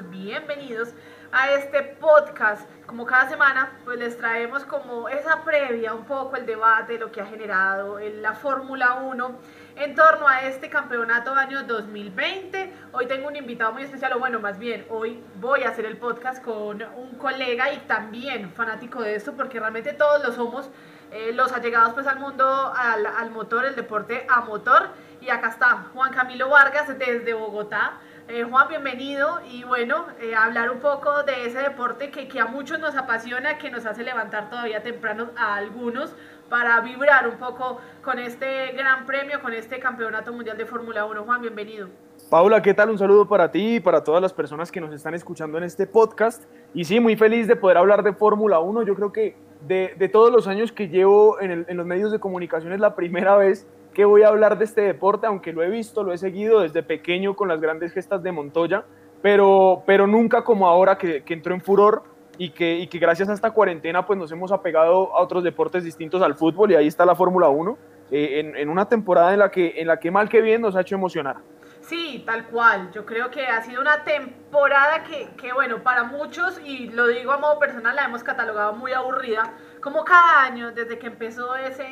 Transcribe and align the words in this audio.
bienvenidos 0.00 0.94
a 1.32 1.50
este 1.52 1.82
podcast. 1.82 2.66
Como 2.86 3.04
cada 3.04 3.28
semana, 3.28 3.72
pues 3.84 3.98
les 3.98 4.16
traemos 4.16 4.64
como 4.64 5.08
esa 5.08 5.44
previa, 5.44 5.92
un 5.92 6.06
poco 6.06 6.36
el 6.36 6.46
debate, 6.46 6.98
lo 6.98 7.12
que 7.12 7.20
ha 7.20 7.26
generado 7.26 7.98
en 7.98 8.22
la 8.22 8.32
Fórmula 8.32 8.94
1 8.94 9.38
en 9.76 9.94
torno 9.94 10.26
a 10.26 10.42
este 10.42 10.70
campeonato 10.70 11.34
año 11.34 11.64
2020. 11.64 12.72
Hoy 12.92 13.06
tengo 13.06 13.28
un 13.28 13.36
invitado 13.36 13.72
muy 13.72 13.82
especial, 13.82 14.14
o 14.14 14.18
bueno, 14.18 14.40
más 14.40 14.58
bien, 14.58 14.86
hoy 14.88 15.22
voy 15.40 15.64
a 15.64 15.70
hacer 15.70 15.84
el 15.84 15.98
podcast 15.98 16.42
con 16.42 16.82
un 16.82 17.16
colega 17.16 17.72
y 17.74 17.78
también 17.80 18.50
fanático 18.52 19.02
de 19.02 19.16
esto, 19.16 19.34
porque 19.34 19.60
realmente 19.60 19.92
todos 19.92 20.24
lo 20.24 20.32
somos, 20.32 20.70
eh, 21.10 21.32
los 21.34 21.52
allegados 21.52 21.92
pues 21.92 22.06
al 22.06 22.18
mundo, 22.18 22.72
al, 22.74 23.04
al 23.04 23.30
motor, 23.30 23.66
el 23.66 23.76
deporte 23.76 24.26
a 24.28 24.40
motor. 24.40 24.88
Y 25.20 25.28
acá 25.28 25.50
está 25.50 25.84
Juan 25.92 26.12
Camilo 26.12 26.48
Vargas 26.48 26.98
desde 26.98 27.34
Bogotá. 27.34 28.00
Eh, 28.28 28.44
Juan, 28.44 28.68
bienvenido 28.68 29.40
y 29.50 29.64
bueno, 29.64 30.06
eh, 30.20 30.34
hablar 30.34 30.70
un 30.70 30.78
poco 30.78 31.24
de 31.24 31.44
ese 31.44 31.58
deporte 31.58 32.10
que, 32.10 32.28
que, 32.28 32.38
a 32.38 32.46
muchos 32.46 32.78
nos 32.78 32.94
apasiona, 32.94 33.58
que 33.58 33.68
nos 33.68 33.84
hace 33.84 34.04
levantar 34.04 34.48
todavía 34.48 34.80
temprano 34.80 35.30
a 35.36 35.56
algunos 35.56 36.14
para 36.48 36.80
vibrar 36.80 37.28
un 37.28 37.36
poco 37.36 37.80
con 38.02 38.20
este 38.20 38.72
gran 38.72 39.06
premio, 39.06 39.40
con 39.42 39.52
este 39.52 39.80
campeonato 39.80 40.32
mundial 40.32 40.56
de 40.56 40.66
Fórmula 40.66 41.04
1. 41.04 41.24
Juan, 41.24 41.40
bienvenido. 41.40 41.88
Paula, 42.30 42.62
¿qué 42.62 42.72
tal? 42.72 42.90
Un 42.90 42.98
saludo 42.98 43.26
para 43.26 43.50
ti 43.50 43.76
y 43.76 43.80
para 43.80 44.04
todas 44.04 44.22
las 44.22 44.32
personas 44.32 44.70
que 44.70 44.80
nos 44.80 44.94
están 44.94 45.14
escuchando 45.14 45.58
en 45.58 45.64
este 45.64 45.88
podcast. 45.88 46.44
Y 46.74 46.84
sí, 46.84 47.00
muy 47.00 47.16
feliz 47.16 47.48
de 47.48 47.56
poder 47.56 47.76
hablar 47.76 48.04
de 48.04 48.12
Fórmula 48.12 48.60
1. 48.60 48.84
Yo 48.84 48.94
creo 48.94 49.12
que 49.12 49.34
de, 49.66 49.94
de, 49.98 50.08
todos 50.08 50.32
los 50.32 50.46
años 50.46 50.70
que 50.70 50.88
llevo 50.88 51.40
en, 51.40 51.66
en 51.68 51.76
los 51.76 51.86
medios 51.86 52.12
de 52.12 52.20
comunicación 52.20 52.72
es 52.72 52.80
la 52.80 52.94
primera 52.94 53.36
vez 53.36 53.66
que 53.92 54.04
voy 54.04 54.22
a 54.22 54.28
hablar 54.28 54.58
de 54.58 54.64
este 54.64 54.80
deporte, 54.80 55.26
aunque 55.26 55.52
lo 55.52 55.62
he 55.62 55.70
visto, 55.70 56.02
lo 56.02 56.12
he 56.12 56.18
seguido 56.18 56.60
desde 56.60 56.82
pequeño 56.82 57.34
con 57.34 57.48
las 57.48 57.60
grandes 57.60 57.92
gestas 57.92 58.22
de 58.22 58.32
Montoya, 58.32 58.84
pero, 59.20 59.82
pero 59.86 60.06
nunca 60.06 60.42
como 60.44 60.66
ahora 60.66 60.98
que, 60.98 61.22
que 61.22 61.34
entró 61.34 61.54
en 61.54 61.60
furor 61.60 62.02
y 62.38 62.50
que, 62.50 62.78
y 62.78 62.86
que, 62.86 62.98
gracias 62.98 63.28
a 63.28 63.34
esta 63.34 63.50
cuarentena 63.50 64.06
pues 64.06 64.18
nos 64.18 64.32
hemos 64.32 64.50
apegado 64.52 65.14
a 65.14 65.22
otros 65.22 65.44
deportes 65.44 65.84
distintos 65.84 66.22
al 66.22 66.34
fútbol 66.34 66.72
y 66.72 66.74
ahí 66.74 66.86
está 66.86 67.04
la 67.04 67.14
Fórmula 67.14 67.48
1 67.48 67.78
eh, 68.10 68.40
en, 68.40 68.56
en, 68.56 68.68
una 68.68 68.88
temporada 68.88 69.32
en 69.32 69.38
la, 69.38 69.50
que, 69.50 69.74
en 69.76 69.86
la 69.86 69.98
que 69.98 70.10
mal 70.10 70.28
que 70.28 70.40
bien 70.40 70.60
nos 70.62 70.74
ha 70.76 70.80
hecho 70.80 70.94
emocionar. 70.94 71.36
Sí, 71.82 72.22
tal 72.24 72.46
cual. 72.46 72.90
Yo 72.92 73.04
creo 73.04 73.30
que 73.30 73.46
ha 73.46 73.62
sido 73.62 73.80
una 73.80 74.04
temporada 74.04 75.02
que, 75.02 75.28
que, 75.36 75.52
bueno, 75.52 75.82
para 75.82 76.04
muchos, 76.04 76.60
y 76.64 76.88
lo 76.88 77.08
digo 77.08 77.32
a 77.32 77.38
modo 77.38 77.58
personal, 77.58 77.96
la 77.96 78.04
hemos 78.04 78.22
catalogado 78.22 78.74
muy 78.74 78.92
aburrida, 78.92 79.54
como 79.82 80.04
cada 80.04 80.44
año 80.44 80.70
desde 80.70 80.98
que 80.98 81.08
empezó 81.08 81.56
ese, 81.56 81.86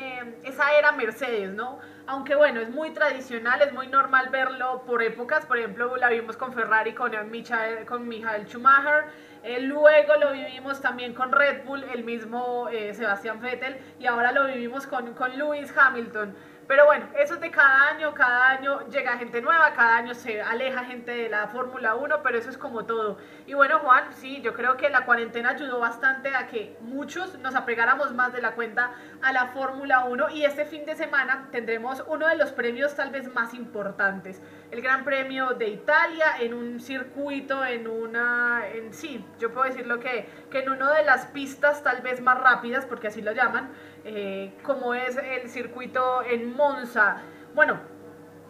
esa 0.45 0.73
era 0.73 0.93
Mercedes, 0.93 1.51
¿no? 1.51 1.81
Aunque 2.07 2.37
bueno, 2.37 2.61
es 2.61 2.71
muy 2.71 2.91
tradicional, 2.91 3.61
es 3.63 3.73
muy 3.73 3.89
normal 3.89 4.29
verlo 4.31 4.83
por 4.87 5.03
épocas, 5.03 5.45
por 5.45 5.59
ejemplo, 5.59 5.97
la 5.97 6.09
vimos 6.09 6.37
con 6.37 6.53
Ferrari, 6.53 6.95
con 6.95 7.13
Michael, 7.31 7.85
con 7.87 8.09
Michael 8.09 8.47
Schumacher, 8.47 9.07
eh, 9.43 9.61
luego 9.61 10.15
lo 10.21 10.33
vivimos 10.33 10.81
también 10.81 11.15
con 11.15 11.33
Red 11.33 11.65
Bull, 11.65 11.83
el 11.93 12.05
mismo 12.05 12.69
eh, 12.69 12.95
Sebastián 12.95 13.41
Vettel, 13.41 13.77
y 13.99 14.07
ahora 14.07 14.33
lo 14.33 14.47
vivimos 14.47 14.87
con, 14.87 15.13
con 15.15 15.37
Lewis 15.37 15.77
Hamilton. 15.77 16.35
Pero 16.71 16.87
bueno, 16.87 17.09
eso 17.19 17.35
es 17.35 17.41
de 17.41 17.51
cada 17.51 17.89
año, 17.89 18.15
cada 18.15 18.51
año 18.51 18.89
llega 18.91 19.19
gente 19.19 19.43
nueva, 19.43 19.73
cada 19.73 19.97
año 19.97 20.15
se 20.15 20.41
aleja 20.41 20.85
gente 20.85 21.11
de 21.11 21.29
la 21.29 21.49
Fórmula 21.49 21.97
1, 21.97 22.23
pero 22.23 22.39
eso 22.39 22.49
es 22.49 22.57
como 22.57 22.85
todo. 22.85 23.19
Y 23.49 23.55
bueno, 23.55 23.81
Juan, 23.81 24.05
sí, 24.13 24.41
yo 24.41 24.55
creo 24.55 24.77
que 24.77 24.89
la 24.89 25.05
cuarentena 25.05 25.51
ayudó 25.51 25.81
bastante 25.81 26.33
a 26.33 26.47
que 26.47 26.77
muchos 26.81 27.37
nos 27.41 27.57
apegáramos 27.57 28.15
más 28.15 28.33
de 28.33 28.41
la 28.41 28.53
cuenta 28.53 28.93
a 29.21 29.33
la 29.33 29.49
Fórmula 29.49 30.05
1 30.05 30.31
y 30.31 30.45
este 30.45 30.65
fin 30.65 30.87
de 30.87 30.95
semana 30.95 31.49
tendremos 31.51 32.05
uno 32.07 32.29
de 32.29 32.37
los 32.37 32.53
premios 32.53 32.95
tal 32.95 33.11
vez 33.11 33.35
más 33.35 33.53
importantes, 33.53 34.41
el 34.71 34.83
Gran 34.83 35.05
Premio 35.05 35.51
de 35.51 35.69
Italia 35.69 36.37
en 36.39 36.55
un 36.55 36.81
circuito, 36.81 37.65
en 37.65 37.89
una, 37.89 38.63
en 38.73 38.93
sí, 38.93 39.25
yo 39.39 39.53
puedo 39.53 39.67
decirlo 39.67 39.99
que, 39.99 40.29
que 40.51 40.61
en 40.61 40.71
una 40.71 40.93
de 40.93 41.05
las 41.05 41.27
pistas 41.27 41.83
tal 41.83 42.03
vez 42.03 42.21
más 42.21 42.39
rápidas, 42.41 42.87
porque 42.87 43.09
así 43.09 43.21
lo 43.21 43.33
llaman, 43.33 43.71
eh, 44.05 44.53
como 44.63 44.95
es 44.95 45.17
el 45.17 45.49
circuito 45.49 46.23
en 46.23 46.55
Monza. 46.55 47.23
Bueno, 47.55 47.81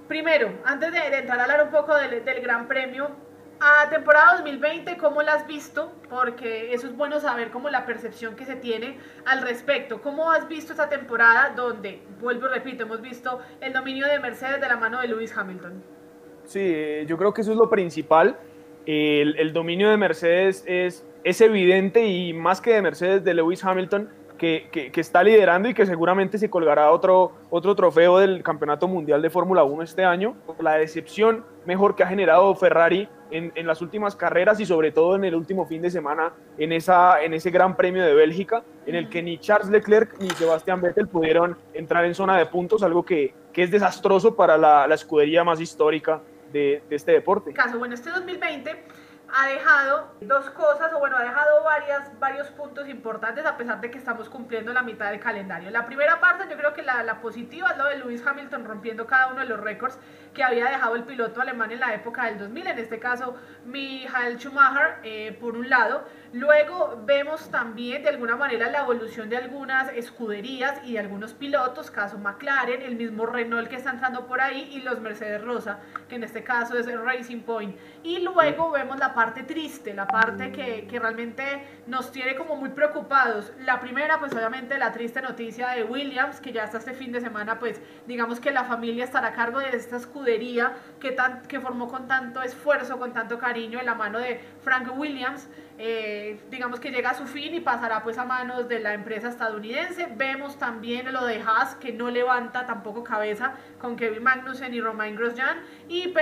primero, 0.08 0.52
antes 0.64 0.92
de, 0.92 0.98
de 0.98 1.18
entrar 1.18 1.40
a 1.40 1.44
hablar 1.44 1.64
un 1.64 1.70
poco 1.70 1.94
del, 1.96 2.22
del, 2.24 2.42
Gran 2.42 2.68
Premio, 2.68 3.10
a 3.62 3.88
temporada 3.88 4.36
2020, 4.36 4.96
¿cómo 4.98 5.22
la 5.22 5.34
has 5.34 5.46
visto? 5.46 5.92
Porque 6.08 6.72
eso 6.74 6.86
es 6.86 6.96
bueno 6.96 7.20
saber 7.20 7.50
como 7.50 7.68
la 7.70 7.84
percepción 7.84 8.34
que 8.34 8.44
se 8.44 8.56
tiene 8.56 8.98
al 9.26 9.42
respecto. 9.42 10.00
¿Cómo 10.00 10.30
has 10.30 10.48
visto 10.48 10.72
esta 10.72 10.88
temporada 10.88 11.50
donde, 11.50 12.02
vuelvo 12.20 12.46
y 12.46 12.50
repito, 12.50 12.84
hemos 12.84 13.02
visto 13.02 13.40
el 13.60 13.72
dominio 13.72 14.06
de 14.06 14.18
Mercedes 14.18 14.60
de 14.60 14.68
la 14.68 14.76
mano 14.76 15.00
de 15.00 15.08
Lewis 15.08 15.36
Hamilton? 15.36 15.99
Sí, 16.50 17.06
yo 17.06 17.16
creo 17.16 17.32
que 17.32 17.42
eso 17.42 17.52
es 17.52 17.56
lo 17.56 17.70
principal. 17.70 18.36
El, 18.84 19.38
el 19.38 19.52
dominio 19.52 19.88
de 19.88 19.96
Mercedes 19.96 20.64
es, 20.66 21.06
es 21.22 21.40
evidente 21.40 22.04
y 22.04 22.32
más 22.32 22.60
que 22.60 22.74
de 22.74 22.82
Mercedes, 22.82 23.22
de 23.22 23.34
Lewis 23.34 23.64
Hamilton 23.64 24.08
que, 24.36 24.68
que, 24.72 24.90
que, 24.90 25.00
está 25.00 25.22
liderando 25.22 25.68
y 25.68 25.74
que 25.74 25.86
seguramente 25.86 26.38
se 26.38 26.50
colgará 26.50 26.90
otro, 26.90 27.30
otro 27.50 27.76
trofeo 27.76 28.18
del 28.18 28.42
Campeonato 28.42 28.88
Mundial 28.88 29.22
de 29.22 29.30
Fórmula 29.30 29.62
1 29.62 29.84
este 29.84 30.04
año. 30.04 30.34
La 30.58 30.74
decepción 30.74 31.44
mejor 31.66 31.94
que 31.94 32.02
ha 32.02 32.08
generado 32.08 32.52
Ferrari 32.56 33.08
en, 33.30 33.52
en, 33.54 33.66
las 33.68 33.80
últimas 33.80 34.16
carreras 34.16 34.58
y 34.58 34.66
sobre 34.66 34.90
todo 34.90 35.14
en 35.14 35.22
el 35.22 35.36
último 35.36 35.66
fin 35.66 35.82
de 35.82 35.90
semana 35.90 36.32
en, 36.58 36.72
esa, 36.72 37.22
en 37.22 37.32
ese 37.32 37.52
Gran 37.52 37.76
Premio 37.76 38.02
de 38.02 38.12
Bélgica, 38.12 38.64
en 38.86 38.96
el 38.96 39.08
que 39.08 39.22
ni 39.22 39.38
Charles 39.38 39.70
Leclerc 39.70 40.18
ni 40.18 40.30
Sebastián 40.30 40.80
Vettel 40.80 41.06
pudieron 41.06 41.56
entrar 41.74 42.04
en 42.06 42.14
zona 42.16 42.36
de 42.38 42.46
puntos, 42.46 42.82
algo 42.82 43.04
que, 43.04 43.34
que 43.52 43.62
es 43.62 43.70
desastroso 43.70 44.34
para 44.34 44.58
la, 44.58 44.88
la 44.88 44.96
escudería 44.96 45.44
más 45.44 45.60
histórica 45.60 46.22
de, 46.52 46.82
de 46.88 46.96
este 46.96 47.12
deporte. 47.12 47.52
Caso, 47.52 47.78
bueno, 47.78 47.94
este 47.94 48.10
2020 48.10 48.84
ha 49.34 49.46
dejado 49.46 50.14
dos 50.20 50.50
cosas, 50.50 50.92
o 50.92 50.98
bueno, 50.98 51.16
ha 51.16 51.22
dejado 51.22 51.62
varias, 51.62 52.18
varios 52.18 52.48
puntos 52.48 52.88
importantes 52.88 53.46
a 53.46 53.56
pesar 53.56 53.80
de 53.80 53.90
que 53.90 53.98
estamos 53.98 54.28
cumpliendo 54.28 54.72
la 54.72 54.82
mitad 54.82 55.10
del 55.10 55.20
calendario. 55.20 55.70
La 55.70 55.86
primera 55.86 56.20
parte, 56.20 56.44
yo 56.50 56.56
creo 56.56 56.74
que 56.74 56.82
la, 56.82 57.02
la 57.02 57.20
positiva 57.20 57.70
es 57.70 57.78
lo 57.78 57.84
de 57.84 57.98
Lewis 57.98 58.26
Hamilton 58.26 58.64
rompiendo 58.64 59.06
cada 59.06 59.28
uno 59.28 59.40
de 59.40 59.46
los 59.46 59.60
récords 59.60 59.98
que 60.34 60.42
había 60.42 60.66
dejado 60.66 60.96
el 60.96 61.04
piloto 61.04 61.40
alemán 61.40 61.70
en 61.70 61.80
la 61.80 61.94
época 61.94 62.26
del 62.26 62.38
2000, 62.38 62.66
en 62.66 62.78
este 62.78 62.98
caso 62.98 63.36
Michael 63.64 64.38
Schumacher, 64.38 64.98
eh, 65.02 65.36
por 65.40 65.56
un 65.56 65.68
lado. 65.68 66.04
Luego 66.32 67.02
vemos 67.04 67.50
también 67.50 68.02
de 68.02 68.10
alguna 68.10 68.36
manera 68.36 68.70
la 68.70 68.80
evolución 68.80 69.28
de 69.28 69.36
algunas 69.36 69.92
escuderías 69.92 70.80
y 70.84 70.92
de 70.92 71.00
algunos 71.00 71.34
pilotos, 71.34 71.90
caso 71.90 72.18
McLaren, 72.18 72.82
el 72.82 72.96
mismo 72.96 73.26
Renault 73.26 73.68
que 73.68 73.76
está 73.76 73.90
entrando 73.90 74.26
por 74.26 74.40
ahí 74.40 74.68
y 74.72 74.80
los 74.82 75.00
Mercedes 75.00 75.42
Rosa, 75.42 75.80
que 76.08 76.14
en 76.16 76.24
este 76.24 76.44
caso 76.44 76.78
es 76.78 76.86
el 76.86 77.04
Racing 77.04 77.40
Point. 77.40 77.76
Y 78.04 78.20
luego 78.20 78.70
vemos 78.70 78.98
la 78.98 79.12
parte 79.12 79.19
triste, 79.46 79.94
la 79.94 80.06
parte 80.06 80.50
que, 80.52 80.86
que 80.86 80.98
realmente 80.98 81.44
nos 81.86 82.10
tiene 82.10 82.34
como 82.34 82.56
muy 82.56 82.70
preocupados. 82.70 83.52
La 83.64 83.80
primera, 83.80 84.18
pues 84.18 84.32
obviamente 84.32 84.78
la 84.78 84.92
triste 84.92 85.20
noticia 85.20 85.68
de 85.70 85.84
Williams, 85.84 86.40
que 86.40 86.52
ya 86.52 86.64
hasta 86.64 86.78
este 86.78 86.94
fin 86.94 87.12
de 87.12 87.20
semana, 87.20 87.58
pues 87.58 87.80
digamos 88.06 88.40
que 88.40 88.50
la 88.50 88.64
familia 88.64 89.04
estará 89.04 89.28
a 89.28 89.32
cargo 89.32 89.58
de 89.60 89.70
esta 89.70 89.96
escudería 89.96 90.72
que, 91.00 91.12
tan, 91.12 91.42
que 91.42 91.60
formó 91.60 91.88
con 91.88 92.08
tanto 92.08 92.42
esfuerzo, 92.42 92.98
con 92.98 93.12
tanto 93.12 93.38
cariño 93.38 93.78
en 93.78 93.86
la 93.86 93.94
mano 93.94 94.18
de 94.18 94.40
Frank 94.62 94.96
Williams. 94.96 95.48
Eh, 95.78 96.38
digamos 96.50 96.78
que 96.78 96.90
llega 96.90 97.10
a 97.10 97.14
su 97.14 97.26
fin 97.26 97.54
y 97.54 97.60
pasará 97.60 98.02
pues 98.02 98.18
a 98.18 98.26
manos 98.26 98.68
de 98.68 98.80
la 98.80 98.92
empresa 98.92 99.28
estadounidense. 99.28 100.08
Vemos 100.14 100.58
también 100.58 101.10
lo 101.12 101.24
de 101.24 101.40
Haas 101.40 101.74
que 101.76 101.92
no 101.92 102.10
levanta 102.10 102.66
tampoco 102.66 103.02
cabeza 103.02 103.54
con 103.80 103.96
Kevin 103.96 104.22
Magnussen 104.22 104.74
y 104.74 104.80
Romain 104.80 105.16
Grosjean 105.16 105.62
y, 105.88 106.12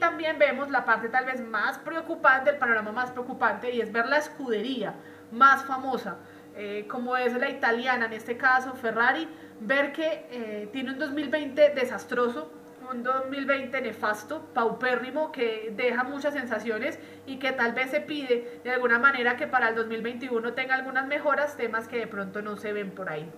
también 0.00 0.38
vemos 0.38 0.70
la 0.70 0.84
parte 0.84 1.08
tal 1.08 1.24
vez 1.24 1.40
más 1.40 1.78
preocupante, 1.78 2.50
el 2.50 2.58
panorama 2.58 2.90
más 2.92 3.12
preocupante 3.12 3.70
y 3.70 3.80
es 3.80 3.92
ver 3.92 4.06
la 4.06 4.18
escudería 4.18 4.94
más 5.30 5.64
famosa 5.64 6.16
eh, 6.58 6.86
como 6.88 7.18
es 7.18 7.34
la 7.34 7.50
italiana, 7.50 8.06
en 8.06 8.14
este 8.14 8.38
caso 8.38 8.72
Ferrari, 8.74 9.28
ver 9.60 9.92
que 9.92 10.26
eh, 10.30 10.68
tiene 10.72 10.92
un 10.92 10.98
2020 10.98 11.74
desastroso, 11.74 12.50
un 12.90 13.02
2020 13.02 13.80
nefasto, 13.80 14.40
paupérrimo, 14.54 15.32
que 15.32 15.72
deja 15.76 16.04
muchas 16.04 16.34
sensaciones 16.34 16.98
y 17.26 17.38
que 17.38 17.52
tal 17.52 17.72
vez 17.72 17.90
se 17.90 18.00
pide 18.00 18.60
de 18.64 18.70
alguna 18.70 18.98
manera 18.98 19.36
que 19.36 19.46
para 19.46 19.68
el 19.68 19.74
2021 19.74 20.52
tenga 20.54 20.74
algunas 20.74 21.06
mejoras, 21.06 21.56
temas 21.56 21.88
que 21.88 21.98
de 21.98 22.06
pronto 22.06 22.42
no 22.42 22.56
se 22.56 22.72
ven 22.72 22.90
por 22.90 23.08
ahí. 23.08 23.30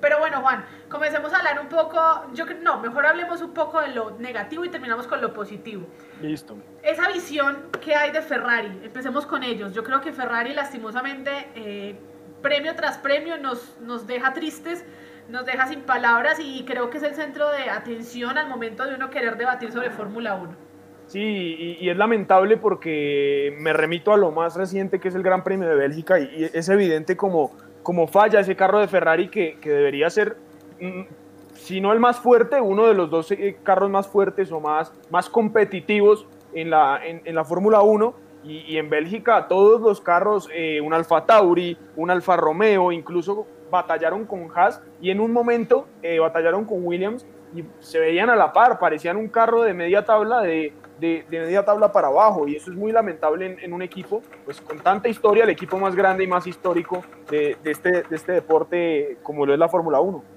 Pero 0.00 0.18
bueno, 0.18 0.40
Juan, 0.42 0.64
comencemos 0.88 1.32
a 1.32 1.38
hablar 1.38 1.58
un 1.60 1.68
poco, 1.68 1.98
yo 2.34 2.44
no, 2.62 2.80
mejor 2.80 3.06
hablemos 3.06 3.40
un 3.40 3.54
poco 3.54 3.80
de 3.80 3.88
lo 3.88 4.10
negativo 4.18 4.64
y 4.64 4.68
terminamos 4.68 5.06
con 5.06 5.20
lo 5.20 5.32
positivo. 5.32 5.86
Listo. 6.20 6.56
Esa 6.82 7.08
visión 7.08 7.70
que 7.80 7.94
hay 7.94 8.12
de 8.12 8.20
Ferrari, 8.20 8.80
empecemos 8.82 9.26
con 9.26 9.42
ellos. 9.42 9.72
Yo 9.72 9.82
creo 9.84 10.00
que 10.00 10.12
Ferrari 10.12 10.52
lastimosamente, 10.52 11.48
eh, 11.54 11.98
premio 12.42 12.74
tras 12.74 12.98
premio, 12.98 13.38
nos, 13.38 13.78
nos 13.80 14.06
deja 14.06 14.34
tristes 14.34 14.84
nos 15.28 15.44
deja 15.44 15.66
sin 15.66 15.82
palabras 15.82 16.38
y 16.40 16.64
creo 16.64 16.90
que 16.90 16.98
es 16.98 17.04
el 17.04 17.14
centro 17.14 17.50
de 17.50 17.70
atención 17.70 18.38
al 18.38 18.48
momento 18.48 18.86
de 18.86 18.94
uno 18.94 19.10
querer 19.10 19.36
debatir 19.36 19.72
sobre 19.72 19.90
Fórmula 19.90 20.34
1. 20.34 20.66
Sí, 21.06 21.76
y, 21.80 21.88
es 21.88 21.96
lamentable 21.96 22.56
porque 22.56 23.56
me 23.60 23.72
remito 23.72 24.12
a 24.12 24.16
lo 24.16 24.32
más 24.32 24.56
reciente 24.56 24.98
que 24.98 25.08
es 25.08 25.14
el 25.14 25.22
Gran 25.22 25.44
Premio 25.44 25.68
de 25.68 25.76
Bélgica 25.76 26.18
y, 26.18 26.50
es 26.52 26.68
evidente 26.68 27.16
como, 27.16 27.52
como 27.82 28.08
falla 28.08 28.40
ese 28.40 28.56
carro 28.56 28.80
de 28.80 28.88
Ferrari 28.88 29.28
que, 29.28 29.58
que 29.60 29.70
debería 29.70 30.10
ser, 30.10 30.36
mm, 30.80 31.02
si 31.54 31.80
no 31.80 31.92
el 31.92 32.00
más 32.00 32.18
fuerte, 32.18 32.60
uno 32.60 32.86
de 32.86 32.94
los 32.94 33.08
dos 33.08 33.30
eh, 33.30 33.56
carros 33.62 33.88
más 33.88 34.08
fuertes 34.08 34.50
o 34.50 34.60
más, 34.60 34.92
más 35.10 35.30
competitivos 35.30 36.26
en 36.52 36.70
la, 36.70 37.00
en 37.04 37.34
la 37.34 37.44
Fórmula 37.44 37.82
1 37.82 38.14
Y, 38.44 38.76
en 38.78 38.88
Bélgica 38.88 39.48
todos 39.48 39.80
los 39.80 40.00
carros, 40.00 40.48
eh, 40.52 40.80
un 40.80 40.94
Alfa 40.94 41.26
Tauri, 41.26 41.76
un 41.96 42.10
Alfa 42.10 42.36
Romeo, 42.36 42.92
incluso 42.92 43.46
batallaron 43.70 44.24
con 44.24 44.48
Haas 44.54 44.82
y 45.00 45.10
en 45.10 45.20
un 45.20 45.32
momento 45.32 45.86
eh, 46.02 46.18
batallaron 46.18 46.64
con 46.64 46.84
Williams 46.84 47.26
y 47.54 47.64
se 47.80 47.98
veían 47.98 48.30
a 48.30 48.36
la 48.36 48.52
par, 48.52 48.78
parecían 48.78 49.16
un 49.16 49.28
carro 49.28 49.62
de 49.62 49.72
media 49.72 50.04
tabla 50.04 50.40
de, 50.42 50.72
de, 50.98 51.24
media 51.30 51.64
tabla 51.64 51.92
para 51.92 52.08
abajo 52.08 52.46
y 52.48 52.56
eso 52.56 52.70
es 52.70 52.76
muy 52.76 52.92
lamentable 52.92 53.56
en, 53.60 53.72
un 53.72 53.82
equipo 53.82 54.22
pues 54.44 54.60
con 54.60 54.78
tanta 54.78 55.08
historia, 55.08 55.44
el 55.44 55.50
equipo 55.50 55.78
más 55.78 55.94
grande 55.94 56.24
y 56.24 56.26
más 56.26 56.46
histórico 56.46 57.02
de, 57.30 57.56
de 57.62 57.70
este, 57.70 58.02
de 58.02 58.16
este 58.16 58.32
deporte 58.32 59.18
como 59.22 59.46
lo 59.46 59.52
es 59.52 59.58
la 59.58 59.68
Fórmula 59.68 60.00
1. 60.00 60.36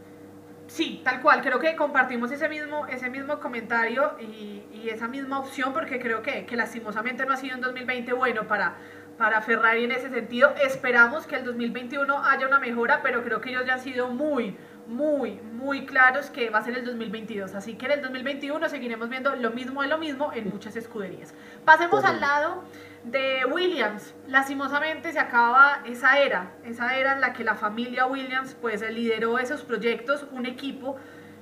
Sí, 0.70 1.02
tal 1.04 1.20
cual, 1.20 1.42
creo 1.42 1.60
que 1.60 1.76
compartimos 1.76 2.32
ese 2.32 2.48
mismo, 2.48 2.86
ese 2.86 3.10
mismo 3.10 3.40
comentario 3.40 4.12
y, 4.20 4.64
y 4.72 4.90
esa 4.90 5.08
misma 5.08 5.40
opción 5.40 5.74
porque 5.74 6.00
creo 6.00 6.22
que, 6.22 6.46
que, 6.46 6.56
lastimosamente 6.56 7.26
no 7.26 7.34
ha 7.34 7.38
sido 7.38 7.56
un 7.56 7.62
2020 7.62 8.14
bueno 8.14 8.48
para, 8.48 8.76
para 9.20 9.42
Ferrari 9.42 9.84
en 9.84 9.92
ese 9.92 10.10
sentido. 10.10 10.56
Esperamos 10.64 11.28
que 11.28 11.36
el 11.36 11.44
2021 11.44 12.24
haya 12.24 12.48
una 12.48 12.58
mejora, 12.58 13.02
pero 13.04 13.22
creo 13.22 13.42
que 13.42 13.50
ellos 13.50 13.66
ya 13.68 13.74
han 13.74 13.82
sido 13.82 14.08
muy, 14.08 14.58
muy, 14.88 15.42
muy 15.42 15.86
claros 15.86 16.30
que 16.30 16.50
va 16.50 16.60
a 16.60 16.64
ser 16.64 16.78
el 16.78 16.86
2022. 16.86 17.54
Así 17.54 17.76
que 17.76 17.86
en 17.88 17.92
el 17.92 18.02
2021 18.02 18.70
seguiremos 18.70 19.10
viendo 19.10 19.36
lo 19.36 19.52
mismo 19.52 19.82
de 19.82 19.90
lo 19.90 19.98
mismo 19.98 20.32
en 20.34 20.50
muchas 20.50 20.78
escuderías. 20.78 21.34
Pasemos 21.66 22.06
al 22.06 22.22
lado 22.22 22.64
de 23.04 23.46
Williams. 23.52 24.16
Lastimosamente 24.26 25.12
se 25.12 25.20
acaba 25.20 25.82
esa 25.86 26.18
era, 26.18 26.54
esa 26.64 26.96
era 26.96 27.12
en 27.12 27.22
la 27.22 27.34
que 27.34 27.44
la 27.44 27.56
familia 27.56 28.06
Williams 28.06 28.56
pues 28.62 28.82
lideró 28.90 29.38
esos 29.38 29.64
proyectos, 29.64 30.26
un 30.32 30.46
equipo 30.46 30.96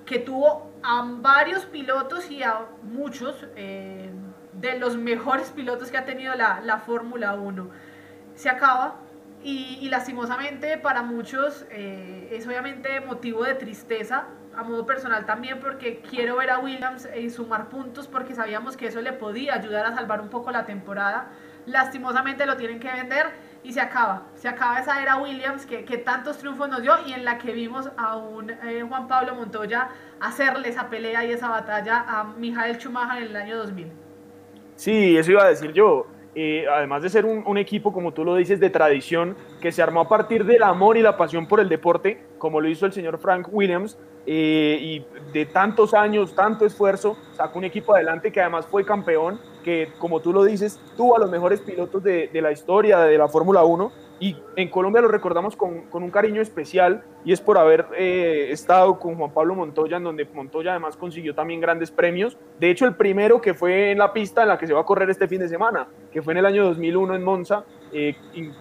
que 0.03 0.17
tuvo 0.17 0.71
a 0.81 1.05
varios 1.07 1.65
pilotos 1.65 2.31
y 2.31 2.41
a 2.41 2.65
muchos 2.81 3.45
eh, 3.55 4.09
de 4.59 4.77
los 4.79 4.97
mejores 4.97 5.49
pilotos 5.49 5.91
que 5.91 5.97
ha 5.97 6.05
tenido 6.05 6.35
la, 6.35 6.61
la 6.61 6.79
Fórmula 6.79 7.35
1. 7.35 7.69
Se 8.35 8.49
acaba, 8.49 8.95
y, 9.43 9.87
lastimosamente 9.89 10.77
para 10.77 11.03
muchos 11.03 11.65
eh, 11.69 12.29
es 12.31 12.47
obviamente 12.47 12.99
motivo 13.01 13.43
de 13.43 13.53
tristeza, 13.53 14.25
a 14.55 14.63
modo 14.63 14.85
personal 14.85 15.25
también, 15.25 15.59
porque 15.59 16.01
quiero 16.01 16.37
ver 16.37 16.49
a 16.49 16.59
Williams 16.59 17.07
y 17.15 17.29
sumar 17.29 17.69
puntos 17.69 18.07
porque 18.07 18.33
sabíamos 18.33 18.75
que 18.75 18.87
eso 18.87 19.01
le 19.01 19.13
podía 19.13 19.53
ayudar 19.53 19.85
a 19.85 19.95
salvar 19.95 20.19
un 20.21 20.29
poco 20.29 20.51
la 20.51 20.65
temporada. 20.65 21.27
Lastimosamente 21.67 22.45
lo 22.45 22.57
tienen 22.57 22.79
que 22.79 22.91
vender 22.91 23.27
y 23.63 23.73
se 23.73 23.79
acaba. 23.79 24.23
Se 24.35 24.47
acaba 24.47 24.79
esa 24.79 25.01
era 25.01 25.17
Williams 25.17 25.65
que, 25.65 25.85
que 25.85 25.97
tantos 25.97 26.39
triunfos 26.39 26.67
nos 26.69 26.81
dio 26.81 26.95
y 27.05 27.13
en 27.13 27.23
la 27.23 27.37
que 27.37 27.51
vimos 27.53 27.91
a 27.97 28.15
un 28.15 28.49
eh, 28.49 28.83
Juan 28.87 29.07
Pablo 29.07 29.35
Montoya 29.35 29.89
hacerle 30.19 30.69
esa 30.69 30.89
pelea 30.89 31.23
y 31.23 31.31
esa 31.31 31.49
batalla 31.49 32.03
a 32.07 32.23
Mijael 32.23 32.77
Schumacher 32.77 33.21
en 33.21 33.29
el 33.29 33.35
año 33.35 33.57
2000. 33.57 34.06
Sí, 34.77 35.17
eso 35.17 35.31
iba 35.31 35.43
a 35.43 35.49
decir 35.49 35.73
yo. 35.73 36.05
Además 36.71 37.01
de 37.01 37.09
ser 37.09 37.25
un, 37.25 37.57
equipo, 37.57 37.91
como 37.91 38.13
tú 38.13 38.23
lo 38.23 38.35
dices, 38.35 38.59
de 38.59 38.69
tradición, 38.69 39.35
que 39.59 39.71
se 39.71 39.81
armó 39.81 40.01
a 40.01 40.07
partir 40.07 40.45
del 40.45 40.61
amor 40.61 40.95
y 40.95 41.01
la 41.01 41.17
pasión 41.17 41.47
por 41.47 41.59
el 41.59 41.67
deporte, 41.67 42.21
como 42.37 42.61
lo 42.61 42.69
hizo 42.69 42.85
el 42.85 42.93
señor 42.93 43.17
Frank 43.17 43.47
Williams, 43.51 43.97
eh, 44.27 44.77
y 44.79 45.05
de 45.33 45.47
tantos 45.47 45.95
años, 45.95 46.35
tanto 46.35 46.63
esfuerzo, 46.63 47.17
sacó 47.33 47.57
un 47.57 47.65
equipo 47.65 47.95
adelante 47.95 48.31
que 48.31 48.39
además 48.39 48.67
fue 48.67 48.85
campeón, 48.85 49.39
que 49.63 49.89
como 49.97 50.19
tú 50.19 50.31
lo 50.31 50.43
dices, 50.43 50.79
tuvo 50.95 51.15
a 51.15 51.19
los 51.19 51.31
mejores 51.31 51.59
pilotos 51.59 52.03
de, 52.03 52.29
de 52.31 52.41
la 52.41 52.51
historia 52.51 52.99
de 52.99 53.17
la 53.17 53.27
Fórmula 53.27 53.63
1 53.63 53.91
y 54.19 54.35
en 54.55 54.69
Colombia 54.69 55.01
lo 55.01 55.07
recordamos 55.07 55.55
con, 55.55 55.81
con 55.83 56.03
un 56.03 56.09
cariño 56.09 56.41
especial 56.41 57.03
y 57.23 57.33
es 57.33 57.41
por 57.41 57.57
haber 57.57 57.85
eh, 57.97 58.47
estado 58.51 58.97
con 58.97 59.15
Juan 59.15 59.31
Pablo 59.31 59.53
Montoya, 59.53 59.97
en 59.97 60.03
donde 60.03 60.25
Montoya 60.33 60.71
además 60.71 60.97
consiguió 60.97 61.35
también 61.35 61.61
grandes 61.61 61.91
premios. 61.91 62.37
De 62.59 62.71
hecho, 62.71 62.85
el 62.85 62.95
primero 62.95 63.41
que 63.41 63.53
fue 63.53 63.91
en 63.91 63.97
la 63.97 64.13
pista 64.13 64.43
en 64.43 64.47
la 64.47 64.57
que 64.57 64.65
se 64.65 64.73
va 64.73 64.81
a 64.81 64.85
correr 64.85 65.09
este 65.09 65.27
fin 65.27 65.39
de 65.39 65.47
semana, 65.47 65.87
que 66.11 66.21
fue 66.21 66.33
en 66.33 66.39
el 66.39 66.45
año 66.45 66.63
2001 66.65 67.15
en 67.15 67.23
Monza. 67.23 67.65
Eh, 67.93 68.15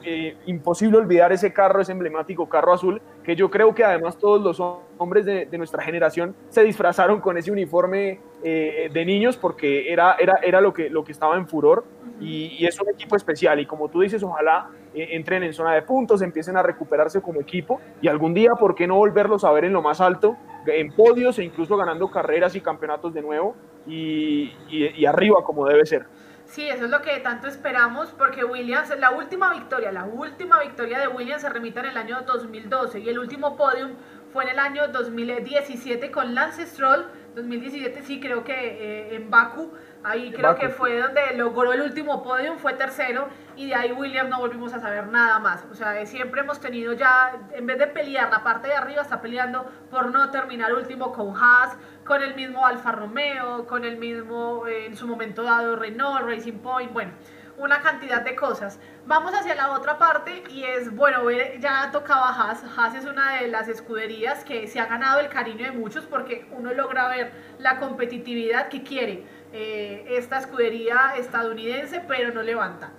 eh, 0.04 0.36
imposible 0.46 0.98
olvidar 0.98 1.32
ese 1.32 1.52
carro, 1.52 1.80
ese 1.80 1.92
emblemático 1.92 2.48
carro 2.48 2.72
azul, 2.72 3.00
que 3.24 3.34
yo 3.34 3.50
creo 3.50 3.74
que 3.74 3.82
además 3.84 4.18
todos 4.18 4.40
los 4.40 4.60
hombres 4.98 5.24
de, 5.24 5.46
de 5.46 5.58
nuestra 5.58 5.82
generación 5.82 6.34
se 6.48 6.62
disfrazaron 6.62 7.20
con 7.20 7.36
ese 7.36 7.50
uniforme 7.50 8.20
de 8.42 9.04
niños 9.04 9.36
porque 9.36 9.92
era, 9.92 10.14
era, 10.20 10.38
era 10.40 10.60
lo, 10.60 10.72
que, 10.72 10.88
lo 10.88 11.02
que 11.02 11.10
estaba 11.10 11.36
en 11.36 11.48
furor 11.48 11.82
y, 12.20 12.56
y 12.58 12.66
es 12.66 12.80
un 12.80 12.88
equipo 12.88 13.16
especial 13.16 13.60
y 13.60 13.66
como 13.66 13.88
tú 13.88 14.00
dices, 14.00 14.22
ojalá 14.22 14.70
eh, 14.96 15.08
entren 15.10 15.42
en 15.42 15.52
zona 15.52 15.74
de 15.74 15.82
puntos, 15.82 16.22
empiecen 16.22 16.56
a 16.56 16.62
recuperarse 16.62 17.20
como 17.20 17.38
equipo 17.38 17.80
y 18.00 18.08
algún 18.08 18.32
día, 18.32 18.54
¿por 18.54 18.74
qué 18.74 18.86
no 18.86 18.96
volverlos 18.96 19.44
a 19.44 19.52
ver 19.52 19.66
en 19.66 19.74
lo 19.74 19.82
más 19.82 20.00
alto, 20.00 20.38
en 20.66 20.90
podios 20.92 21.38
e 21.38 21.44
incluso 21.44 21.76
ganando 21.76 22.10
carreras 22.10 22.56
y 22.56 22.62
campeonatos 22.62 23.12
de 23.12 23.20
nuevo 23.20 23.54
y, 23.86 24.52
y, 24.70 25.04
arriba 25.04 25.44
como 25.44 25.66
debe 25.66 25.84
ser? 25.84 26.06
Sí, 26.46 26.66
eso 26.66 26.84
es 26.86 26.90
lo 26.90 27.02
que 27.02 27.18
tanto 27.18 27.46
esperamos, 27.46 28.08
porque 28.16 28.44
Williams, 28.44 28.96
la 28.98 29.10
última 29.10 29.52
victoria, 29.52 29.92
la 29.92 30.04
última 30.04 30.60
victoria 30.60 30.98
de 30.98 31.08
Williams 31.08 31.42
se 31.42 31.50
remite 31.50 31.80
en 31.80 31.86
el 31.86 31.96
año 31.98 32.22
2012 32.22 33.00
y 33.00 33.08
el 33.08 33.18
último 33.18 33.56
podium 33.56 33.90
fue 34.32 34.44
en 34.44 34.50
el 34.50 34.58
año 34.58 34.88
2017 34.88 36.10
con 36.10 36.34
Lance 36.34 36.64
Stroll, 36.66 37.04
2017 37.36 38.02
sí 38.02 38.18
creo 38.18 38.42
que 38.42 38.52
eh, 38.52 39.14
en 39.14 39.30
Baku, 39.30 39.70
Ahí 40.06 40.30
creo 40.30 40.54
que 40.54 40.68
fue 40.68 41.00
donde 41.00 41.34
logró 41.34 41.72
el 41.72 41.80
último 41.80 42.22
podium, 42.22 42.58
fue 42.58 42.74
tercero, 42.74 43.28
y 43.56 43.66
de 43.66 43.74
ahí 43.74 43.90
Williams 43.90 44.30
no 44.30 44.38
volvimos 44.38 44.72
a 44.72 44.78
saber 44.78 45.08
nada 45.08 45.40
más. 45.40 45.66
O 45.68 45.74
sea, 45.74 46.06
siempre 46.06 46.42
hemos 46.42 46.60
tenido 46.60 46.92
ya, 46.92 47.32
en 47.52 47.66
vez 47.66 47.76
de 47.76 47.88
pelear 47.88 48.30
la 48.30 48.44
parte 48.44 48.68
de 48.68 48.74
arriba, 48.74 49.02
está 49.02 49.20
peleando 49.20 49.68
por 49.90 50.12
no 50.12 50.30
terminar 50.30 50.72
último 50.74 51.12
con 51.12 51.34
Haas, 51.36 51.76
con 52.04 52.22
el 52.22 52.36
mismo 52.36 52.64
Alfa 52.64 52.92
Romeo, 52.92 53.66
con 53.66 53.84
el 53.84 53.96
mismo, 53.96 54.64
eh, 54.68 54.86
en 54.86 54.96
su 54.96 55.08
momento 55.08 55.42
dado, 55.42 55.74
Renault, 55.74 56.24
Racing 56.24 56.58
Point, 56.58 56.92
bueno 56.92 57.10
una 57.58 57.80
cantidad 57.80 58.22
de 58.22 58.36
cosas. 58.36 58.78
Vamos 59.06 59.32
hacia 59.34 59.54
la 59.54 59.72
otra 59.72 59.98
parte 59.98 60.44
y 60.50 60.64
es, 60.64 60.94
bueno, 60.94 61.30
ya 61.58 61.90
tocaba 61.90 62.28
Haas. 62.28 62.62
Haas 62.76 62.94
es 62.94 63.04
una 63.04 63.40
de 63.40 63.48
las 63.48 63.68
escuderías 63.68 64.44
que 64.44 64.66
se 64.68 64.80
ha 64.80 64.86
ganado 64.86 65.20
el 65.20 65.28
cariño 65.28 65.64
de 65.64 65.72
muchos 65.72 66.04
porque 66.04 66.46
uno 66.52 66.72
logra 66.72 67.08
ver 67.08 67.32
la 67.58 67.78
competitividad 67.78 68.68
que 68.68 68.82
quiere 68.82 69.24
eh, 69.52 70.04
esta 70.10 70.38
escudería 70.38 71.14
estadounidense, 71.16 72.02
pero 72.06 72.32
no 72.32 72.42
levanta. 72.42 72.90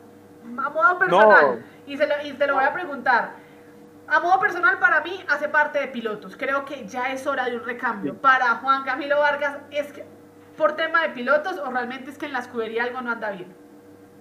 A 0.44 0.70
modo 0.70 0.98
personal, 0.98 1.64
y, 1.86 1.98
te 1.98 2.48
lo 2.48 2.56
voy 2.56 2.64
a 2.64 2.74
preguntar, 2.74 3.32
a 4.08 4.20
modo 4.22 4.40
personal 4.40 4.80
para 4.80 5.02
mí 5.02 5.24
hace 5.28 5.50
parte 5.50 5.80
de 5.80 5.88
pilotos. 5.88 6.38
Creo 6.38 6.64
que 6.64 6.88
ya 6.88 7.12
es 7.12 7.28
hora 7.28 7.46
de 7.46 7.58
un 7.58 7.66
recambio. 7.66 8.16
Para 8.16 8.56
Juan 8.56 8.84
Camilo 8.84 9.20
Vargas, 9.20 9.58
¿es 9.72 9.92
que 9.92 10.06
por 10.58 10.76
tema 10.76 11.02
de 11.04 11.10
pilotos 11.10 11.58
o 11.58 11.70
realmente 11.70 12.10
es 12.10 12.18
que 12.18 12.26
en 12.26 12.34
la 12.34 12.40
escudería 12.40 12.86
algo 12.86 13.02
no 13.02 13.12
anda 13.12 13.30
bien? 13.32 13.67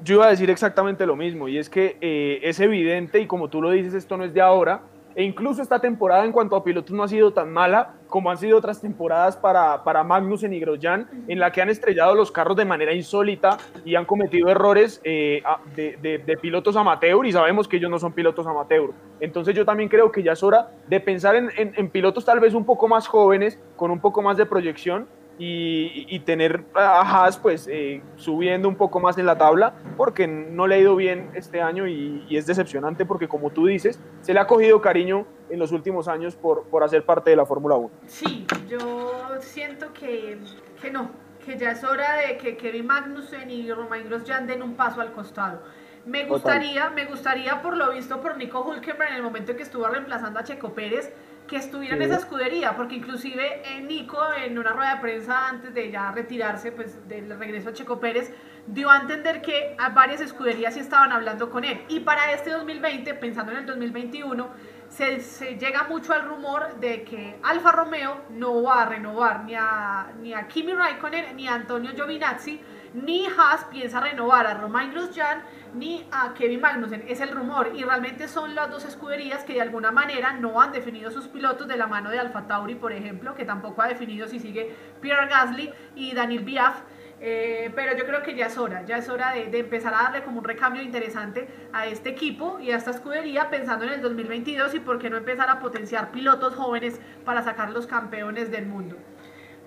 Yo 0.02 0.16
iba 0.16 0.26
a 0.26 0.31
decir 0.31 0.50
exactamente 0.50 1.06
lo 1.06 1.16
mismo, 1.16 1.48
y 1.48 1.58
es 1.58 1.70
que 1.70 1.96
eh, 2.00 2.40
es 2.43 2.60
evidente, 2.60 3.21
y 3.21 3.26
como 3.26 3.49
tú 3.49 3.62
lo 3.62 3.71
dices, 3.71 3.94
esto 3.94 4.16
no 4.16 4.25
es 4.25 4.35
de 4.35 4.40
ahora, 4.40 4.82
e 5.16 5.23
incluso 5.25 5.62
esta 5.62 5.80
temporada 5.80 6.26
en 6.26 6.30
cuanto 6.30 6.54
a 6.56 6.62
pilotos 6.62 6.94
no 6.94 7.02
ha 7.02 7.09
sido 7.09 7.32
tan 7.32 7.50
mala 7.50 7.94
como 8.06 8.30
han 8.30 8.37
sido 8.37 8.59
otras 8.59 8.82
temporadas 8.82 9.35
para, 9.35 9.82
para 9.82 10.04
Magnussen 10.04 10.52
y 10.52 10.61
Grosjean, 10.61 11.09
en 11.26 11.38
la 11.38 11.50
que 11.50 11.62
han 11.62 11.71
estrellado 11.71 12.14
los 12.14 12.30
carros 12.30 12.54
de 12.54 12.66
manera 12.66 12.92
insólita 12.92 13.56
y 13.82 13.94
han 13.94 14.04
cometido 14.04 14.50
errores 14.50 15.00
eh, 15.04 15.42
de, 15.75 15.97
de, 16.02 16.37
pilotos 16.37 16.76
amateur 16.76 17.25
y 17.25 17.32
sabemos 17.32 17.66
que 17.66 17.78
ellos 17.78 17.90
no 17.90 17.99
son 17.99 18.12
pilotos 18.12 18.47
amateur. 18.47 18.90
Entonces 19.18 19.54
yo 19.54 19.64
también 19.64 19.88
creo 19.88 20.12
que 20.12 20.23
ya 20.23 20.32
es 20.32 20.42
hora 20.42 20.71
de 20.87 21.00
pensar 21.00 21.35
en, 21.35 21.50
en 21.56 21.88
pilotos 21.88 22.26
tal 22.26 22.38
vez 22.38 22.52
un 22.52 22.66
poco 22.66 22.87
más 22.87 23.09
jóvenes, 23.09 23.59
con 23.75 23.90
un 23.90 24.00
poco 24.00 24.21
más 24.21 24.37
de 24.37 24.44
proyección 24.44 25.09
y, 25.38 26.19
tener 26.21 26.64
a 26.75 27.00
Haas 27.00 27.38
pues 27.38 27.69
eh, 27.71 28.02
subiendo 28.16 28.69
un 28.69 28.76
poco 28.76 29.00
más 29.00 29.19
en 29.19 29.26
la 29.26 29.37
tabla 29.37 29.75
porque 29.97 30.26
no 30.26 30.66
le 30.66 30.76
ha 30.76 30.78
ido 30.78 30.97
bien 30.97 31.31
este 31.35 31.61
año 31.61 31.87
y, 31.87 32.25
es 32.31 32.47
decepcionante 32.47 33.07
porque 33.07 33.28
como 33.28 33.50
tú 33.50 33.66
dices, 33.66 33.99
se 34.21 34.35
le 34.35 34.40
ha 34.40 34.47
cogido 34.47 34.81
cariño 34.81 35.26
en 35.49 35.59
los 35.59 35.73
últimos 35.73 36.09
años 36.09 36.37
por, 36.37 36.64
por 36.64 36.83
hacer 36.83 37.05
parte 37.05 37.31
de 37.31 37.37
la 37.37 37.47
Fórmula 37.47 37.76
1. 37.76 37.90
Sí, 38.07 38.47
yo 38.69 39.38
siento 39.40 39.93
que, 39.93 40.38
que, 40.81 40.90
no, 40.90 41.11
que 41.45 41.57
ya 41.57 41.71
es 41.71 41.85
hora 41.85 42.16
de 42.16 42.37
que 42.37 42.57
Kevin 42.57 42.87
Magnussen 42.87 43.50
y 43.50 43.73
Romain 43.73 44.09
Grosjean 44.09 44.47
den 44.47 44.62
un 44.62 44.75
paso 44.75 45.00
al 45.00 45.12
costado. 45.12 45.62
Me 46.05 46.25
gustaría, 46.25 46.90
me 46.90 47.05
gustaría 47.07 47.61
por 47.62 47.76
lo 47.76 47.93
visto 47.93 48.21
por 48.21 48.37
Nico 48.37 48.62
Hulkenberg 48.62 49.11
en 49.11 49.16
el 49.16 49.23
momento 49.23 49.57
que 49.57 49.62
estuvo 49.62 49.88
reemplazando 49.88 50.38
a 50.38 50.45
Checo 50.45 50.73
Pérez, 50.73 51.12
que 51.47 51.57
estuviera 51.57 51.97
en 51.97 52.03
esa 52.03 52.17
escudería, 52.17 52.76
porque 52.76 52.97
inclusive 52.97 53.62
eh, 53.65 53.81
Nico 53.81 54.19
en 54.45 54.59
una 54.59 54.73
rueda 54.73 54.97
de 54.97 55.00
prensa 55.00 55.49
antes 55.49 55.73
de 55.73 55.91
ya 55.91 56.11
retirarse 56.12 56.73
pues 56.73 57.09
del 57.09 57.38
regreso 57.38 57.71
a 57.71 57.73
Checo 57.73 58.00
Pérez 58.00 58.33
dio 58.67 58.91
a 58.91 58.99
entender 58.99 59.43
que 59.43 59.76
a 59.79 59.91
varias 59.91 60.21
escuderías 60.21 60.75
sí 60.75 60.81
estaban 60.81 61.12
hablando 61.12 61.50
con 61.50 61.65
él. 61.65 61.83
Y 61.88 62.00
para 62.00 62.33
este 62.33 62.50
2020, 62.50 63.15
pensando 63.15 63.53
en 63.53 63.59
el 63.59 63.67
2021, 63.67 64.49
se, 64.88 65.21
se 65.21 65.57
llega 65.57 65.85
mucho 65.85 66.12
al 66.12 66.25
rumor 66.25 66.79
de 66.81 67.03
que 67.05 67.38
Alfa 67.43 67.73
Romeo 67.73 68.23
no 68.31 68.62
va 68.62 68.83
a 68.83 68.87
renovar 68.87 69.45
ni 69.45 69.55
a, 69.55 70.12
ni 70.21 70.35
a 70.35 70.47
Kimi 70.49 70.73
Raikkonen 70.73 71.37
ni 71.37 71.47
a 71.47 71.55
Antonio 71.55 71.93
Giovinazzi 71.95 72.61
ni 72.95 73.26
Haas 73.26 73.64
piensa 73.64 74.00
renovar 74.00 74.47
a 74.47 74.55
Romain 74.55 74.90
Grosjean 74.93 75.43
ni 75.75 76.07
a 76.11 76.35
Kevin 76.35 76.61
Magnussen. 76.61 77.05
Es 77.09 77.21
el 77.21 77.31
rumor 77.31 77.73
y 77.75 77.85
realmente 77.85 78.28
son 78.28 78.55
las 78.55 78.71
dos 78.71 78.85
escuderías 78.85 79.45
que 79.45 79.55
de 79.55 79.62
alguna 79.62 79.93
manera 79.93 80.33
no 80.33 80.61
han 80.61 80.73
definido 80.73 81.11
sus 81.11 81.28
pilotos 81.28 81.69
de 81.69 81.76
la 81.76 81.87
mano 81.87 82.11
de 82.11 82.19
Alfa 82.19 82.47
Tauri, 82.47 82.75
por 82.75 82.93
ejemplo, 82.93 83.35
que 83.35 83.45
tampoco 83.45 83.83
ha 83.83 83.88
definido 83.88 84.28
si 84.28 84.38
sigue 84.38 84.75
Pierre 85.00 85.28
Gasly 85.28 85.73
y 85.95 86.14
Daniel 86.14 86.45
Biaf. 86.45 86.83
Eh, 87.19 87.73
pero 87.75 87.97
yo 87.97 88.05
creo 88.05 88.23
que 88.23 88.35
ya 88.35 88.47
es 88.47 88.59
hora, 88.59 88.85
ya 88.85 88.99
es 88.99 89.09
hora 89.09 89.33
de, 89.33 89.47
de, 89.47 89.61
empezar 89.61 89.95
a 89.95 90.02
darle 90.02 90.23
como 90.23 90.40
un 90.40 90.45
recambio 90.45 90.83
interesante 90.83 91.49
a 91.73 91.87
este 91.87 92.11
equipo 92.11 92.59
y 92.61 92.73
a 92.73 92.76
esta 92.76 92.90
escudería 92.90 93.49
pensando 93.49 93.87
en 93.87 93.95
el 93.95 94.02
2022 94.02 94.75
y 94.75 94.81
por 94.81 94.99
qué 94.99 95.09
no 95.09 95.16
empezar 95.16 95.49
a 95.49 95.59
potenciar 95.59 96.11
pilotos 96.11 96.55
jóvenes 96.55 97.00
para 97.25 97.43
sacar 97.43 97.71
los 97.71 97.87
campeones 97.87 98.50
del 98.50 98.66
mundo. 98.66 98.97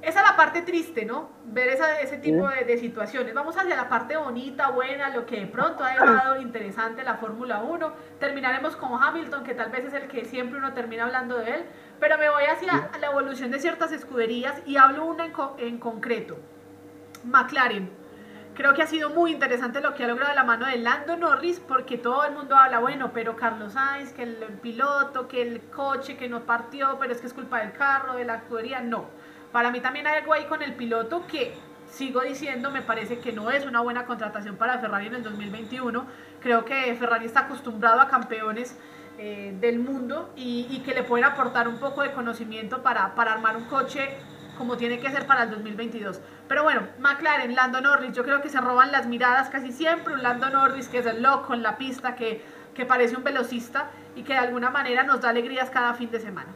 Esa 0.01 0.21
es 0.21 0.29
la 0.29 0.37
parte 0.37 0.61
triste, 0.61 1.05
¿no? 1.05 1.29
Ver 1.45 1.67
esa, 1.69 1.99
ese 1.99 2.17
tipo 2.17 2.47
de, 2.47 2.63
de, 2.63 2.77
situaciones. 2.77 3.33
Vamos 3.33 3.57
hacia 3.57 3.75
la 3.75 3.89
parte 3.89 4.15
bonita, 4.15 4.69
buena, 4.69 5.09
lo 5.09 5.25
que 5.25 5.41
de 5.41 5.47
pronto 5.47 5.83
ha 5.83 5.89
dejado 5.89 6.41
interesante 6.41 7.03
la 7.03 7.15
Fórmula 7.15 7.61
1. 7.61 7.93
Terminaremos 8.19 8.77
con 8.77 9.01
Hamilton, 9.01 9.43
que 9.43 9.53
tal 9.53 9.69
vez 9.71 9.85
es 9.85 9.93
el 9.93 10.07
que 10.07 10.23
siempre 10.23 10.57
uno 10.57 10.73
termina 10.73 11.03
hablando 11.03 11.37
de 11.37 11.55
él, 11.55 11.65
pero 11.99 12.17
me 12.17 12.29
voy 12.29 12.43
hacia 12.43 12.89
la 12.99 13.07
evolución 13.07 13.51
de 13.51 13.59
ciertas 13.59 13.91
escuderías 13.91 14.61
y 14.65 14.77
hablo 14.77 15.05
una 15.05 15.25
en, 15.25 15.33
co 15.33 15.55
en 15.59 15.77
concreto. 15.79 16.37
McLaren. 17.25 17.99
Creo 18.59 18.73
que 18.73 18.81
ha 18.81 18.87
sido 18.87 19.09
muy 19.11 19.31
interesante 19.31 19.79
lo 19.79 19.95
que 19.95 20.03
ha 20.03 20.07
logrado 20.07 20.33
la 20.33 20.43
mano 20.43 20.65
de 20.65 20.77
Lando 20.77 21.15
Norris 21.15 21.61
porque 21.65 21.97
todo 21.97 22.25
el 22.25 22.33
mundo 22.33 22.57
habla, 22.57 22.79
bueno, 22.79 23.11
pero 23.13 23.37
Carlos 23.37 23.73
Sainz, 23.73 24.11
que 24.11 24.23
el 24.23 24.35
piloto, 24.61 25.29
que 25.29 25.41
el 25.41 25.61
coche 25.69 26.17
que 26.17 26.27
no 26.27 26.41
partió, 26.41 26.97
pero 26.99 27.13
es 27.13 27.21
que 27.21 27.27
es 27.27 27.33
culpa 27.33 27.59
del 27.59 27.71
carro, 27.71 28.15
de 28.15 28.25
la 28.25 28.35
escudería. 28.35 28.81
No, 28.81 29.05
para 29.51 29.71
mí 29.71 29.79
también 29.79 30.07
hay 30.07 30.19
algo 30.19 30.33
ahí 30.33 30.45
con 30.45 30.61
el 30.61 30.73
piloto 30.73 31.25
que 31.27 31.53
sigo 31.89 32.21
diciendo, 32.21 32.71
me 32.71 32.81
parece 32.81 33.19
que 33.19 33.31
no 33.31 33.49
es 33.49 33.65
una 33.65 33.81
buena 33.81 34.05
contratación 34.05 34.57
para 34.57 34.77
Ferrari 34.79 35.07
en 35.07 35.15
el 35.15 35.23
2021. 35.23 36.05
Creo 36.39 36.65
que 36.65 36.95
Ferrari 36.95 37.25
está 37.25 37.41
acostumbrado 37.41 37.99
a 37.99 38.07
campeones 38.07 38.77
eh, 39.17 39.55
del 39.59 39.79
mundo 39.79 40.31
y, 40.35 40.81
que 40.85 40.93
le 40.93 41.03
pueden 41.03 41.25
aportar 41.25 41.67
un 41.67 41.77
poco 41.77 42.03
de 42.03 42.11
conocimiento 42.11 42.81
para, 42.81 43.15
para 43.15 43.33
armar 43.33 43.57
un 43.57 43.65
coche 43.65 44.17
como 44.57 44.75
tiene 44.75 44.99
que 44.99 45.09
ser 45.09 45.25
para 45.25 45.43
el 45.43 45.51
2022. 45.51 46.19
Pero 46.47 46.63
bueno, 46.63 46.81
McLaren, 46.99 47.55
Lando 47.55 47.79
Norris, 47.79 48.13
yo 48.13 48.23
creo 48.23 48.41
que 48.41 48.49
se 48.49 48.59
roban 48.59 48.91
las 48.91 49.07
miradas 49.07 49.49
casi 49.49 49.71
siempre. 49.71 50.13
Un 50.13 50.21
Lando 50.21 50.49
Norris 50.49 50.89
que 50.89 50.99
es 50.99 51.05
el 51.05 51.21
loco 51.21 51.53
en 51.53 51.63
la 51.63 51.77
pista, 51.77 52.15
que, 52.15 52.43
que 52.73 52.85
parece 52.85 53.15
un 53.15 53.23
velocista 53.23 53.89
y 54.15 54.23
que 54.23 54.33
de 54.33 54.39
alguna 54.39 54.69
manera 54.69 55.03
nos 55.03 55.21
da 55.21 55.29
alegrías 55.29 55.69
cada 55.69 55.93
fin 55.93 56.11
de 56.11 56.19
semana. 56.19 56.49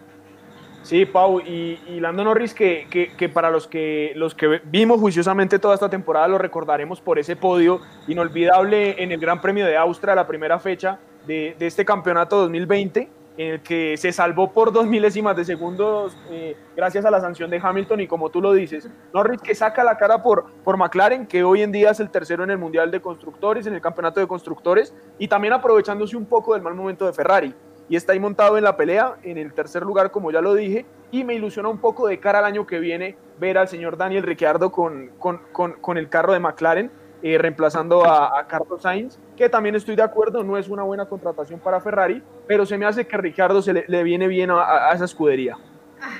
Sí, 0.83 1.05
Pau, 1.05 1.39
y, 1.39 1.79
y 1.87 1.99
Lando 2.01 2.25
Norris, 2.25 2.53
que, 2.53 2.87
que, 2.89 3.13
que, 3.15 3.29
para 3.29 3.49
los 3.49 3.67
que, 3.67 4.11
los 4.15 4.35
que 4.35 4.61
vimos 4.65 4.99
juiciosamente 4.99 5.57
toda 5.57 5.73
esta 5.73 5.89
temporada, 5.89 6.27
lo 6.27 6.37
recordaremos 6.37 6.99
por 6.99 7.17
ese 7.17 7.37
podio 7.37 7.79
inolvidable 8.07 9.01
en 9.01 9.13
el 9.13 9.19
Gran 9.19 9.39
Premio 9.41 9.65
de 9.65 9.77
Austria, 9.77 10.13
la 10.13 10.27
primera 10.27 10.59
fecha 10.59 10.99
de, 11.25 11.55
de 11.57 11.67
este 11.67 11.85
campeonato 11.85 12.37
2020 12.37 13.09
en 13.37 13.53
el 13.53 13.61
que 13.61 13.97
se 13.97 14.11
salvó 14.11 14.51
por 14.51 14.71
dos 14.71 14.85
milésimas 14.85 15.35
de 15.35 15.45
segundos 15.45 16.15
eh, 16.29 16.55
gracias 16.75 17.05
a 17.05 17.11
la 17.11 17.19
sanción 17.19 17.49
de 17.49 17.59
Hamilton 17.61 18.01
y 18.01 18.07
como 18.07 18.29
tú 18.29 18.41
lo 18.41 18.53
dices, 18.53 18.89
Norris 19.13 19.41
que 19.41 19.55
saca 19.55 19.83
la 19.83 19.97
cara 19.97 20.21
por, 20.21 20.45
por 20.63 20.77
McLaren, 20.77 21.25
que 21.25 21.43
hoy 21.43 21.61
en 21.61 21.71
día 21.71 21.91
es 21.91 21.99
el 21.99 22.09
tercero 22.09 22.43
en 22.43 22.51
el 22.51 22.57
Mundial 22.57 22.91
de 22.91 23.01
Constructores, 23.01 23.65
en 23.65 23.73
el 23.73 23.81
Campeonato 23.81 24.19
de 24.19 24.27
Constructores, 24.27 24.93
y 25.17 25.27
también 25.27 25.53
aprovechándose 25.53 26.15
un 26.15 26.25
poco 26.25 26.53
del 26.53 26.61
mal 26.61 26.75
momento 26.75 27.05
de 27.05 27.13
Ferrari. 27.13 27.53
Y 27.89 27.95
está 27.95 28.13
ahí 28.13 28.19
montado 28.19 28.57
en 28.57 28.63
la 28.63 28.77
pelea, 28.77 29.17
en 29.23 29.37
el 29.37 29.53
tercer 29.53 29.83
lugar, 29.83 30.11
como 30.11 30.31
ya 30.31 30.41
lo 30.41 30.53
dije, 30.53 30.85
y 31.11 31.23
me 31.23 31.35
ilusiona 31.35 31.69
un 31.69 31.79
poco 31.79 32.07
de 32.07 32.19
cara 32.19 32.39
al 32.39 32.45
año 32.45 32.65
que 32.65 32.79
viene 32.79 33.17
ver 33.39 33.57
al 33.57 33.67
señor 33.67 33.97
Daniel 33.97 34.23
Ricciardo 34.23 34.71
con, 34.71 35.09
con, 35.19 35.41
con, 35.51 35.73
con 35.73 35.97
el 35.97 36.09
carro 36.09 36.33
de 36.33 36.39
McLaren, 36.39 36.91
eh, 37.21 37.37
reemplazando 37.37 38.03
a, 38.03 38.39
a, 38.39 38.47
Carlos 38.47 38.81
Sainz, 38.81 39.17
que 39.37 39.47
también 39.47 39.75
estoy 39.75 39.95
de 39.95 40.03
acuerdo, 40.03 40.43
no 40.43 40.57
es 40.57 40.67
una 40.67 40.83
buena 40.83 41.05
contratación 41.05 41.59
para 41.59 41.79
Ferrari, 41.79 42.21
pero 42.47 42.65
se 42.65 42.77
me 42.77 42.85
hace 42.85 43.07
que 43.07 43.15
Ricciardo 43.15 43.61
se 43.61 43.73
le, 43.73 43.85
le 43.87 44.03
viene 44.03 44.27
bien 44.27 44.51
a, 44.51 44.89
a, 44.89 44.93
esa 44.93 45.05
escudería. 45.05 45.57
Ah, 46.01 46.17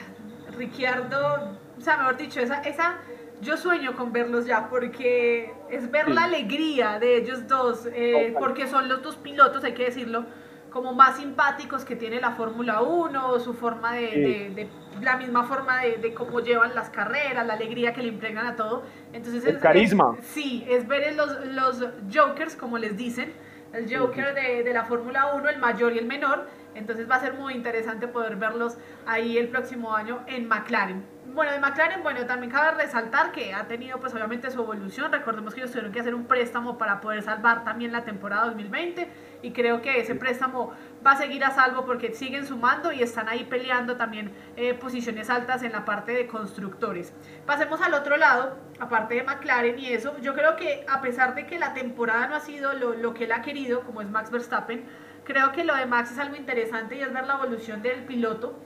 Ricciardo, 0.58 1.58
o 1.78 1.82
sea, 1.82 1.98
mejor 1.98 2.16
dicho, 2.16 2.40
esa, 2.40 2.62
esa, 2.62 3.00
yo 3.42 3.58
sueño 3.58 3.96
con 3.98 4.14
verlos 4.14 4.46
ya, 4.46 4.70
porque 4.70 5.54
es 5.70 5.92
ver 5.92 6.06
sí. 6.06 6.14
la 6.14 6.24
alegría 6.24 7.00
de 7.00 7.18
ellos 7.18 7.48
dos, 7.48 7.86
eh, 7.94 8.34
porque 8.40 8.68
son 8.68 8.88
los 8.88 9.02
dos 9.02 9.18
pilotos, 9.18 9.64
hay 9.66 9.74
que 9.74 9.84
decirlo, 9.84 10.26
como 10.74 10.92
más 10.94 11.18
simpáticos 11.18 11.86
que 11.86 11.96
tiene 11.96 12.20
la 12.20 12.32
Fórmula 12.32 12.82
1, 12.82 13.40
su 13.40 13.54
forma 13.54 13.94
de, 13.94 14.10
sí. 14.10 14.20
de, 14.20 14.50
de, 14.56 14.70
la 15.04 15.18
misma 15.18 15.44
forma 15.44 15.82
de, 15.82 15.98
de, 15.98 16.16
cómo 16.16 16.40
llevan 16.40 16.74
las 16.74 16.90
carreras, 16.90 17.46
la 17.46 17.54
alegría 17.54 17.94
que 17.94 18.02
le 18.02 18.08
impregnan 18.08 18.48
a 18.48 18.56
todo. 18.56 18.82
Entonces 19.14 19.46
el 19.46 19.58
es, 19.58 19.62
carisma. 19.62 20.16
Es, 20.18 20.26
sí, 20.26 20.66
es 20.68 20.88
ver 20.88 21.14
los, 21.14 21.46
los 21.46 21.86
jokers, 22.12 22.56
como 22.56 22.80
les 22.80 22.98
dicen, 22.98 23.32
el 23.72 23.96
joker 23.96 24.34
de, 24.34 24.64
de 24.64 24.74
la 24.74 24.86
Fórmula 24.86 25.36
1, 25.36 25.48
el 25.48 25.60
mayor 25.60 25.94
y 25.94 26.00
el 26.00 26.06
menor. 26.06 26.48
Entonces 26.74 27.08
va 27.08 27.16
a 27.16 27.20
ser 27.20 27.36
muy 27.36 27.54
interesante 27.54 28.08
poder 28.08 28.36
verlos 28.38 28.78
ahí 29.06 29.38
el 29.38 29.50
próximo 29.50 29.96
año 29.96 30.24
en 30.26 30.48
McLaren. 30.48 31.13
Bueno, 31.34 31.52
de 31.52 31.60
McLaren, 31.60 32.04
bueno, 32.04 32.28
también 32.28 32.52
cabe 32.52 32.78
resaltar 32.84 33.32
que 33.32 33.56
ha 33.56 33.68
tenido 33.68 34.00
pues 34.00 34.14
obviamente 34.14 34.52
su 34.52 34.62
evolución. 34.62 35.12
Recordemos 35.12 35.56
que 35.56 35.62
ellos 35.62 35.72
tuvieron 35.72 35.92
que 35.92 36.00
hacer 36.00 36.14
un 36.14 36.26
préstamo 36.26 36.78
para 36.78 37.02
poder 37.02 37.24
salvar 37.24 37.64
también 37.64 37.92
la 37.92 38.04
temporada 38.04 38.46
2020 38.46 39.10
y 39.42 39.52
creo 39.52 39.82
que 39.82 40.00
ese 40.00 40.14
préstamo 40.14 40.74
va 41.04 41.14
a 41.14 41.16
seguir 41.18 41.44
a 41.44 41.50
salvo 41.50 41.88
porque 41.88 42.14
siguen 42.14 42.46
sumando 42.46 42.92
y 42.92 43.02
están 43.02 43.30
ahí 43.30 43.46
peleando 43.46 43.98
también 43.98 44.32
eh, 44.58 44.76
posiciones 44.76 45.32
altas 45.32 45.64
en 45.64 45.72
la 45.72 45.86
parte 45.86 46.12
de 46.12 46.28
constructores. 46.28 47.16
Pasemos 47.48 47.82
al 47.82 47.96
otro 47.96 48.16
lado, 48.18 48.56
aparte 48.80 49.16
de 49.16 49.24
McLaren 49.24 49.80
y 49.80 49.88
eso, 49.88 50.16
yo 50.22 50.36
creo 50.36 50.56
que 50.56 50.86
a 50.88 51.02
pesar 51.02 51.34
de 51.34 51.48
que 51.48 51.58
la 51.58 51.74
temporada 51.74 52.28
no 52.28 52.36
ha 52.36 52.42
sido 52.42 52.74
lo, 52.74 52.94
lo 52.94 53.16
que 53.16 53.24
él 53.24 53.32
ha 53.32 53.42
querido, 53.42 53.82
como 53.82 54.04
es 54.04 54.10
Max 54.12 54.30
Verstappen, 54.30 54.86
creo 55.24 55.52
que 55.52 55.64
lo 55.64 55.76
de 55.76 55.88
Max 55.88 56.12
es 56.12 56.20
algo 56.20 56.36
interesante 56.36 56.96
y 56.96 57.02
es 57.02 57.12
ver 57.12 57.26
la 57.26 57.34
evolución 57.34 57.82
del 57.82 58.04
piloto 58.04 58.60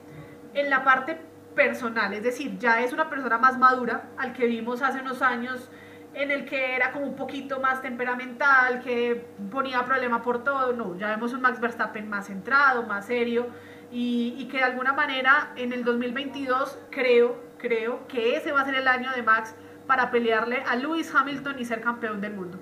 en 0.52 0.68
la 0.68 0.84
parte 0.84 1.27
personal, 1.58 2.14
es 2.14 2.22
decir, 2.22 2.56
ya 2.56 2.84
es 2.84 2.92
una 2.92 3.10
persona 3.10 3.36
más 3.36 3.58
madura 3.58 4.10
al 4.16 4.32
que 4.32 4.46
vimos 4.46 4.80
hace 4.80 5.00
unos 5.00 5.22
años 5.22 5.68
en 6.14 6.30
el 6.30 6.44
que 6.44 6.76
era 6.76 6.92
como 6.92 7.04
un 7.04 7.16
poquito 7.16 7.58
más 7.58 7.82
temperamental, 7.82 8.80
que 8.80 9.26
ponía 9.50 9.84
problema 9.84 10.22
por 10.22 10.44
todo, 10.44 10.72
no, 10.72 10.96
ya 10.96 11.08
vemos 11.08 11.32
un 11.32 11.40
Max 11.40 11.58
Verstappen 11.58 12.08
más 12.08 12.28
centrado, 12.28 12.84
más 12.84 13.06
serio 13.06 13.48
y, 13.90 14.36
y 14.38 14.44
que 14.46 14.58
de 14.58 14.62
alguna 14.62 14.92
manera 14.92 15.50
en 15.56 15.72
el 15.72 15.82
2022 15.82 16.78
creo, 16.90 17.42
creo 17.58 18.06
que 18.06 18.36
ese 18.36 18.52
va 18.52 18.60
a 18.60 18.64
ser 18.64 18.76
el 18.76 18.86
año 18.86 19.10
de 19.10 19.24
Max 19.24 19.56
para 19.88 20.12
pelearle 20.12 20.62
a 20.64 20.76
Lewis 20.76 21.12
Hamilton 21.12 21.58
y 21.58 21.64
ser 21.64 21.80
campeón 21.80 22.20
del 22.20 22.34
mundo. 22.34 22.60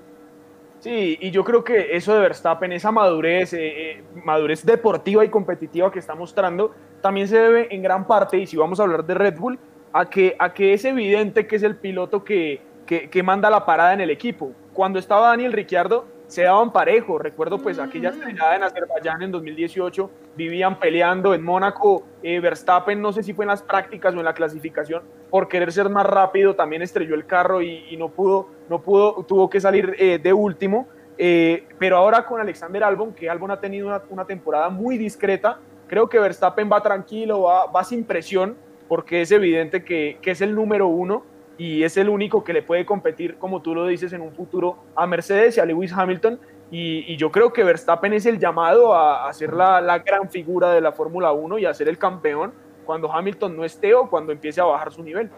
Sí, 0.87 1.19
y 1.21 1.33
yo 1.33 1.43
creo 1.43 1.65
que 1.65 1.97
eso 1.97 2.15
de 2.15 2.21
Verstappen, 2.21 2.71
esa 2.71 2.93
madurez, 2.93 3.53
eh, 3.55 3.59
eh, 3.91 4.05
madurez 4.23 4.65
deportiva 4.65 5.25
y 5.25 5.29
competitiva 5.29 5.91
que 5.91 5.99
está 5.99 6.15
mostrando, 6.15 6.77
también 7.01 7.27
se 7.27 7.37
debe 7.37 7.75
en 7.75 7.83
gran 7.83 8.07
parte, 8.07 8.39
y 8.39 8.47
si 8.47 8.57
vamos 8.57 8.79
a 8.79 8.85
hablar 8.85 9.05
de 9.05 9.15
Red 9.15 9.37
Bull, 9.37 9.59
a 9.93 10.09
que, 10.09 10.37
a 10.39 10.55
que 10.55 10.75
es 10.75 10.85
evidente 10.85 11.49
que 11.49 11.57
es 11.57 11.65
el 11.65 11.75
piloto 11.75 12.23
que, 12.23 12.61
que, 12.87 13.11
que 13.11 13.23
manda 13.25 13.51
la 13.51 13.67
parada 13.67 13.95
en 13.95 14.01
el 14.01 14.11
equipo. 14.11 14.53
Cuando 14.73 15.01
estaba 15.01 15.31
Daniel 15.31 15.55
Ricciardo, 15.55 16.07
se 16.27 16.43
daban 16.43 16.73
parejo. 16.73 17.19
Recuerdo 17.19 17.59
pues 17.59 17.79
aquella 17.79 18.11
estrellada 18.11 18.57
en 18.57 18.63
Azerbaiyán 18.63 19.23
en 19.23 19.31
2018, 19.31 20.11
vivían 20.37 20.79
peleando 20.79 21.35
en 21.35 21.43
Mónaco. 21.43 22.05
Eh, 22.23 22.41
Verstappen, 22.41 23.01
no 23.01 23.13
sé 23.13 23.23
si 23.23 23.33
fue 23.33 23.45
en 23.45 23.51
las 23.51 23.63
prácticas 23.63 24.15
o 24.15 24.19
en 24.19 24.25
la 24.25 24.35
clasificación, 24.35 25.03
por 25.31 25.49
querer 25.49 25.73
ser 25.73 25.89
más 25.89 26.07
rápido, 26.07 26.55
también 26.55 26.83
estrelló 26.83 27.15
el 27.15 27.27
carro 27.27 27.63
y, 27.63 27.87
y 27.91 27.97
no 27.97 28.09
pudo, 28.09 28.49
no 28.69 28.81
pudo, 28.83 29.25
tuvo 29.25 29.49
que 29.49 29.61
salir 29.61 29.95
eh, 29.99 30.19
de 30.19 30.33
último. 30.33 30.89
Eh, 31.19 31.67
pero 31.79 31.97
ahora 31.97 32.27
con 32.27 32.41
Alexander 32.41 32.85
Albon, 32.85 33.15
que 33.15 33.31
Albon 33.31 33.51
ha 33.51 33.61
tenido 33.61 33.87
una, 33.87 34.03
una, 34.11 34.27
temporada 34.27 34.69
muy 34.69 34.99
discreta, 34.99 35.59
creo 35.87 36.11
que 36.11 36.19
Verstappen 36.19 36.71
va 36.71 36.83
tranquilo, 36.83 37.43
va, 37.43 37.67
va 37.67 37.85
sin 37.85 38.05
presión, 38.05 38.55
porque 38.87 39.23
es 39.23 39.31
evidente 39.31 39.83
que, 39.83 40.19
que 40.21 40.33
es 40.33 40.43
el 40.43 40.55
número 40.55 40.89
uno 40.89 41.25
y 41.59 41.83
es 41.85 41.97
el 41.97 42.09
único 42.09 42.45
que 42.45 42.53
le 42.53 42.63
puede 42.63 42.85
competir, 42.85 43.39
como 43.39 43.63
tú 43.63 43.75
lo 43.75 43.87
dices, 43.87 44.13
en 44.13 44.21
un 44.21 44.33
futuro 44.33 44.77
a 44.95 45.07
Mercedes 45.07 45.57
y 45.57 45.61
a 45.61 45.65
Lewis 45.65 45.93
Hamilton. 45.93 46.39
Y, 46.71 47.17
yo 47.17 47.31
creo 47.31 47.53
que 47.53 47.63
Verstappen 47.63 48.13
es 48.13 48.27
el 48.27 48.39
llamado 48.39 48.95
a, 48.95 49.29
a 49.29 49.33
ser 49.33 49.53
la, 49.53 49.81
la, 49.81 50.01
gran 50.01 50.29
figura 50.29 50.73
de 50.73 50.81
la 50.81 50.93
Fórmula 50.93 51.33
1 51.33 51.59
y 51.59 51.67
a 51.67 51.73
ser 51.73 51.89
el 51.89 51.97
campeón 51.97 52.53
cuando 52.85 53.13
Hamilton 53.13 53.57
no 53.57 53.65
esté 53.65 53.95
o 53.95 54.09
cuando 54.11 54.33
empiece 54.33 54.61
a 54.61 54.65
bajar 54.65 54.93
su 54.93 55.03
nivel. 55.03 55.31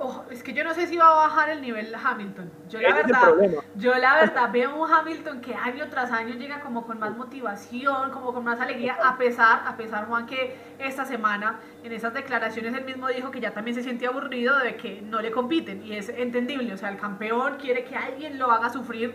Oh, 0.00 0.24
es 0.30 0.44
que 0.44 0.52
yo 0.52 0.62
no 0.62 0.74
sé 0.74 0.86
si 0.86 0.96
va 0.96 1.06
a 1.06 1.26
bajar 1.26 1.50
el 1.50 1.60
nivel 1.60 1.92
Hamilton. 1.92 2.50
Yo 2.68 2.80
la 2.80 2.94
verdad, 2.94 3.34
yo 3.74 3.94
la 3.96 4.14
verdad 4.14 4.50
veo 4.52 4.76
un 4.76 4.90
Hamilton 4.90 5.40
que 5.40 5.54
año 5.54 5.88
tras 5.90 6.12
año 6.12 6.34
llega 6.34 6.60
como 6.60 6.86
con 6.86 7.00
más 7.00 7.16
motivación, 7.16 8.12
como 8.12 8.32
con 8.32 8.44
más 8.44 8.60
alegría, 8.60 8.96
a 9.02 9.18
pesar, 9.18 9.62
a 9.66 9.76
pesar 9.76 10.06
Juan 10.06 10.26
que 10.26 10.56
esta 10.78 11.04
semana 11.04 11.58
en 11.82 11.92
esas 11.92 12.14
declaraciones 12.14 12.74
él 12.74 12.84
mismo 12.84 13.08
dijo 13.08 13.32
que 13.32 13.40
ya 13.40 13.52
también 13.52 13.74
se 13.74 13.82
siente 13.82 14.06
aburrido 14.06 14.56
de 14.58 14.76
que 14.76 15.02
no 15.02 15.20
le 15.20 15.32
compiten 15.32 15.84
y 15.84 15.96
es 15.96 16.08
entendible, 16.10 16.72
o 16.72 16.76
sea, 16.76 16.90
el 16.90 16.96
campeón 16.96 17.56
quiere 17.56 17.84
que 17.84 17.96
alguien 17.96 18.38
lo 18.38 18.52
haga 18.52 18.70
sufrir 18.70 19.14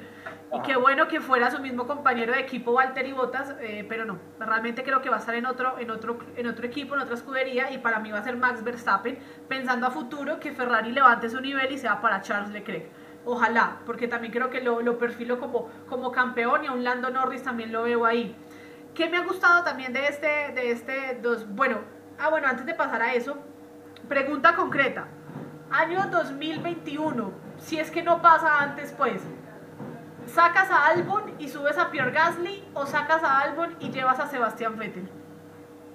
y 0.56 0.62
qué 0.62 0.76
bueno 0.76 1.08
que 1.08 1.20
fuera 1.20 1.50
su 1.50 1.60
mismo 1.60 1.88
compañero 1.88 2.34
de 2.34 2.40
equipo 2.40 2.72
Walter 2.72 3.08
y 3.08 3.12
Bottas, 3.12 3.56
eh, 3.60 3.86
pero 3.90 4.06
no, 4.06 4.20
realmente 4.40 4.84
creo 4.84 5.02
que 5.02 5.10
va 5.10 5.18
a 5.18 5.20
estar 5.20 5.34
en 5.36 5.46
otro, 5.46 5.80
en, 5.80 5.90
otro, 5.90 6.20
en 6.36 6.48
otro 6.48 6.66
equipo, 6.66 6.96
en 6.96 7.02
otra 7.02 7.16
escudería 7.16 7.72
y 7.72 7.80
para 7.80 8.00
mí 8.00 8.12
va 8.12 8.20
a 8.20 8.24
ser 8.24 8.38
Max 8.38 8.64
Verstappen, 8.64 9.18
pensando 9.48 9.88
a 9.88 9.92
futuro 9.92 10.40
que 10.40 10.52
Ferrari 10.52 10.92
levante 10.92 11.30
su 11.30 11.42
nivel 11.42 11.72
y 11.72 11.78
sea 11.78 12.02
para 12.02 12.22
Charles 12.22 12.52
Leclerc. 12.52 12.86
Ojalá, 13.26 13.78
porque 13.86 14.08
también 14.08 14.34
creo 14.34 14.50
que 14.50 14.62
lo, 14.62 14.82
lo 14.82 14.98
perfilo 14.98 15.40
como, 15.40 15.70
como 15.88 16.12
campeón 16.12 16.66
y 16.66 16.68
a 16.68 16.74
un 16.74 16.84
Lando 16.84 17.10
Norris 17.10 17.42
también 17.42 17.72
lo 17.72 17.84
veo 17.84 18.06
ahí. 18.06 18.36
¿Qué 18.94 19.10
me 19.10 19.18
ha 19.18 19.24
gustado 19.24 19.64
también 19.64 19.92
de 19.92 20.06
este, 20.08 20.28
de 20.54 20.72
este 20.72 21.20
dos? 21.22 21.48
Bueno, 21.50 21.80
ah, 22.20 22.30
bueno, 22.30 22.48
antes 22.48 22.66
de 22.66 22.76
pasar 22.76 23.02
a 23.02 23.14
eso, 23.14 23.38
pregunta 24.08 24.56
concreta. 24.56 25.08
Año 25.72 26.06
2021, 26.12 27.32
si 27.58 27.80
es 27.80 27.90
que 27.90 28.04
no 28.04 28.22
pasa 28.22 28.60
antes, 28.60 28.92
pues, 28.92 29.24
¿sacas 30.34 30.72
a 30.72 30.88
Albon 30.88 31.24
y 31.38 31.48
subes 31.48 31.78
a 31.78 31.92
Pierre 31.92 32.12
Gasly 32.12 32.64
o 32.74 32.86
sacas 32.86 33.24
a 33.24 33.40
Albon 33.40 33.76
y 33.80 33.92
llevas 33.92 34.20
a 34.20 34.28
Sebastián 34.28 34.78
Vettel? 34.78 35.08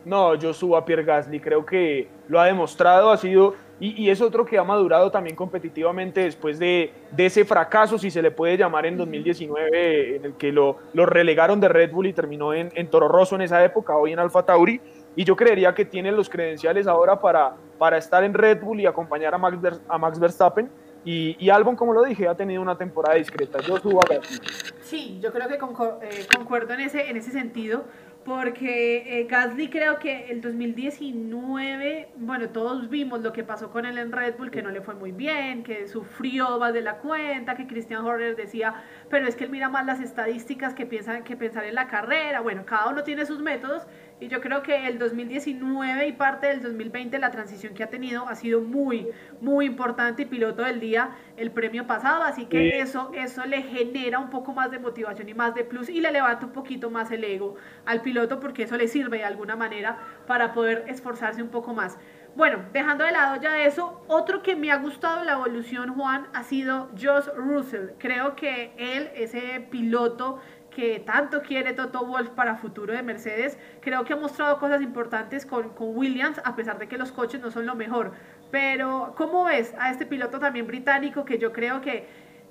No, 0.04 0.36
yo 0.36 0.54
subo 0.54 0.76
a 0.76 0.84
Pierre 0.84 1.02
Gasly, 1.02 1.40
creo 1.40 1.66
que 1.66 2.08
lo 2.28 2.40
ha 2.40 2.46
demostrado, 2.46 3.10
ha 3.10 3.16
sido, 3.16 3.54
y, 3.80 4.08
es 4.08 4.20
otro 4.20 4.44
que 4.44 4.58
ha 4.58 4.64
madurado 4.64 5.10
también 5.10 5.36
competitivamente 5.36 6.22
después 6.22 6.58
de, 6.58 6.92
ese 7.16 7.44
fracaso, 7.44 7.98
si 7.98 8.10
se 8.10 8.22
le 8.22 8.30
puede 8.30 8.56
llamar, 8.56 8.86
en 8.86 8.96
2019, 8.96 10.16
en 10.16 10.24
el 10.24 10.34
que 10.34 10.50
lo, 10.50 10.78
lo 10.94 11.04
relegaron 11.04 11.60
de 11.60 11.68
Red 11.68 11.92
Bull 11.92 12.06
y 12.06 12.12
terminó 12.12 12.54
en, 12.54 12.70
en 12.74 12.88
Toro 12.88 13.08
Rosso 13.08 13.34
en 13.34 13.42
esa 13.42 13.62
época, 13.64 13.96
hoy 13.96 14.12
en 14.12 14.18
Alfa 14.18 14.44
Tauri, 14.44 14.80
y 15.14 15.24
yo 15.24 15.36
creería 15.36 15.74
que 15.74 15.84
tiene 15.84 16.12
los 16.12 16.28
credenciales 16.28 16.86
ahora 16.86 17.20
para, 17.20 17.54
para 17.76 17.98
estar 17.98 18.24
en 18.24 18.34
Red 18.34 18.62
Bull 18.62 18.80
y 18.80 18.86
acompañar 18.86 19.34
a 19.34 19.38
Max, 19.38 19.80
a 19.88 19.98
Max 19.98 20.18
Verstappen. 20.18 20.70
Y, 21.04 21.36
y, 21.38 21.50
Albon, 21.50 21.76
como 21.76 21.92
lo 21.92 22.04
dije, 22.04 22.28
ha 22.28 22.36
tenido 22.36 22.60
una 22.60 22.76
temporada 22.76 23.16
discreta. 23.16 23.60
Yo 23.60 23.78
subo 23.78 24.02
a 24.02 24.14
Gasly. 24.14 24.38
Sí, 24.82 25.18
yo 25.22 25.32
creo 25.32 25.48
que 25.48 25.54
eh, 25.54 26.26
concuerdo 26.34 26.74
en 26.74 26.80
ese, 26.80 27.08
en 27.08 27.16
ese 27.16 27.30
sentido 27.30 27.84
porque 28.28 29.20
eh, 29.20 29.24
Gasly 29.24 29.70
creo 29.70 29.98
que 29.98 30.30
el 30.30 30.42
2019, 30.42 32.10
bueno, 32.16 32.50
todos 32.50 32.90
vimos 32.90 33.22
lo 33.22 33.32
que 33.32 33.42
pasó 33.42 33.70
con 33.70 33.86
él 33.86 33.96
en 33.96 34.12
Red 34.12 34.36
Bull, 34.36 34.50
que 34.50 34.62
no 34.62 34.70
le 34.70 34.82
fue 34.82 34.94
muy 34.94 35.12
bien, 35.12 35.62
que 35.62 35.88
sufrió 35.88 36.58
más 36.58 36.74
de 36.74 36.82
la 36.82 36.98
cuenta, 36.98 37.56
que 37.56 37.66
Christian 37.66 38.04
Horner 38.04 38.36
decía, 38.36 38.84
pero 39.10 39.26
es 39.26 39.36
que 39.36 39.44
él 39.44 39.50
mira 39.50 39.68
más 39.68 39.86
las 39.86 40.00
estadísticas 40.00 40.74
que, 40.74 40.86
piensa, 40.86 41.22
que 41.24 41.36
pensar 41.36 41.64
en 41.64 41.74
la 41.74 41.88
carrera, 41.88 42.40
bueno, 42.40 42.64
cada 42.66 42.88
uno 42.88 43.04
tiene 43.04 43.26
sus 43.26 43.40
métodos 43.40 43.86
y 44.20 44.28
yo 44.28 44.40
creo 44.40 44.62
que 44.62 44.86
el 44.86 44.98
2019 44.98 46.08
y 46.08 46.12
parte 46.12 46.48
del 46.48 46.62
2020 46.62 47.18
la 47.18 47.30
transición 47.30 47.74
que 47.74 47.84
ha 47.84 47.88
tenido 47.88 48.28
ha 48.28 48.34
sido 48.34 48.60
muy, 48.60 49.08
muy 49.40 49.66
importante 49.66 50.22
y 50.22 50.26
piloto 50.26 50.62
del 50.62 50.80
día 50.80 51.10
el 51.36 51.50
premio 51.50 51.86
pasado, 51.86 52.24
así 52.24 52.46
que 52.46 52.80
eso, 52.80 53.12
eso 53.14 53.44
le 53.46 53.62
genera 53.62 54.18
un 54.18 54.30
poco 54.30 54.52
más 54.52 54.70
de 54.70 54.78
motivación 54.78 55.28
y 55.28 55.34
más 55.34 55.54
de 55.54 55.64
plus 55.64 55.88
y 55.88 56.00
le 56.00 56.10
levanta 56.10 56.46
un 56.46 56.52
poquito 56.52 56.90
más 56.90 57.10
el 57.10 57.24
ego 57.24 57.56
al 57.86 58.02
piloto 58.02 58.40
porque 58.40 58.64
eso 58.64 58.76
le 58.76 58.88
sirve 58.88 59.18
de 59.18 59.24
alguna 59.24 59.56
manera 59.56 59.98
para 60.26 60.52
poder 60.52 60.84
esforzarse 60.88 61.42
un 61.42 61.48
poco 61.48 61.72
más. 61.72 61.98
Bueno, 62.38 62.60
dejando 62.72 63.02
de 63.02 63.10
lado 63.10 63.34
ya 63.42 63.64
eso, 63.64 64.00
otro 64.06 64.44
que 64.44 64.54
me 64.54 64.70
ha 64.70 64.76
gustado 64.76 65.24
la 65.24 65.32
evolución, 65.32 65.96
Juan, 65.96 66.28
ha 66.32 66.44
sido 66.44 66.88
Josh 66.96 67.26
Russell. 67.34 67.88
Creo 67.98 68.36
que 68.36 68.72
él, 68.78 69.10
ese 69.16 69.66
piloto 69.72 70.38
que 70.70 71.00
tanto 71.00 71.42
quiere 71.42 71.72
Toto 71.72 72.06
Wolf 72.06 72.28
para 72.28 72.54
futuro 72.54 72.92
de 72.92 73.02
Mercedes, 73.02 73.58
creo 73.80 74.04
que 74.04 74.12
ha 74.12 74.16
mostrado 74.16 74.60
cosas 74.60 74.82
importantes 74.82 75.44
con, 75.44 75.72
Williams, 75.80 76.40
a 76.44 76.54
pesar 76.54 76.78
de 76.78 76.86
que 76.86 76.96
los 76.96 77.10
coches 77.10 77.40
no 77.40 77.50
son 77.50 77.66
lo 77.66 77.74
mejor. 77.74 78.12
Pero, 78.52 79.14
¿cómo 79.16 79.42
ves 79.42 79.74
a 79.76 79.90
este 79.90 80.06
piloto 80.06 80.38
también 80.38 80.68
británico 80.68 81.24
que 81.24 81.38
yo 81.38 81.52
creo 81.52 81.80
que, 81.80 82.06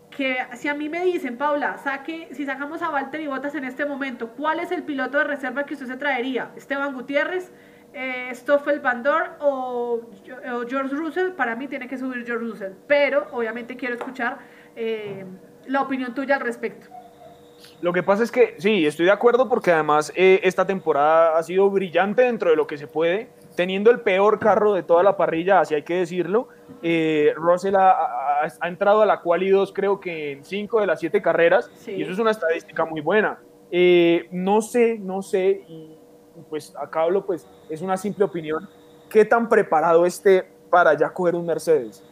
que 0.09 0.35
si 0.55 0.67
a 0.67 0.73
mí 0.73 0.89
me 0.89 1.05
dicen, 1.05 1.37
Paula, 1.37 1.77
saque, 1.77 2.27
si 2.33 2.45
sacamos 2.45 2.81
a 2.81 2.89
Valtteri 2.89 3.27
Bottas 3.27 3.55
en 3.55 3.63
este 3.63 3.85
momento, 3.85 4.33
¿cuál 4.35 4.59
es 4.59 4.73
el 4.73 4.83
piloto 4.83 5.17
de 5.17 5.23
reserva 5.23 5.63
que 5.63 5.75
usted 5.75 5.87
se 5.87 5.95
traería? 5.95 6.51
¿Esteban 6.57 6.93
Gutiérrez? 6.93 7.53
Eh, 7.99 8.29
Stoffel 8.35 8.79
Van 8.79 9.01
Dorn 9.01 9.31
o, 9.39 10.01
George 10.69 10.95
Russell, 10.95 11.31
para 11.31 11.55
mí 11.55 11.67
tiene 11.67 11.87
que 11.87 11.97
subir 11.97 12.23
George 12.27 12.45
Russell, 12.45 12.73
pero 12.85 13.25
obviamente 13.31 13.75
quiero 13.75 13.95
escuchar 13.95 14.37
eh, 14.75 15.25
la 15.65 15.81
opinión 15.81 16.13
tuya 16.13 16.35
al 16.35 16.41
respecto. 16.41 16.89
Lo 17.81 17.91
que 17.93 18.03
pasa 18.03 18.21
es 18.21 18.31
que 18.31 18.53
sí, 18.59 18.85
estoy 18.85 19.07
de 19.07 19.11
acuerdo 19.11 19.49
porque 19.49 19.71
además 19.71 20.13
eh, 20.15 20.39
esta 20.43 20.63
temporada 20.63 21.39
ha 21.39 21.41
sido 21.41 21.71
brillante 21.71 22.21
dentro 22.21 22.51
de 22.51 22.55
lo 22.55 22.67
que 22.67 22.77
se 22.77 22.85
puede, 22.85 23.29
teniendo 23.55 23.89
el 23.89 24.01
peor 24.01 24.37
carro 24.37 24.75
de 24.75 24.83
toda 24.83 25.01
la 25.01 25.17
parrilla, 25.17 25.61
así 25.61 25.73
hay 25.73 25.81
que 25.81 25.95
decirlo. 25.95 26.49
Eh, 26.83 27.33
Russell 27.35 27.75
ha, 27.77 28.47
entrado 28.61 29.01
a 29.01 29.07
la 29.07 29.21
quali 29.21 29.49
2 29.49 29.73
creo 29.73 29.99
que 29.99 30.33
en 30.33 30.45
5 30.45 30.81
de 30.81 30.85
las 30.85 30.99
7 30.99 31.19
carreras 31.23 31.71
y 31.87 32.03
eso 32.03 32.11
es 32.11 32.19
una 32.19 32.29
estadística 32.29 32.85
muy 32.85 33.01
buena. 33.01 33.39
Eh, 33.71 34.27
no 34.31 34.61
sé, 34.61 34.99
no 34.99 35.23
sé, 35.23 35.63
y 35.67 35.97
pues 36.49 36.73
acá 36.75 37.01
hablo, 37.01 37.25
pues 37.25 37.47
es 37.69 37.81
una 37.81 37.97
simple 37.97 38.25
opinión, 38.25 38.67
qué 39.09 39.25
tan 39.25 39.49
preparado 39.49 40.05
esté 40.05 40.47
para 40.69 40.93
ya 40.93 41.09
coger 41.09 41.35
un 41.35 41.45
Mercedes. 41.45 42.03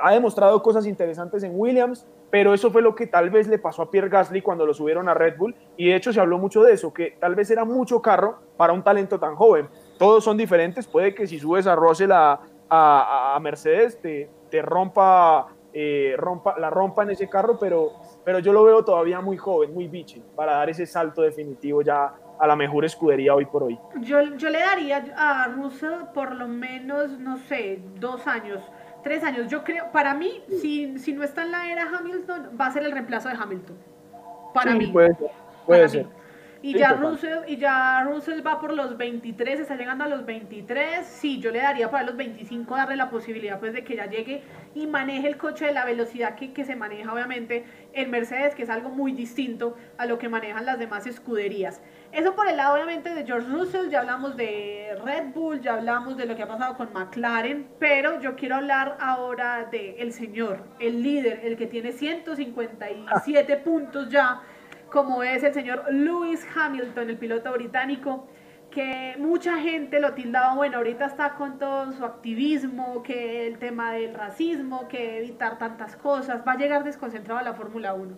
Ha 0.00 0.12
demostrado 0.12 0.62
cosas 0.62 0.86
interesantes 0.86 1.42
en 1.42 1.52
Williams, 1.54 2.06
pero 2.30 2.52
eso 2.52 2.70
fue 2.70 2.82
lo 2.82 2.94
que 2.94 3.06
tal 3.06 3.30
vez 3.30 3.48
le 3.48 3.58
pasó 3.58 3.82
a 3.82 3.90
Pierre 3.90 4.08
Gasly 4.08 4.42
cuando 4.42 4.66
lo 4.66 4.74
subieron 4.74 5.08
a 5.08 5.14
Red 5.14 5.38
Bull 5.38 5.54
y 5.76 5.88
de 5.88 5.96
hecho 5.96 6.12
se 6.12 6.20
habló 6.20 6.38
mucho 6.38 6.62
de 6.62 6.74
eso, 6.74 6.92
que 6.92 7.16
tal 7.18 7.34
vez 7.34 7.50
era 7.50 7.64
mucho 7.64 8.02
carro 8.02 8.38
para 8.56 8.72
un 8.72 8.82
talento 8.82 9.18
tan 9.18 9.34
joven. 9.34 9.68
Todos 9.98 10.24
son 10.24 10.36
diferentes, 10.36 10.86
puede 10.86 11.14
que 11.14 11.26
si 11.26 11.38
subes 11.38 11.66
a 11.66 11.74
Russell 11.74 12.12
a, 12.12 12.40
a, 12.68 13.38
Mercedes 13.40 14.00
te, 14.00 14.28
te 14.50 14.60
rompa, 14.62 15.48
eh, 15.72 16.14
rompa, 16.18 16.58
la 16.58 16.70
rompa 16.70 17.02
en 17.02 17.10
ese 17.10 17.28
carro, 17.28 17.58
pero, 17.58 17.92
pero 18.24 18.38
yo 18.40 18.52
lo 18.52 18.62
veo 18.62 18.84
todavía 18.84 19.20
muy 19.20 19.38
joven, 19.38 19.72
muy 19.72 19.88
biche, 19.88 20.20
para 20.36 20.52
dar 20.52 20.68
ese 20.68 20.86
salto 20.86 21.22
definitivo 21.22 21.82
ya 21.82 22.12
a 22.40 22.46
la 22.46 22.56
mejor 22.56 22.84
escudería 22.84 23.34
hoy 23.34 23.46
por 23.46 23.62
hoy. 23.62 23.78
Yo, 24.00 24.22
yo 24.36 24.50
le 24.50 24.60
daría 24.60 25.04
a 25.16 25.48
Russell 25.48 26.04
por 26.14 26.34
lo 26.34 26.48
menos, 26.48 27.18
no 27.18 27.36
sé, 27.36 27.80
dos 27.98 28.26
años 28.26 28.62
tres 29.02 29.24
años. 29.24 29.48
Yo 29.48 29.64
creo, 29.64 29.90
para 29.92 30.14
mí, 30.14 30.42
si, 30.60 30.98
si 30.98 31.12
no 31.12 31.24
está 31.24 31.42
en 31.42 31.52
la 31.52 31.70
era 31.70 31.88
Hamilton, 31.88 32.50
va 32.60 32.66
a 32.66 32.72
ser 32.72 32.84
el 32.84 32.92
reemplazo 32.92 33.28
de 33.28 33.36
Hamilton. 33.36 33.76
Para 34.52 34.74
mí. 34.74 34.88
Puede 34.88 35.14
ser. 35.14 35.30
Puede 35.66 35.88
ser. 35.88 36.06
Y, 36.60 36.76
ya 36.76 36.94
Russell, 36.94 37.38
y 37.46 37.56
ya 37.56 38.02
Russell 38.04 38.44
va 38.44 38.60
por 38.60 38.72
los 38.72 38.96
23, 38.96 39.60
está 39.60 39.76
llegando 39.76 40.04
a 40.04 40.08
los 40.08 40.26
23. 40.26 41.06
Sí, 41.06 41.40
yo 41.40 41.52
le 41.52 41.60
daría 41.60 41.90
para 41.90 42.04
los 42.04 42.16
25 42.16 42.74
darle 42.74 42.96
la 42.96 43.10
posibilidad 43.10 43.60
pues 43.60 43.72
de 43.72 43.84
que 43.84 43.96
ya 43.96 44.06
llegue 44.06 44.42
y 44.74 44.86
maneje 44.86 45.28
el 45.28 45.36
coche 45.36 45.66
de 45.66 45.72
la 45.72 45.84
velocidad 45.84 46.34
que, 46.34 46.52
que 46.52 46.64
se 46.64 46.74
maneja 46.74 47.12
obviamente 47.12 47.64
en 47.92 48.10
Mercedes, 48.10 48.54
que 48.54 48.64
es 48.64 48.70
algo 48.70 48.88
muy 48.88 49.12
distinto 49.12 49.76
a 49.98 50.06
lo 50.06 50.18
que 50.18 50.28
manejan 50.28 50.66
las 50.66 50.78
demás 50.78 51.06
escuderías. 51.06 51.80
Eso 52.12 52.34
por 52.34 52.48
el 52.48 52.56
lado 52.56 52.74
obviamente 52.74 53.14
de 53.14 53.24
George 53.24 53.48
Russell, 53.48 53.90
ya 53.90 54.00
hablamos 54.00 54.36
de 54.36 54.96
Red 55.04 55.32
Bull, 55.34 55.60
ya 55.60 55.74
hablamos 55.74 56.16
de 56.16 56.26
lo 56.26 56.36
que 56.36 56.42
ha 56.42 56.48
pasado 56.48 56.76
con 56.76 56.92
McLaren, 56.92 57.68
pero 57.78 58.20
yo 58.20 58.34
quiero 58.34 58.56
hablar 58.56 58.96
ahora 59.00 59.68
de 59.70 59.96
el 59.98 60.12
señor, 60.12 60.64
el 60.80 61.02
líder, 61.02 61.40
el 61.44 61.56
que 61.56 61.66
tiene 61.66 61.92
157 61.92 63.56
puntos 63.58 64.08
ya, 64.08 64.40
como 64.90 65.22
es 65.22 65.42
el 65.42 65.54
señor 65.54 65.84
Lewis 65.90 66.46
Hamilton, 66.54 67.10
el 67.10 67.16
piloto 67.18 67.52
británico, 67.52 68.26
que 68.70 69.16
mucha 69.18 69.58
gente 69.58 69.98
lo 69.98 70.12
tildaba, 70.12 70.54
bueno, 70.54 70.76
ahorita 70.78 71.06
está 71.06 71.34
con 71.34 71.58
todo 71.58 71.92
su 71.92 72.04
activismo, 72.04 73.02
que 73.02 73.46
el 73.46 73.58
tema 73.58 73.92
del 73.92 74.14
racismo, 74.14 74.88
que 74.88 75.18
evitar 75.18 75.58
tantas 75.58 75.96
cosas, 75.96 76.42
va 76.46 76.52
a 76.52 76.56
llegar 76.56 76.84
desconcentrado 76.84 77.40
a 77.40 77.42
la 77.42 77.54
Fórmula 77.54 77.94
1 77.94 78.16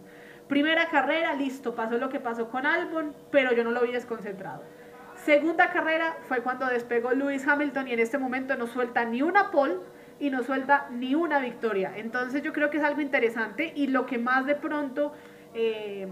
Primera 0.48 0.88
carrera, 0.88 1.34
listo, 1.34 1.76
pasó 1.76 1.96
lo 1.96 2.08
que 2.08 2.18
pasó 2.18 2.48
con 2.48 2.66
Albon, 2.66 3.14
pero 3.30 3.52
yo 3.52 3.62
no 3.62 3.70
lo 3.70 3.82
vi 3.82 3.92
desconcentrado. 3.92 4.64
Segunda 5.14 5.70
carrera 5.70 6.16
fue 6.26 6.42
cuando 6.42 6.66
despegó 6.66 7.12
Lewis 7.12 7.46
Hamilton 7.46 7.86
y 7.86 7.92
en 7.92 8.00
este 8.00 8.18
momento 8.18 8.56
no 8.56 8.66
suelta 8.66 9.04
ni 9.04 9.22
una 9.22 9.52
pole 9.52 9.76
y 10.18 10.28
no 10.30 10.42
suelta 10.42 10.88
ni 10.90 11.14
una 11.14 11.38
victoria. 11.38 11.92
Entonces 11.94 12.42
yo 12.42 12.52
creo 12.52 12.68
que 12.68 12.78
es 12.78 12.82
algo 12.82 13.00
interesante 13.00 13.72
y 13.76 13.86
lo 13.86 14.06
que 14.06 14.18
más 14.18 14.44
de 14.44 14.56
pronto 14.56 15.12
eh, 15.54 16.08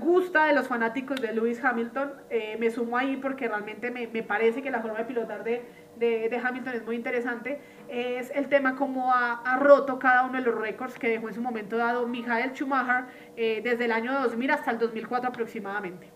gusta 0.00 0.46
de 0.46 0.54
los 0.54 0.68
fanáticos 0.68 1.20
de 1.20 1.32
Lewis 1.32 1.62
Hamilton, 1.62 2.12
eh, 2.30 2.56
me 2.58 2.70
sumo 2.70 2.96
ahí 2.96 3.16
porque 3.16 3.48
realmente 3.48 3.90
me, 3.90 4.06
me, 4.06 4.22
parece 4.22 4.62
que 4.62 4.70
la 4.70 4.80
forma 4.80 4.98
de 4.98 5.04
pilotar 5.04 5.44
de, 5.44 5.62
de, 5.98 6.40
Hamilton 6.42 6.74
es 6.74 6.84
muy 6.84 6.96
interesante, 6.96 7.60
es 7.88 8.30
el 8.34 8.48
tema 8.48 8.76
cómo 8.76 9.12
ha, 9.12 9.58
roto 9.60 9.98
cada 9.98 10.24
uno 10.24 10.38
de 10.38 10.44
los 10.44 10.54
récords 10.54 10.98
que 10.98 11.08
dejó 11.08 11.28
en 11.28 11.34
su 11.34 11.42
momento 11.42 11.76
dado 11.76 12.06
Michael 12.06 12.52
Schumacher 12.54 13.04
eh, 13.36 13.60
desde 13.62 13.84
el 13.84 13.92
año 13.92 14.12
2000 14.12 14.50
hasta 14.50 14.70
el 14.70 14.78
2004 14.78 15.28
aproximadamente. 15.28 16.10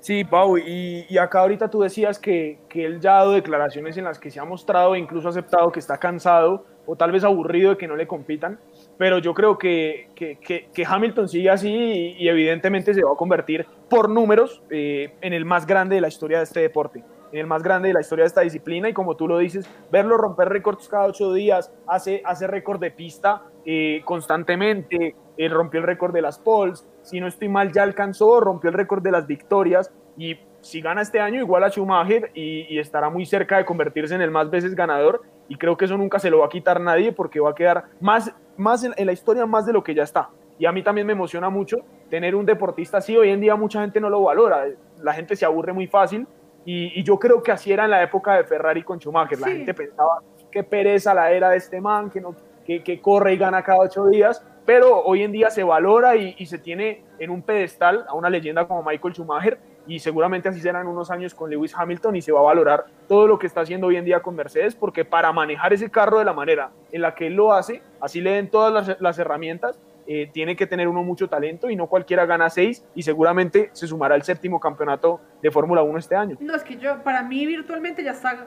Sí, 0.00 0.22
Pau, 0.22 0.58
y, 0.58 1.06
y, 1.08 1.16
acá 1.16 1.40
ahorita 1.40 1.70
tú 1.70 1.80
decías 1.80 2.18
que, 2.18 2.58
que, 2.68 2.84
él 2.84 3.00
ya 3.00 3.12
ha 3.12 3.18
dado 3.20 3.32
declaraciones 3.32 3.96
en 3.96 4.04
las 4.04 4.18
que 4.18 4.30
se 4.30 4.38
ha 4.38 4.44
mostrado 4.44 4.94
e 4.94 4.98
incluso 4.98 5.28
aceptado 5.28 5.72
que 5.72 5.80
está 5.80 5.96
cansado 5.96 6.66
o 6.86 6.96
tal 6.96 7.12
vez 7.12 7.24
aburrido 7.24 7.70
de 7.70 7.76
que 7.76 7.88
no 7.88 7.96
le 7.96 8.06
compitan, 8.06 8.58
pero 8.98 9.18
yo 9.18 9.34
creo 9.34 9.58
que, 9.58 10.08
que, 10.14 10.38
que 10.38 10.86
Hamilton 10.86 11.28
sigue 11.28 11.50
así 11.50 12.16
y, 12.18 12.28
evidentemente 12.28 12.94
se 12.94 13.02
va 13.02 13.12
a 13.12 13.16
convertir 13.16 13.66
por 13.88 14.08
números 14.08 14.62
eh, 14.70 15.14
en 15.20 15.32
el 15.32 15.44
más 15.44 15.66
grande 15.66 15.96
de 15.96 16.00
la 16.00 16.08
historia 16.08 16.38
de 16.38 16.44
este 16.44 16.60
deporte 16.60 17.02
en 17.32 17.40
el 17.40 17.46
más 17.48 17.64
grande 17.64 17.88
de 17.88 17.94
la 17.94 18.00
historia 18.00 18.22
de 18.22 18.28
esta 18.28 18.42
disciplina. 18.42 18.88
Y 18.88 18.92
como 18.92 19.16
tú 19.16 19.26
lo 19.26 19.38
dices, 19.38 19.68
verlo 19.90 20.16
romper 20.16 20.48
récords 20.50 20.88
cada 20.88 21.06
ocho 21.06 21.32
días, 21.32 21.72
hace, 21.88 22.22
hace 22.24 22.46
récord 22.46 22.80
de 22.80 22.92
pista 22.92 23.42
eh, 23.64 24.02
constantemente, 24.04 25.16
él 25.36 25.50
rompió 25.50 25.80
el 25.80 25.86
récord 25.86 26.14
de 26.14 26.22
las 26.22 26.38
poles, 26.38 26.86
si 27.02 27.20
no 27.20 27.26
estoy 27.26 27.48
mal 27.48 27.72
ya 27.72 27.82
alcanzó, 27.82 28.38
rompió 28.38 28.70
el 28.70 28.76
récord 28.76 29.02
de 29.02 29.10
las 29.10 29.26
victorias. 29.26 29.92
Y 30.16 30.38
si 30.60 30.80
gana 30.80 31.02
este 31.02 31.20
año 31.20 31.40
igual 31.40 31.64
a 31.64 31.70
Schumacher 31.70 32.30
y, 32.34 32.78
estará 32.78 33.10
muy 33.10 33.26
cerca 33.26 33.58
de 33.58 33.64
convertirse 33.64 34.14
en 34.14 34.22
el 34.22 34.30
más 34.30 34.48
veces 34.48 34.74
ganador 34.74 35.22
y 35.48 35.56
creo 35.56 35.76
que 35.76 35.84
eso 35.84 35.96
nunca 35.96 36.18
se 36.18 36.30
lo 36.30 36.38
va 36.38 36.46
a 36.46 36.48
quitar 36.48 36.80
nadie 36.80 37.12
porque 37.12 37.40
va 37.40 37.50
a 37.50 37.54
quedar 37.54 37.84
más, 38.00 38.32
más 38.56 38.84
en, 38.84 38.92
en 38.96 39.06
la 39.06 39.12
historia 39.12 39.46
más 39.46 39.66
de 39.66 39.72
lo 39.72 39.82
que 39.82 39.94
ya 39.94 40.02
está. 40.02 40.30
Y 40.58 40.66
a 40.66 40.72
mí 40.72 40.82
también 40.82 41.06
me 41.06 41.12
emociona 41.12 41.50
mucho 41.50 41.78
tener 42.08 42.34
un 42.34 42.46
deportista 42.46 42.98
así. 42.98 43.16
Hoy 43.16 43.30
en 43.30 43.40
día 43.40 43.56
mucha 43.56 43.80
gente 43.80 44.00
no 44.00 44.08
lo 44.08 44.22
valora. 44.22 44.66
La 45.02 45.12
gente 45.12 45.36
se 45.36 45.44
aburre 45.44 45.72
muy 45.72 45.86
fácil 45.86 46.26
y, 46.64 47.02
yo 47.02 47.18
creo 47.18 47.42
que 47.42 47.52
así 47.52 47.72
era 47.72 47.84
en 47.84 47.90
la 47.90 48.02
época 48.02 48.36
de 48.36 48.44
Ferrari 48.44 48.82
con 48.82 48.98
Schumacher. 48.98 49.38
La 49.40 49.48
gente 49.48 49.74
pensaba, 49.74 50.22
qué 50.50 50.62
pereza 50.62 51.12
la 51.12 51.30
era 51.30 51.50
de 51.50 51.56
este 51.56 51.80
man, 51.80 52.10
que 52.10 52.20
no, 52.20 52.34
que, 52.64 53.00
corre 53.02 53.34
y 53.34 53.36
gana 53.36 53.62
cada 53.62 53.80
ocho 53.80 54.06
días, 54.06 54.44
pero 54.64 55.02
hoy 55.02 55.22
en 55.22 55.32
día 55.32 55.50
se 55.50 55.62
valora 55.62 56.16
y, 56.16 56.34
y 56.38 56.46
se 56.46 56.58
tiene 56.58 57.04
en 57.18 57.30
un 57.30 57.42
pedestal 57.42 58.06
a 58.08 58.14
una 58.14 58.30
leyenda 58.30 58.66
como 58.66 58.82
Michael 58.82 59.14
Schumacher 59.14 59.58
y 59.86 59.98
seguramente 59.98 60.48
así 60.48 60.60
serán 60.60 60.86
unos 60.86 61.10
años 61.10 61.34
con 61.34 61.50
Lewis 61.50 61.74
Hamilton 61.76 62.16
y 62.16 62.22
se 62.22 62.32
va 62.32 62.40
a 62.40 62.44
valorar 62.44 62.86
todo 63.08 63.26
lo 63.26 63.38
que 63.38 63.46
está 63.46 63.60
haciendo 63.60 63.88
hoy 63.88 63.96
en 63.96 64.04
día 64.04 64.20
con 64.20 64.34
Mercedes, 64.34 64.74
porque 64.74 65.04
para 65.04 65.32
manejar 65.32 65.72
ese 65.72 65.90
carro 65.90 66.18
de 66.18 66.24
la 66.24 66.32
manera 66.32 66.70
en 66.92 67.02
la 67.02 67.14
que 67.14 67.26
él 67.26 67.34
lo 67.34 67.52
hace, 67.52 67.82
así 68.00 68.20
le 68.20 68.30
den 68.32 68.48
todas 68.50 68.96
las, 69.00 69.18
herramientas, 69.18 69.78
eh, 70.06 70.28
tiene 70.32 70.56
que 70.56 70.66
tener 70.66 70.88
uno 70.88 71.02
mucho 71.02 71.28
talento 71.28 71.70
y 71.70 71.76
no 71.76 71.86
cualquiera 71.86 72.26
gana 72.26 72.50
seis 72.50 72.84
y 72.94 73.02
seguramente 73.02 73.70
se 73.72 73.86
sumará 73.86 74.14
al 74.14 74.22
séptimo 74.22 74.60
campeonato 74.60 75.20
de 75.42 75.50
Fórmula 75.50 75.82
1 75.82 75.98
este 75.98 76.16
año. 76.16 76.36
No, 76.40 76.54
es 76.54 76.62
que 76.62 76.76
yo, 76.76 77.02
para 77.02 77.22
mí 77.22 77.46
virtualmente 77.46 78.02
ya 78.02 78.12
está, 78.12 78.46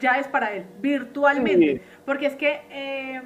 ya 0.00 0.18
es 0.18 0.28
para 0.28 0.52
él, 0.52 0.66
virtualmente, 0.80 1.82
porque 2.04 2.26
es 2.26 2.36
que... 2.36 2.60
Eh, 2.70 3.22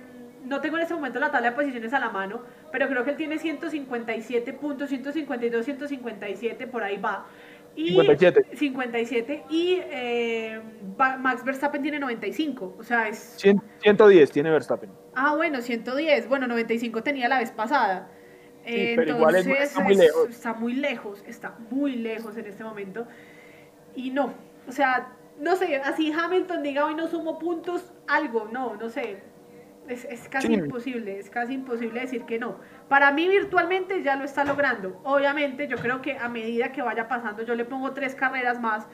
no 0.46 0.60
tengo 0.60 0.76
en 0.76 0.84
ese 0.84 0.94
momento 0.94 1.18
la 1.18 1.30
tabla 1.30 1.50
de 1.50 1.56
posiciones 1.56 1.92
a 1.92 1.98
la 1.98 2.10
mano, 2.10 2.40
pero 2.72 2.88
creo 2.88 3.04
que 3.04 3.10
él 3.10 3.16
tiene 3.16 3.38
157 3.38 4.52
puntos, 4.54 4.88
152, 4.88 5.64
157, 5.64 6.66
por 6.66 6.82
ahí 6.82 6.96
va. 6.96 7.26
Y 7.74 7.88
57. 7.90 8.56
57 8.56 9.44
y 9.50 9.80
eh, 9.82 10.60
Max 10.96 11.44
Verstappen 11.44 11.82
tiene 11.82 11.98
95, 11.98 12.76
o 12.78 12.82
sea, 12.82 13.08
es... 13.08 13.36
110 13.82 14.30
tiene 14.30 14.50
Verstappen. 14.50 14.90
Ah, 15.14 15.34
bueno, 15.36 15.60
110, 15.60 16.28
bueno, 16.28 16.46
95 16.46 17.02
tenía 17.02 17.28
la 17.28 17.38
vez 17.38 17.50
pasada. 17.50 18.08
Sí, 18.64 18.94
pero 18.96 19.16
igual 19.16 19.36
está 19.36 19.80
muy 19.80 19.94
lejos. 19.94 20.30
Está 20.30 20.52
muy 20.54 20.72
lejos, 20.72 21.24
está 21.26 21.54
muy 21.70 21.96
lejos 21.96 22.36
en 22.36 22.46
este 22.46 22.64
momento. 22.64 23.06
Y 23.94 24.10
no, 24.10 24.34
o 24.66 24.72
sea, 24.72 25.12
no 25.38 25.54
sé, 25.56 25.76
así 25.76 26.12
Hamilton 26.12 26.62
diga 26.62 26.86
hoy 26.86 26.94
no 26.94 27.08
sumo 27.08 27.38
puntos, 27.38 27.92
algo, 28.08 28.48
no, 28.50 28.76
no 28.76 28.88
sé, 28.88 29.18
es, 29.88 30.28
casi 30.28 30.52
imposible, 30.52 31.18
es 31.18 31.30
casi 31.30 31.54
imposible 31.54 32.00
decir 32.00 32.24
que 32.24 32.38
no. 32.38 32.58
Para 32.88 33.12
mí 33.12 33.28
virtualmente 33.28 34.02
ya 34.02 34.16
lo 34.16 34.24
está 34.24 34.44
logrando. 34.44 35.00
Obviamente 35.04 35.68
yo 35.68 35.76
creo 35.76 36.02
que 36.02 36.16
a 36.16 36.28
medida 36.28 36.72
que 36.72 36.82
vaya 36.82 37.08
pasando, 37.08 37.42
yo 37.42 37.54
le 37.54 37.64
pongo 37.64 37.92
tres 37.92 38.14
carreras 38.14 38.60
más, 38.60 38.86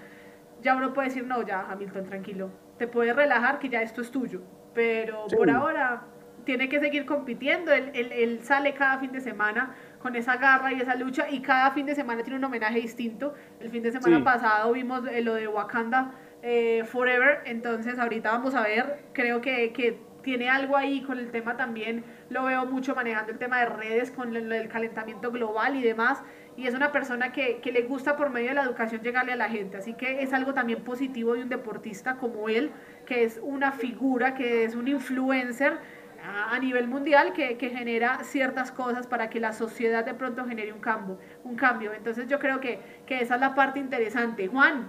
ya 0.60 0.76
uno 0.76 0.92
puede 0.92 1.08
decir, 1.08 1.26
no, 1.26 1.42
ya 1.42 1.66
Hamilton, 1.70 2.04
tranquilo, 2.04 2.50
te 2.78 2.86
puedes 2.86 3.14
relajar 3.14 3.58
que 3.58 3.68
ya 3.68 3.82
esto 3.82 4.00
es 4.00 4.10
tuyo. 4.10 4.42
Pero 4.74 5.26
por 5.36 5.50
ahora 5.50 6.04
tiene 6.44 6.68
que 6.68 6.80
seguir 6.80 7.04
compitiendo, 7.06 7.72
él, 7.72 7.90
él, 7.94 8.40
sale 8.42 8.74
cada 8.74 8.98
fin 8.98 9.12
de 9.12 9.20
semana 9.20 9.74
con 10.00 10.16
esa 10.16 10.36
garra 10.36 10.72
y 10.72 10.80
esa 10.80 10.96
lucha 10.96 11.28
y 11.30 11.40
cada 11.40 11.70
fin 11.70 11.86
de 11.86 11.94
semana 11.94 12.22
tiene 12.22 12.38
un 12.38 12.44
homenaje 12.44 12.80
distinto. 12.80 13.34
El 13.60 13.70
fin 13.70 13.82
de 13.82 13.92
semana 13.92 14.24
pasado 14.24 14.72
vimos 14.72 15.06
eh, 15.06 15.22
lo 15.22 15.34
de 15.34 15.46
Wakanda 15.46 16.12
eh, 16.42 16.82
Forever, 16.84 17.42
entonces 17.44 17.98
ahorita 17.98 18.32
vamos 18.32 18.54
a 18.54 18.62
ver, 18.62 19.04
creo 19.12 19.40
que, 19.40 19.72
que 19.72 20.00
tiene 20.22 20.48
algo 20.48 20.76
ahí 20.76 21.02
con 21.02 21.18
el 21.18 21.30
tema 21.30 21.56
también, 21.56 22.04
lo 22.30 22.44
veo 22.44 22.64
mucho 22.66 22.94
manejando 22.94 23.32
el 23.32 23.38
tema 23.38 23.60
de 23.60 23.66
redes, 23.66 24.10
con 24.10 24.34
el, 24.34 24.68
calentamiento 24.68 25.30
global 25.30 25.76
y 25.76 25.82
demás, 25.82 26.22
y 26.56 26.66
es 26.66 26.74
una 26.74 26.92
persona 26.92 27.32
que, 27.32 27.60
que, 27.60 27.72
le 27.72 27.82
gusta 27.82 28.16
por 28.16 28.30
medio 28.30 28.48
de 28.48 28.54
la 28.54 28.62
educación 28.62 29.02
llegarle 29.02 29.32
a 29.32 29.36
la 29.36 29.48
gente, 29.48 29.78
así 29.78 29.94
que 29.94 30.22
es 30.22 30.32
algo 30.32 30.54
también 30.54 30.82
positivo 30.82 31.34
de 31.34 31.42
un 31.42 31.48
deportista 31.48 32.16
como 32.16 32.48
él, 32.48 32.70
que 33.06 33.24
es 33.24 33.40
una 33.42 33.72
figura, 33.72 34.34
que 34.34 34.64
es 34.64 34.74
un 34.74 34.88
influencer 34.88 35.78
a, 36.22 36.58
nivel 36.58 36.88
mundial 36.88 37.32
que, 37.32 37.56
que, 37.56 37.70
genera 37.70 38.22
ciertas 38.22 38.70
cosas 38.70 39.06
para 39.06 39.28
que 39.28 39.40
la 39.40 39.52
sociedad 39.52 40.04
de 40.04 40.14
pronto 40.14 40.44
genere 40.46 40.72
un 40.72 40.80
cambio, 40.80 41.18
un 41.44 41.56
cambio. 41.56 41.92
Entonces 41.92 42.28
yo 42.28 42.38
creo 42.38 42.60
que, 42.60 42.78
que 43.06 43.20
esa 43.20 43.34
es 43.34 43.40
la 43.40 43.54
parte 43.54 43.80
interesante. 43.80 44.46
Juan, 44.46 44.88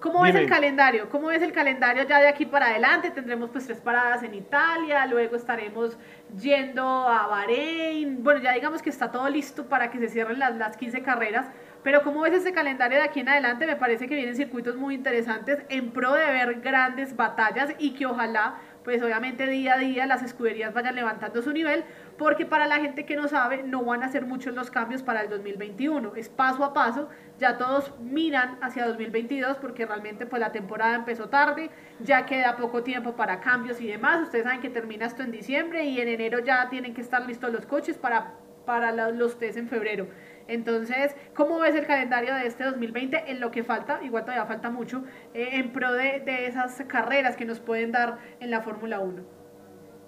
¿Cómo 0.00 0.22
ves 0.22 0.34
el 0.36 0.48
calendario? 0.48 1.08
¿Cómo 1.08 1.26
ves 1.26 1.42
el 1.42 1.52
calendario 1.52 2.04
ya 2.04 2.20
de 2.20 2.28
aquí 2.28 2.46
para 2.46 2.66
adelante? 2.66 3.10
Tendremos 3.10 3.50
pues 3.50 3.66
tres 3.66 3.80
paradas 3.80 4.22
en 4.22 4.32
Italia, 4.32 5.04
luego 5.06 5.34
estaremos 5.34 5.98
yendo 6.40 6.84
a 6.86 7.26
Bahrein. 7.26 8.22
Bueno, 8.22 8.40
ya 8.40 8.52
digamos 8.52 8.80
que 8.80 8.90
está 8.90 9.10
todo 9.10 9.28
listo 9.28 9.66
para 9.68 9.90
que 9.90 9.98
se 9.98 10.08
cierren 10.08 10.38
las, 10.38 10.54
las 10.56 10.76
15 10.76 11.02
carreras. 11.02 11.46
Pero 11.82 12.02
¿cómo 12.02 12.22
ves 12.22 12.34
ese 12.34 12.52
calendario 12.52 12.98
de 12.98 13.04
aquí 13.04 13.20
en 13.20 13.28
adelante? 13.28 13.66
Me 13.66 13.74
parece 13.74 14.06
que 14.06 14.14
vienen 14.14 14.36
circuitos 14.36 14.76
muy 14.76 14.94
interesantes 14.94 15.58
en 15.68 15.90
pro 15.90 16.12
de 16.12 16.26
ver 16.26 16.60
grandes 16.60 17.16
batallas 17.16 17.74
y 17.78 17.94
que 17.94 18.06
ojalá, 18.06 18.54
pues 18.88 19.02
obviamente 19.02 19.46
día 19.46 19.74
a 19.74 19.76
día 19.76 20.06
las 20.06 20.22
escuderías 20.22 20.72
vayan 20.72 20.94
levantando 20.94 21.42
su 21.42 21.52
nivel, 21.52 21.84
porque 22.16 22.46
para 22.46 22.66
la 22.66 22.76
gente 22.76 23.04
que 23.04 23.16
no 23.16 23.28
sabe, 23.28 23.62
no 23.62 23.84
van 23.84 24.02
a 24.02 24.08
ser 24.08 24.24
muchos 24.24 24.54
los 24.54 24.70
cambios 24.70 25.02
para 25.02 25.20
el 25.20 25.28
2021. 25.28 26.14
Es 26.16 26.30
paso 26.30 26.64
a 26.64 26.72
paso, 26.72 27.10
ya 27.38 27.58
todos 27.58 27.92
miran 28.00 28.56
hacia 28.62 28.86
2022 28.86 29.58
porque 29.58 29.84
realmente 29.84 30.24
pues 30.24 30.40
la 30.40 30.52
temporada 30.52 30.94
empezó 30.94 31.28
tarde, 31.28 31.68
ya 32.00 32.24
queda 32.24 32.56
poco 32.56 32.82
tiempo 32.82 33.14
para 33.14 33.40
cambios 33.40 33.78
y 33.82 33.88
demás. 33.88 34.22
Ustedes 34.22 34.44
saben 34.44 34.62
que 34.62 34.70
termina 34.70 35.04
esto 35.04 35.22
en 35.22 35.32
diciembre 35.32 35.84
y 35.84 36.00
en 36.00 36.08
enero 36.08 36.38
ya 36.38 36.70
tienen 36.70 36.94
que 36.94 37.02
estar 37.02 37.26
listos 37.26 37.52
los 37.52 37.66
coches 37.66 37.98
para, 37.98 38.36
para 38.64 38.90
los 39.10 39.38
test 39.38 39.58
en 39.58 39.68
febrero. 39.68 40.08
Entonces, 40.48 41.14
¿cómo 41.34 41.60
ves 41.60 41.74
el 41.74 41.86
calendario 41.86 42.34
de 42.34 42.46
este 42.46 42.64
2020 42.64 43.30
en 43.30 43.38
lo 43.38 43.50
que 43.50 43.62
falta? 43.62 44.00
Igual 44.02 44.24
todavía 44.24 44.46
falta 44.46 44.70
mucho, 44.70 45.04
eh, 45.34 45.50
en 45.52 45.72
pro 45.72 45.92
de, 45.92 46.20
de 46.20 46.46
esas 46.46 46.82
carreras 46.88 47.36
que 47.36 47.44
nos 47.44 47.60
pueden 47.60 47.92
dar 47.92 48.18
en 48.40 48.50
la 48.50 48.62
Fórmula 48.62 48.98
1. 49.00 49.22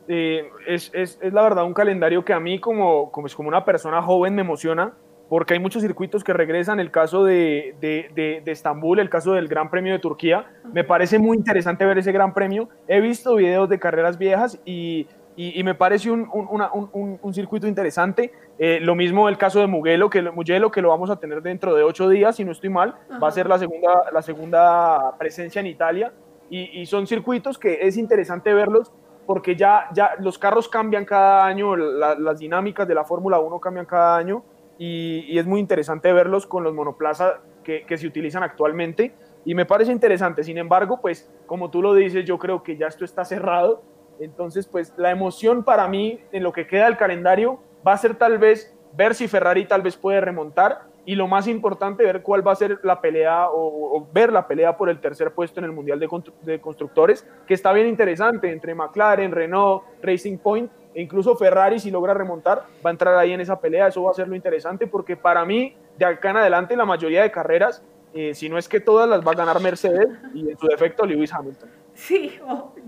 Eh, 0.08 0.48
es, 0.66 0.90
es, 0.94 1.18
es, 1.22 1.32
la 1.32 1.42
verdad 1.42 1.64
un 1.64 1.74
calendario 1.74 2.24
que 2.24 2.32
a 2.32 2.40
mí 2.40 2.58
como, 2.58 3.12
como, 3.12 3.28
como 3.28 3.48
una 3.48 3.64
persona 3.64 4.02
joven 4.02 4.34
me 4.34 4.40
emociona 4.40 4.94
porque 5.30 5.54
hay 5.54 5.60
muchos 5.60 5.82
circuitos 5.82 6.24
que 6.24 6.32
regresan, 6.32 6.80
el 6.80 6.90
caso 6.90 7.22
de, 7.22 7.76
de, 7.80 8.10
de, 8.44 8.50
Estambul, 8.50 8.98
el 8.98 9.08
caso 9.08 9.34
del 9.34 9.46
Gran 9.46 9.70
Premio 9.70 9.92
de 9.92 10.00
Turquía, 10.00 10.44
me 10.72 10.82
parece 10.82 11.20
muy 11.20 11.36
interesante 11.36 11.84
ver 11.86 11.98
ese 11.98 12.10
Gran 12.10 12.34
Premio, 12.34 12.68
he 12.88 13.00
visto 13.00 13.36
videos 13.36 13.68
de 13.68 13.78
carreras 13.78 14.18
viejas 14.18 14.60
y, 14.64 15.06
y, 15.48 15.62
me 15.64 15.74
parece 15.74 16.10
un, 16.10 16.28
un, 16.32 17.18
un, 17.22 17.34
circuito 17.34 17.66
interesante, 17.66 18.32
eh, 18.58 18.78
lo 18.80 18.94
mismo 18.94 19.28
el 19.28 19.38
caso 19.38 19.60
de 19.60 19.66
Mugello 19.66 20.10
que, 20.10 20.22
Mugello, 20.22 20.70
que 20.70 20.82
lo 20.82 20.88
vamos 20.88 21.08
a 21.08 21.16
tener 21.16 21.40
dentro 21.40 21.74
de 21.74 21.82
ocho 21.82 22.08
días, 22.08 22.36
si 22.36 22.44
no 22.44 22.52
estoy 22.52 22.68
mal, 22.68 22.96
va 23.22 23.28
a 23.28 23.30
ser 23.30 23.48
la 23.48 23.58
segunda, 23.58 24.10
la 24.12 24.22
segunda 24.22 25.16
presencia 25.18 25.60
en 25.60 25.66
Italia, 25.66 26.12
y, 26.50 26.80
y 26.80 26.86
son 26.86 27.06
circuitos 27.06 27.58
que 27.58 27.86
es 27.86 27.96
interesante 27.96 28.52
verlos 28.52 28.92
porque 29.30 29.54
ya, 29.54 29.88
ya 29.92 30.16
los 30.18 30.38
carros 30.38 30.68
cambian 30.68 31.04
cada 31.04 31.46
año, 31.46 31.76
las 31.76 32.40
dinámicas 32.40 32.88
de 32.88 32.96
la 32.96 33.04
Fórmula 33.04 33.38
1 33.38 33.60
cambian 33.60 33.86
cada 33.86 34.16
año. 34.16 34.42
Y, 34.76 35.38
es 35.38 35.46
muy 35.46 35.60
interesante 35.60 36.12
verlos 36.12 36.48
con 36.48 36.64
los 36.64 36.74
monoplazas 36.74 37.34
que, 37.62 37.86
que, 37.86 37.96
se 37.96 38.08
utilizan 38.08 38.42
actualmente. 38.42 39.14
Y 39.44 39.54
me 39.54 39.66
parece 39.66 39.92
interesante. 39.92 40.42
Sin 40.42 40.58
embargo, 40.58 41.00
pues 41.00 41.30
como 41.46 41.70
tú 41.70 41.80
lo 41.80 41.94
dices, 41.94 42.24
yo 42.24 42.40
creo 42.40 42.64
que 42.64 42.76
ya 42.76 42.88
esto 42.88 43.04
está 43.04 43.24
cerrado. 43.24 43.82
Entonces, 44.20 44.66
pues 44.66 44.92
la 44.96 45.10
emoción 45.10 45.64
para 45.64 45.88
mí 45.88 46.20
en 46.32 46.42
lo 46.42 46.52
que 46.52 46.66
queda 46.66 46.84
del 46.84 46.96
calendario 46.96 47.58
va 47.86 47.94
a 47.94 47.98
ser 47.98 48.14
tal 48.14 48.38
vez 48.38 48.74
ver 48.92 49.14
si 49.14 49.28
Ferrari 49.28 49.66
tal 49.66 49.82
vez 49.82 49.96
puede 49.96 50.20
remontar 50.20 50.90
y 51.06 51.14
lo 51.14 51.26
más 51.26 51.48
importante, 51.48 52.04
ver 52.04 52.22
cuál 52.22 52.46
va 52.46 52.52
a 52.52 52.56
ser 52.56 52.78
la 52.82 53.00
pelea 53.00 53.48
o, 53.50 54.06
ver 54.12 54.32
la 54.32 54.46
pelea 54.46 54.76
por 54.76 54.90
el 54.90 55.00
tercer 55.00 55.32
puesto 55.32 55.58
en 55.58 55.64
el 55.64 55.72
Mundial 55.72 55.98
de, 55.98 56.60
Constructores, 56.60 57.26
que 57.46 57.54
está 57.54 57.72
bien 57.72 57.88
interesante 57.88 58.52
entre 58.52 58.74
McLaren, 58.74 59.32
Renault, 59.32 59.82
Racing 60.02 60.38
Point 60.38 60.70
e 60.94 61.02
incluso 61.02 61.36
Ferrari, 61.36 61.80
si 61.80 61.90
logra 61.90 62.14
remontar, 62.14 62.64
va 62.84 62.90
a 62.90 62.92
entrar 62.92 63.16
ahí 63.16 63.32
en 63.32 63.40
esa 63.40 63.60
pelea. 63.60 63.88
Eso 63.88 64.02
va 64.02 64.10
a 64.10 64.14
ser 64.14 64.28
lo 64.28 64.36
interesante 64.36 64.86
porque 64.86 65.16
para 65.16 65.44
mí, 65.44 65.74
de 65.96 66.04
acá 66.04 66.30
en 66.30 66.36
adelante, 66.38 66.76
la 66.76 66.84
mayoría 66.84 67.22
de 67.22 67.30
carreras, 67.30 67.82
eh, 68.12 68.34
si 68.34 68.48
no 68.48 68.58
es 68.58 68.68
que 68.68 68.80
todas 68.80 69.08
las 69.08 69.26
va 69.26 69.32
a 69.32 69.36
ganar 69.36 69.60
Mercedes 69.60 70.08
y 70.34 70.50
en 70.50 70.58
su 70.58 70.66
defecto 70.66 71.06
Lewis 71.06 71.32
Hamilton. 71.32 71.70
Sí, 72.00 72.38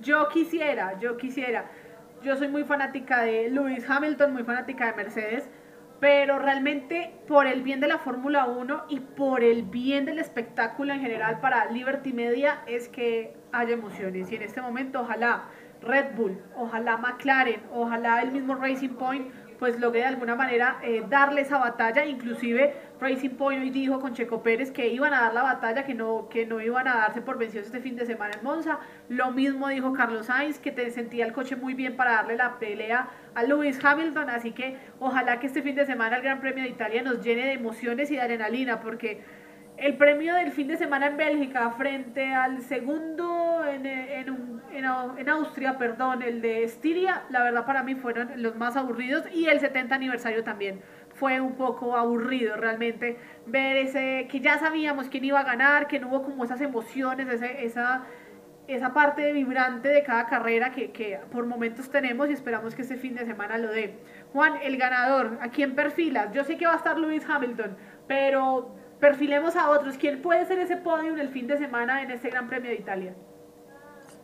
yo 0.01 0.29
quisiera, 0.29 0.98
yo 0.98 1.16
quisiera. 1.18 1.70
Yo 2.22 2.35
soy 2.37 2.48
muy 2.48 2.64
fanática 2.64 3.22
de 3.22 3.51
Lewis 3.51 3.85
Hamilton, 3.88 4.33
muy 4.33 4.42
fanática 4.42 4.87
de 4.87 4.92
Mercedes 4.94 5.51
pero 6.03 6.40
realmente 6.40 7.14
por 7.29 7.46
el 7.46 7.62
bien 7.62 7.79
de 7.79 7.87
la 7.87 7.96
Fórmula 7.98 8.46
1 8.46 8.87
y 8.88 8.98
por 8.98 9.44
el 9.44 9.62
bien 9.62 10.05
del 10.05 10.18
espectáculo 10.18 10.92
en 10.92 11.01
general 11.01 11.38
para 11.38 11.70
Liberty 11.70 12.12
Media 12.12 12.64
es 12.66 12.88
que 12.88 13.37
haya 13.53 13.75
emociones 13.75 14.33
y 14.33 14.35
en 14.35 14.42
este 14.42 14.61
momento 14.61 15.03
ojalá 15.03 15.44
Red 15.81 16.16
Bull, 16.16 16.42
ojalá 16.57 16.96
McLaren, 16.96 17.62
ojalá 17.72 18.20
el 18.20 18.33
mismo 18.33 18.57
Racing 18.57 18.96
Point 18.96 19.33
pues 19.61 19.79
logré 19.79 20.01
de 20.01 20.07
alguna 20.07 20.35
manera 20.35 20.79
eh, 20.83 21.05
darle 21.09 21.42
esa 21.42 21.59
batalla, 21.59 22.05
inclusive 22.05 22.75
Racing 23.02 23.30
Point 23.30 23.60
hoy 23.60 23.70
dijo 23.70 23.98
con 23.98 24.14
Checo 24.14 24.44
Pérez 24.44 24.70
que 24.70 24.86
iban 24.86 25.12
a 25.12 25.22
dar 25.22 25.34
la 25.34 25.42
batalla, 25.42 25.84
que 25.84 25.92
no, 25.92 26.28
que 26.28 26.46
no 26.46 26.60
iban 26.60 26.86
a 26.86 26.98
darse 26.98 27.20
por 27.20 27.36
vencidos 27.36 27.66
este 27.66 27.80
fin 27.80 27.96
de 27.96 28.06
semana 28.06 28.34
en 28.38 28.44
Monza, 28.44 28.78
lo 29.08 29.32
mismo 29.32 29.68
dijo 29.68 29.92
Carlos 29.92 30.26
Sainz, 30.26 30.60
que 30.60 30.70
te 30.70 30.88
sentía 30.92 31.26
el 31.26 31.32
coche 31.32 31.56
muy 31.56 31.74
bien 31.74 31.96
para 31.96 32.12
darle 32.12 32.36
la 32.36 32.60
pelea 32.60 33.08
a 33.34 33.42
Lewis 33.42 33.84
Hamilton, 33.84 34.30
así 34.30 34.52
que 34.52 34.76
ojalá 35.00 35.40
que 35.40 35.48
este 35.48 35.62
fin 35.62 35.74
de 35.74 35.84
semana 35.84 36.16
el 36.16 36.22
Gran 36.22 36.40
Premio 36.40 36.62
de 36.62 36.70
Italia 36.70 37.02
nos 37.02 37.24
llene 37.24 37.46
de 37.46 37.52
emociones 37.54 38.08
y 38.12 38.14
de 38.14 38.20
adrenalina, 38.20 38.80
porque 38.80 39.20
el 39.78 39.96
premio 39.96 40.34
del 40.34 40.52
fin 40.52 40.68
de 40.68 40.76
semana 40.76 41.08
en 41.08 41.16
Bélgica 41.16 41.70
frente 41.72 42.32
al 42.32 42.62
segundo 42.62 43.64
en, 43.66 43.84
en, 43.84 44.60
en, 44.72 45.28
Austria, 45.28 45.76
perdón, 45.76 46.22
el 46.22 46.40
de 46.40 46.62
Estiria, 46.62 47.24
la 47.30 47.42
verdad 47.42 47.66
para 47.66 47.82
mí 47.82 47.94
fueron 47.94 48.30
los 48.36 48.54
más 48.56 48.76
aburridos 48.76 49.24
y 49.32 49.46
el 49.46 49.58
70 49.58 49.94
aniversario 49.94 50.44
también 50.44 50.80
fue 51.22 51.40
un 51.40 51.54
poco 51.54 51.96
aburrido 51.96 52.56
realmente 52.56 53.16
ver 53.46 53.76
ese 53.76 54.26
que 54.28 54.40
ya 54.40 54.58
sabíamos 54.58 55.08
quién 55.08 55.24
iba 55.24 55.38
a 55.38 55.44
ganar, 55.44 55.87
que 55.87 56.00
no 56.00 56.08
hubo 56.08 56.24
como 56.24 56.42
esas 56.42 56.61
emociones, 56.61 57.28
ese, 57.28 57.64
esa 57.64 58.02
esa 58.66 58.92
parte 58.92 59.32
vibrante 59.32 59.88
de 59.88 60.02
cada 60.02 60.26
carrera 60.26 60.72
que, 60.72 60.90
que, 60.90 61.20
por 61.30 61.46
momentos 61.46 61.88
tenemos 61.90 62.28
y 62.28 62.32
esperamos 62.32 62.74
que 62.74 62.82
este 62.82 62.96
fin 62.96 63.14
de 63.14 63.24
semana 63.24 63.56
lo 63.56 63.70
dé. 63.70 63.94
Juan, 64.32 64.54
el 64.64 64.76
ganador, 64.76 65.38
¿a 65.40 65.48
quién 65.50 65.76
perfilas? 65.76 66.32
Yo 66.32 66.42
sé 66.42 66.56
que 66.56 66.66
va 66.66 66.72
a 66.72 66.76
estar 66.76 66.98
Lewis 66.98 67.24
Hamilton, 67.28 67.76
pero 68.08 68.74
perfilemos 68.98 69.54
a 69.54 69.70
otros. 69.70 69.96
¿Quién 69.98 70.22
puede 70.22 70.44
ser 70.46 70.58
ese 70.58 70.76
podio 70.76 71.14
el 71.14 71.28
fin 71.28 71.46
de 71.46 71.56
semana 71.56 72.02
en 72.02 72.11
este 72.11 72.30
Gran 72.30 72.48
Premio 72.48 72.70
de 72.70 72.76
Italia? 72.76 73.14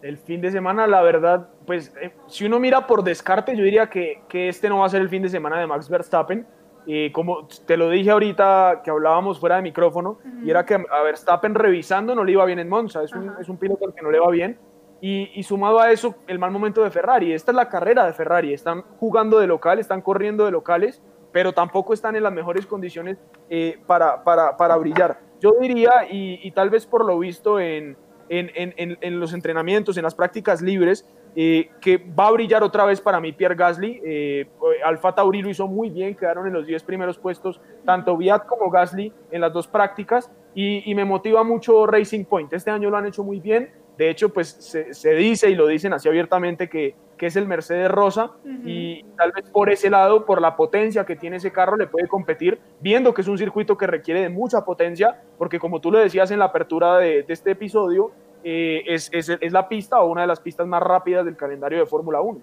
El 0.02 0.16
fin 0.16 0.40
de 0.40 0.50
semana, 0.50 0.88
la 0.88 1.02
verdad, 1.02 1.48
pues 1.64 1.94
eh, 2.00 2.10
si 2.26 2.44
uno 2.44 2.58
mira 2.58 2.88
por 2.88 3.04
descarte, 3.04 3.56
yo 3.56 3.62
diría 3.62 3.88
que, 3.88 4.22
que, 4.28 4.48
este 4.48 4.68
no 4.68 4.78
va 4.78 4.86
a 4.86 4.88
ser 4.88 5.00
el 5.00 5.08
fin 5.08 5.22
de 5.22 5.28
semana 5.28 5.60
de 5.60 5.66
Max 5.68 5.88
Verstappen. 5.88 6.44
Eh, 6.90 7.12
como 7.12 7.46
te 7.66 7.76
lo 7.76 7.90
dije 7.90 8.10
ahorita 8.10 8.80
que 8.82 8.90
hablábamos 8.90 9.38
fuera 9.38 9.56
de 9.56 9.62
micrófono, 9.62 10.12
uh 10.12 10.26
-huh. 10.26 10.46
y 10.46 10.50
era 10.50 10.64
que 10.64 10.74
a 10.74 11.02
Verstappen 11.02 11.54
revisando 11.54 12.14
no 12.14 12.24
le 12.24 12.32
iba 12.32 12.46
bien 12.46 12.58
en 12.60 12.68
Monza, 12.70 13.02
es 13.02 13.12
un, 13.12 13.28
uh 13.28 13.32
-huh. 13.32 13.40
es 13.42 13.48
un 13.50 13.58
piloto 13.58 13.84
al 13.84 13.92
que 13.92 14.00
no 14.00 14.10
le 14.10 14.18
va 14.18 14.30
bien. 14.30 14.58
Y, 15.02 15.30
y, 15.34 15.42
sumado 15.42 15.80
a 15.80 15.92
eso, 15.92 16.14
el 16.26 16.38
mal 16.38 16.50
momento 16.50 16.82
de 16.82 16.90
Ferrari. 16.90 17.32
Esta 17.34 17.52
es 17.52 17.56
la 17.56 17.68
carrera 17.68 18.06
de 18.06 18.14
Ferrari. 18.14 18.52
Están 18.54 18.82
jugando 18.98 19.38
de 19.38 19.46
local, 19.46 19.78
están 19.78 20.00
corriendo 20.00 20.46
de 20.46 20.50
locales, 20.50 21.02
pero 21.30 21.52
tampoco 21.52 21.92
están 21.92 22.16
en 22.16 22.22
las 22.22 22.32
mejores 22.32 22.66
condiciones 22.66 23.18
eh, 23.50 23.78
para, 23.86 24.24
para, 24.24 24.56
para, 24.56 24.76
brillar. 24.76 25.20
Yo 25.40 25.52
diría, 25.60 26.06
y, 26.10 26.40
y, 26.42 26.50
tal 26.52 26.70
vez 26.70 26.86
por 26.86 27.04
lo 27.04 27.18
visto 27.18 27.60
en, 27.60 27.96
en, 28.28 28.50
en, 28.54 28.98
en 29.00 29.20
los 29.20 29.34
entrenamientos, 29.34 29.96
en 29.98 30.04
las 30.04 30.14
prácticas 30.14 30.62
libres, 30.62 31.06
eh, 31.40 31.70
que 31.80 31.98
va 31.98 32.26
a 32.26 32.32
brillar 32.32 32.64
otra 32.64 32.84
vez 32.84 33.00
para 33.00 33.20
mí 33.20 33.30
Pierre 33.30 33.54
Gasly. 33.54 34.02
Eh, 34.04 34.48
Alfa 34.84 35.14
Tauri 35.14 35.40
lo 35.40 35.48
hizo 35.48 35.68
muy 35.68 35.88
bien, 35.88 36.16
quedaron 36.16 36.48
en 36.48 36.52
los 36.52 36.66
10 36.66 36.82
primeros 36.82 37.16
puestos, 37.16 37.60
tanto 37.84 38.16
Viat 38.16 38.44
como 38.44 38.68
Gasly 38.68 39.12
en 39.30 39.40
las 39.40 39.52
dos 39.52 39.68
prácticas, 39.68 40.32
y, 40.52 40.90
y, 40.90 40.96
me 40.96 41.04
motiva 41.04 41.44
mucho 41.44 41.86
Racing 41.86 42.24
Point. 42.24 42.52
Este 42.52 42.72
año 42.72 42.90
lo 42.90 42.96
han 42.96 43.06
hecho 43.06 43.22
muy 43.22 43.38
bien. 43.38 43.70
De 43.96 44.10
hecho, 44.10 44.30
pues 44.30 44.48
se, 44.48 44.92
se 44.92 45.14
dice 45.14 45.48
y 45.48 45.54
lo 45.54 45.68
dicen 45.68 45.92
así 45.92 46.08
abiertamente 46.08 46.68
que, 46.68 46.96
que 47.16 47.26
es 47.26 47.36
el 47.36 47.46
Mercedes 47.46 47.88
Rosa 47.88 48.32
uh 48.44 48.48
-huh. 48.48 48.62
y 48.64 49.04
tal 49.16 49.30
vez 49.30 49.48
por 49.48 49.70
ese 49.70 49.90
lado, 49.90 50.24
por 50.24 50.40
la 50.40 50.56
potencia 50.56 51.06
que 51.06 51.14
tiene 51.14 51.36
ese 51.36 51.52
carro, 51.52 51.76
le 51.76 51.86
puede 51.86 52.08
competir, 52.08 52.58
viendo 52.80 53.14
que 53.14 53.20
es 53.20 53.28
un 53.28 53.38
circuito 53.38 53.76
que 53.76 53.86
requiere 53.86 54.22
de 54.22 54.28
mucha 54.28 54.64
potencia, 54.64 55.22
porque 55.36 55.60
como 55.60 55.80
tú 55.80 55.92
lo 55.92 56.00
decías 56.00 56.32
en 56.32 56.40
la 56.40 56.46
apertura 56.46 56.98
de, 56.98 57.22
de 57.22 57.32
este 57.32 57.52
episodio, 57.52 58.10
eh, 58.44 58.82
es, 58.86 59.10
es, 59.12 59.28
es, 59.28 59.52
la 59.52 59.68
pista 59.68 60.00
o 60.00 60.10
una 60.10 60.22
de 60.22 60.26
las 60.26 60.40
pistas 60.40 60.66
más 60.66 60.82
rápidas 60.82 61.24
del 61.24 61.36
calendario 61.36 61.78
de 61.78 61.86
Fórmula 61.86 62.20
1. 62.20 62.40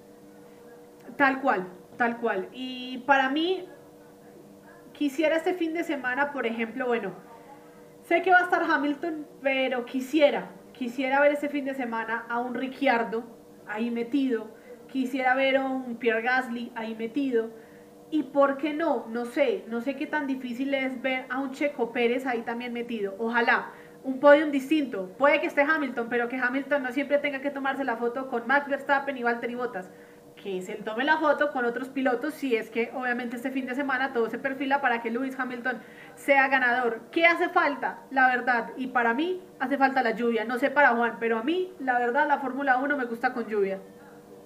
Tal 1.18 1.42
cual, 1.42 1.68
tal 1.98 2.18
cual. 2.18 2.50
Y 2.52 3.00
para 3.00 3.30
mí, 3.30 3.68
quisiera 4.94 5.36
este 5.38 5.54
fin 5.54 5.74
de 5.74 5.84
semana, 5.84 6.32
por 6.32 6.46
ejemplo, 6.46 6.88
bueno, 6.88 7.14
sé 8.04 8.22
que 8.22 8.32
va 8.32 8.40
a 8.40 8.44
estar 8.44 8.64
Hamilton, 8.64 9.26
pero 9.42 9.86
quisiera, 9.86 10.50
quisiera 10.74 11.20
ver 11.20 11.34
este 11.34 11.50
fin 11.50 11.66
de 11.66 11.74
semana 11.74 12.26
a 12.30 12.40
un 12.40 12.54
Ricciardo 12.54 13.24
ahí 13.68 13.92
metido, 13.92 14.48
quisiera 14.88 15.36
ver 15.36 15.58
a 15.58 15.66
un 15.66 15.96
Pierre 15.96 16.22
Gasly 16.22 16.72
ahí 16.76 16.96
metido. 16.96 17.50
Y 18.12 18.24
por 18.24 18.58
qué 18.58 18.74
no, 18.74 19.08
no 19.10 19.26
sé, 19.26 19.66
no 19.68 19.82
sé 19.82 19.96
qué 19.96 20.06
tan 20.06 20.28
difícil 20.28 20.74
es 20.74 21.02
ver 21.02 21.26
a 21.30 21.40
un 21.40 21.52
Checo 21.52 21.92
Pérez 21.92 22.26
ahí 22.26 22.44
también 22.44 22.72
metido. 22.72 23.16
Ojalá, 23.18 23.72
un 24.06 24.20
podium 24.20 24.52
distinto. 24.52 25.10
Puede 25.18 25.42
que 25.42 25.48
esté 25.48 25.64
Hamilton, 25.64 26.08
pero 26.10 26.30
que 26.30 26.38
Hamilton 26.38 26.84
no 26.84 26.92
siempre 26.92 27.18
tenga 27.18 27.42
que 27.42 27.50
tomarse 27.50 27.84
la 27.84 27.98
foto 27.98 28.30
con 28.30 28.46
Max 28.48 28.70
Verstappen 28.70 29.18
y 29.18 29.24
Valtteri 29.24 29.56
Bottas. 29.56 29.92
Que 30.36 30.62
se 30.62 30.76
tome 30.76 31.04
la 31.04 31.18
foto 31.18 31.52
con 31.52 31.66
otros 31.66 31.90
pilotos 31.90 32.36
si 32.36 32.56
es 32.56 32.70
que 32.70 32.92
obviamente 32.94 33.36
este 33.36 33.50
fin 33.50 33.66
de 33.66 33.74
semana 33.74 34.14
todo 34.14 34.30
se 34.30 34.38
perfila 34.38 34.80
para 34.80 35.02
que 35.02 35.10
Lewis 35.10 35.38
Hamilton 35.40 35.82
sea 36.14 36.48
ganador. 36.50 37.02
¿Qué 37.12 37.26
hace 37.26 37.50
falta? 37.50 38.02
La 38.12 38.28
verdad, 38.28 38.74
y 38.78 38.88
para 38.88 39.16
mí 39.16 39.42
hace 39.60 39.76
falta 39.78 40.04
la 40.04 40.12
lluvia. 40.12 40.46
No 40.46 40.60
sé 40.60 40.70
para 40.70 40.90
Juan, 40.90 41.18
pero 41.20 41.40
a 41.40 41.44
mí 41.44 41.74
la 41.80 41.98
verdad 41.98 42.28
la 42.28 42.38
Fórmula 42.38 42.78
1 42.78 42.98
me 42.98 43.06
gusta 43.06 43.34
con 43.34 43.48
lluvia. 43.48 43.80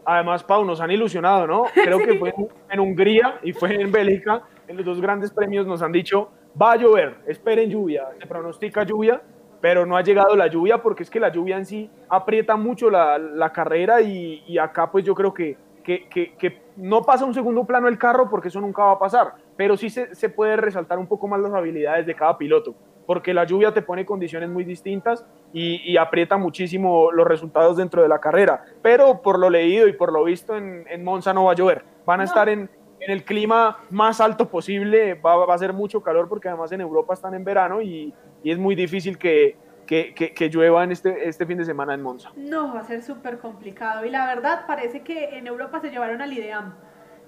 Además, 0.06 0.42
Pau, 0.46 0.64
nos 0.64 0.80
han 0.80 0.92
ilusionado, 0.92 1.46
¿no? 1.46 1.64
Creo 1.74 1.98
sí. 1.98 2.06
que 2.06 2.16
fue 2.18 2.34
en 2.70 2.80
Hungría 2.80 3.40
y 3.44 3.52
fue 3.52 3.76
en 3.76 3.92
Bélgica, 3.92 4.42
en 4.70 4.78
los 4.78 4.86
dos 4.86 5.02
grandes 5.02 5.32
premios 5.32 5.68
nos 5.68 5.82
han 5.82 5.92
dicho, 5.92 6.32
va 6.60 6.74
a 6.74 6.76
llover, 6.78 7.18
esperen 7.28 7.70
lluvia, 7.70 8.08
se 8.18 8.26
pronostica 8.26 8.84
lluvia, 8.84 9.22
pero 9.62 9.86
no 9.86 9.98
ha 9.98 10.02
llegado 10.02 10.36
la 10.36 10.48
lluvia 10.48 10.82
porque 10.82 11.04
es 11.04 11.10
que 11.10 11.20
la 11.20 11.30
lluvia 11.30 11.58
en 11.58 11.66
sí 11.66 11.90
aprieta 12.08 12.56
mucho 12.56 12.90
la, 12.90 13.18
la 13.18 13.52
carrera 13.52 14.02
y, 14.02 14.44
y, 14.48 14.58
acá 14.58 14.92
pues 14.92 15.06
yo 15.06 15.14
creo 15.14 15.34
que, 15.34 15.58
que, 15.84 16.08
que, 16.08 16.36
que, 16.36 16.62
no 16.78 17.02
pasa 17.04 17.26
un 17.26 17.34
segundo 17.34 17.66
plano 17.66 17.88
el 17.88 17.98
carro 17.98 18.30
porque 18.30 18.48
eso 18.48 18.62
nunca 18.62 18.84
va 18.84 18.92
a 18.94 19.00
pasar, 19.00 19.34
pero 19.58 19.76
sí 19.76 19.90
se, 19.90 20.16
se 20.16 20.30
puede 20.30 20.56
resaltar 20.56 20.98
un 20.98 21.08
poco 21.08 21.28
más 21.28 21.40
las 21.42 21.54
habilidades 21.54 22.06
de 22.06 22.16
cada 22.16 22.38
piloto 22.38 22.74
porque 23.10 23.34
la 23.34 23.44
lluvia 23.44 23.74
te 23.74 23.82
pone 23.82 24.06
condiciones 24.06 24.52
muy 24.52 24.64
distintas 24.64 25.26
y, 25.52 25.82
y, 25.92 25.98
aprieta 25.98 26.38
muchísimo 26.38 27.12
los 27.12 27.26
resultados 27.26 27.76
dentro 27.76 28.04
de 28.04 28.08
la 28.08 28.20
carrera. 28.20 28.64
Pero 28.84 29.24
por 29.24 29.40
lo 29.40 29.50
leído 29.50 29.88
y 29.88 29.94
por 29.94 30.14
lo 30.14 30.24
visto 30.26 30.56
en, 30.56 30.86
en 30.88 31.04
Monza 31.04 31.34
no 31.34 31.46
va 31.46 31.54
a 31.54 31.56
llover. 31.56 31.84
Van 32.06 32.20
a 32.20 32.24
no. 32.26 32.28
estar 32.28 32.48
en, 32.50 32.70
en, 33.00 33.12
el 33.12 33.24
clima 33.24 33.80
más 33.90 34.22
alto 34.22 34.48
posible, 34.50 35.16
va, 35.16 35.46
va, 35.46 35.54
a 35.54 35.58
ser 35.58 35.74
mucho 35.74 36.02
calor 36.02 36.28
porque 36.28 36.48
además 36.48 36.72
en 36.72 36.82
Europa 36.82 37.14
están 37.14 37.34
en 37.34 37.44
verano 37.44 37.82
y, 37.82 38.14
y 38.44 38.52
es 38.52 38.58
muy 38.58 38.76
difícil 38.76 39.18
que, 39.18 39.58
que, 39.86 40.14
que, 40.14 40.34
que, 40.34 40.50
llueva 40.50 40.84
en 40.84 40.92
este, 40.92 41.28
este 41.28 41.46
fin 41.46 41.58
de 41.58 41.66
semana 41.66 41.94
en 41.94 42.02
Monza. 42.02 42.32
No, 42.36 42.74
va 42.74 42.82
a 42.82 42.84
ser 42.84 43.02
súper 43.02 43.40
complicado. 43.40 44.06
Y 44.06 44.10
la 44.10 44.26
verdad 44.26 44.66
parece 44.68 45.02
que 45.02 45.38
en 45.38 45.48
Europa 45.48 45.80
se 45.80 45.90
llevaron 45.90 46.22
al 46.22 46.32
IDEAM. 46.32 46.74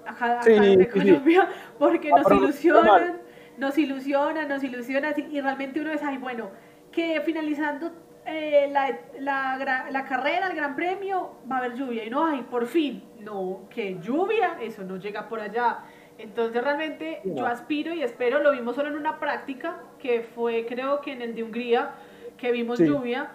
Acá, 0.06 0.32
acá 0.32 0.42
sí, 0.42 0.76
de 0.76 0.84
sí, 0.84 0.90
Colombia, 0.90 1.48
sí. 1.50 1.58
porque 1.78 2.10
nos 2.10 2.24
pero 2.24 2.36
no 2.36 2.44
ilusionan 2.44 3.20
nos 3.56 3.78
ilusiona, 3.78 4.46
nos 4.46 4.64
ilusiona 4.64 5.14
y 5.16 5.40
realmente 5.40 5.80
uno 5.80 5.92
es, 5.92 6.02
ay, 6.02 6.18
bueno, 6.18 6.50
que 6.90 7.20
finalizando 7.20 7.92
eh, 8.24 8.68
la, 8.70 8.98
la, 9.18 9.88
la, 9.90 10.04
carrera, 10.04 10.46
el 10.48 10.56
Gran 10.56 10.76
Premio, 10.76 11.38
va 11.50 11.56
a 11.56 11.58
haber 11.58 11.74
lluvia 11.74 12.04
y 12.04 12.10
no, 12.10 12.24
ay, 12.24 12.42
por 12.42 12.66
fin, 12.66 13.02
no, 13.18 13.62
que 13.68 13.98
lluvia, 14.00 14.58
eso 14.60 14.84
no 14.84 14.96
llega 14.96 15.28
por 15.28 15.40
allá. 15.40 15.80
Entonces 16.18 16.62
realmente 16.62 17.20
no. 17.24 17.36
yo 17.36 17.46
aspiro 17.46 17.92
y 17.92 18.02
espero, 18.02 18.40
lo 18.40 18.52
vimos 18.52 18.76
solo 18.76 18.88
en 18.90 18.96
una 18.96 19.18
práctica, 19.18 19.80
que 19.98 20.22
fue 20.22 20.66
creo 20.66 21.00
que 21.00 21.12
en 21.12 21.22
el 21.22 21.34
de 21.34 21.42
Hungría, 21.42 21.90
que 22.36 22.52
vimos 22.52 22.78
sí. 22.78 22.86
lluvia, 22.86 23.30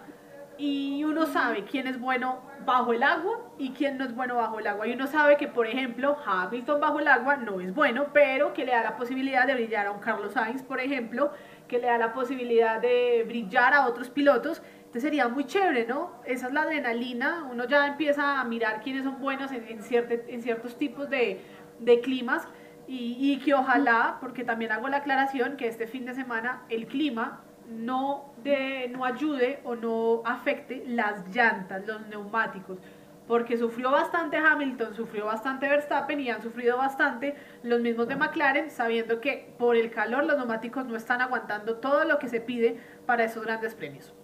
y 0.58 1.04
uno 1.04 1.26
sabe 1.26 1.64
quién 1.64 1.86
es 1.86 2.00
bueno 2.00 2.40
bajo 2.66 2.92
el 2.92 3.02
agua 3.04 3.40
y 3.58 3.70
quién 3.70 3.96
no 3.96 4.04
es 4.04 4.14
bueno 4.14 4.36
bajo 4.36 4.58
el 4.58 4.66
agua. 4.66 4.86
Y 4.86 4.92
uno 4.92 5.06
sabe 5.06 5.36
que, 5.36 5.46
por 5.46 5.66
ejemplo, 5.66 6.16
Hamilton 6.26 6.80
bajo 6.80 6.98
el 6.98 7.08
agua 7.08 7.36
no 7.36 7.60
es 7.60 7.72
bueno, 7.74 8.08
pero 8.12 8.52
que 8.52 8.64
le 8.64 8.72
da 8.72 8.82
la 8.82 8.96
posibilidad 8.96 9.46
de 9.46 9.54
brillar 9.54 9.86
a 9.86 9.92
un 9.92 10.00
Carlos 10.00 10.32
Sainz, 10.32 10.62
por 10.62 10.80
ejemplo, 10.80 11.32
que 11.68 11.78
le 11.78 11.86
da 11.86 11.96
la 11.96 12.12
posibilidad 12.12 12.80
de 12.80 13.24
brillar 13.26 13.72
a 13.72 13.86
otros 13.86 14.10
pilotos. 14.10 14.60
Entonces 14.88 15.02
sería 15.02 15.28
muy 15.28 15.44
chévere, 15.44 15.86
¿no? 15.86 16.12
Esa 16.24 16.46
es 16.46 16.52
la 16.54 16.62
adrenalina. 16.62 17.46
Uno 17.50 17.66
ya 17.66 17.86
empieza 17.86 18.40
a 18.40 18.44
mirar 18.44 18.80
quiénes 18.80 19.04
son 19.04 19.20
buenos 19.20 19.52
en, 19.52 19.68
en, 19.68 19.82
cierte, 19.82 20.40
ciertos 20.40 20.78
tipos 20.78 21.10
de, 21.10 21.42
de 21.78 22.00
climas. 22.00 22.48
Y, 22.86 23.16
y 23.20 23.38
que 23.38 23.52
ojalá, 23.52 24.16
porque 24.18 24.44
también 24.44 24.72
hago 24.72 24.88
la 24.88 24.98
aclaración, 24.98 25.58
que 25.58 25.68
este 25.68 25.86
fin 25.86 26.06
de 26.06 26.14
semana 26.14 26.62
el 26.70 26.86
clima 26.86 27.42
no, 27.68 28.32
de, 28.42 28.88
no 28.88 29.04
ayude 29.04 29.60
o 29.64 29.76
no 29.76 30.22
afecte 30.24 30.82
las 30.86 31.28
llantas, 31.34 31.86
los 31.86 32.06
neumáticos, 32.08 32.78
porque 33.26 33.58
sufrió 33.58 33.90
bastante 33.90 34.38
Hamilton, 34.38 34.94
sufrió 34.94 35.26
bastante 35.26 35.68
Verstappen 35.68 36.18
y 36.18 36.30
han 36.30 36.42
sufrido 36.42 36.78
bastante 36.78 37.36
los 37.62 37.80
mismos 37.80 38.08
de 38.08 38.16
McLaren, 38.16 38.70
sabiendo 38.70 39.20
que 39.20 39.54
por 39.58 39.76
el 39.76 39.90
calor 39.90 40.24
los 40.24 40.38
neumáticos 40.38 40.86
no 40.86 40.96
están 40.96 41.20
aguantando 41.20 41.76
todo 41.76 42.04
lo 42.04 42.18
que 42.18 42.28
se 42.28 42.40
pide 42.40 42.80
para 43.04 43.24
esos 43.24 43.44
grandes 43.44 43.74
premios. 43.74 44.14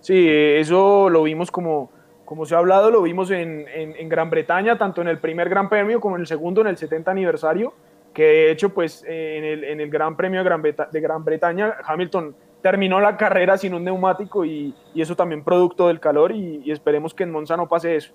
Sí, 0.00 0.28
eso 0.28 1.10
lo 1.10 1.22
vimos 1.22 1.50
como, 1.50 1.90
como 2.24 2.46
se 2.46 2.54
ha 2.54 2.58
hablado, 2.58 2.90
lo 2.90 3.02
vimos 3.02 3.30
en, 3.30 3.66
en, 3.68 4.08
Gran 4.08 4.30
Bretaña, 4.30 4.78
tanto 4.78 5.00
en 5.00 5.08
el 5.08 5.18
primer 5.18 5.48
Gran 5.48 5.68
Premio 5.68 6.00
como 6.00 6.16
en 6.16 6.20
el 6.20 6.26
segundo, 6.26 6.60
en 6.60 6.68
el 6.68 6.76
70 6.76 7.10
aniversario, 7.10 7.74
que 8.14 8.24
de 8.24 8.50
hecho, 8.50 8.72
pues 8.72 9.04
en 9.06 9.44
el, 9.44 9.64
en 9.64 9.80
el 9.80 9.90
Gran 9.90 10.16
Premio 10.16 10.40
de 10.40 10.44
Gran, 10.44 10.62
de 10.62 11.00
Gran 11.00 11.24
Bretaña, 11.24 11.76
Hamilton 11.84 12.34
terminó 12.62 13.00
la 13.00 13.16
carrera 13.16 13.56
sin 13.56 13.74
un 13.74 13.84
neumático 13.84 14.44
y, 14.44 14.74
y 14.94 15.02
eso 15.02 15.14
también 15.14 15.44
producto 15.44 15.88
del 15.88 16.00
calor 16.00 16.32
y, 16.32 16.62
y, 16.64 16.70
esperemos 16.70 17.14
que 17.14 17.24
en 17.24 17.30
Monza 17.30 17.56
no 17.56 17.68
pase 17.68 17.96
eso. 17.96 18.12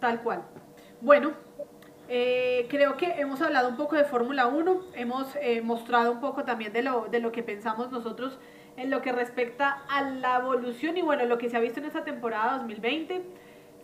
Tal 0.00 0.22
cual. 0.22 0.42
Bueno, 1.00 1.32
eh, 2.14 2.66
creo 2.68 2.98
que 2.98 3.06
hemos 3.06 3.40
hablado 3.40 3.70
un 3.70 3.76
poco 3.76 3.96
de 3.96 4.04
Fórmula 4.04 4.46
1, 4.46 4.82
hemos 4.96 5.34
eh, 5.36 5.62
mostrado 5.62 6.12
un 6.12 6.20
poco 6.20 6.44
también 6.44 6.70
de 6.72 6.82
lo, 6.82 7.06
de 7.10 7.20
lo 7.20 7.32
que 7.32 7.42
pensamos 7.42 7.90
nosotros 7.90 8.38
en 8.76 8.90
lo 8.90 9.02
que 9.02 9.12
respecta 9.12 9.82
a 9.88 10.02
la 10.02 10.38
evolución 10.38 10.96
y 10.96 11.02
bueno, 11.02 11.24
lo 11.26 11.38
que 11.38 11.48
se 11.48 11.56
ha 11.56 11.60
visto 11.60 11.80
en 11.80 11.86
esta 11.86 12.04
temporada 12.04 12.58
2020. 12.58 13.22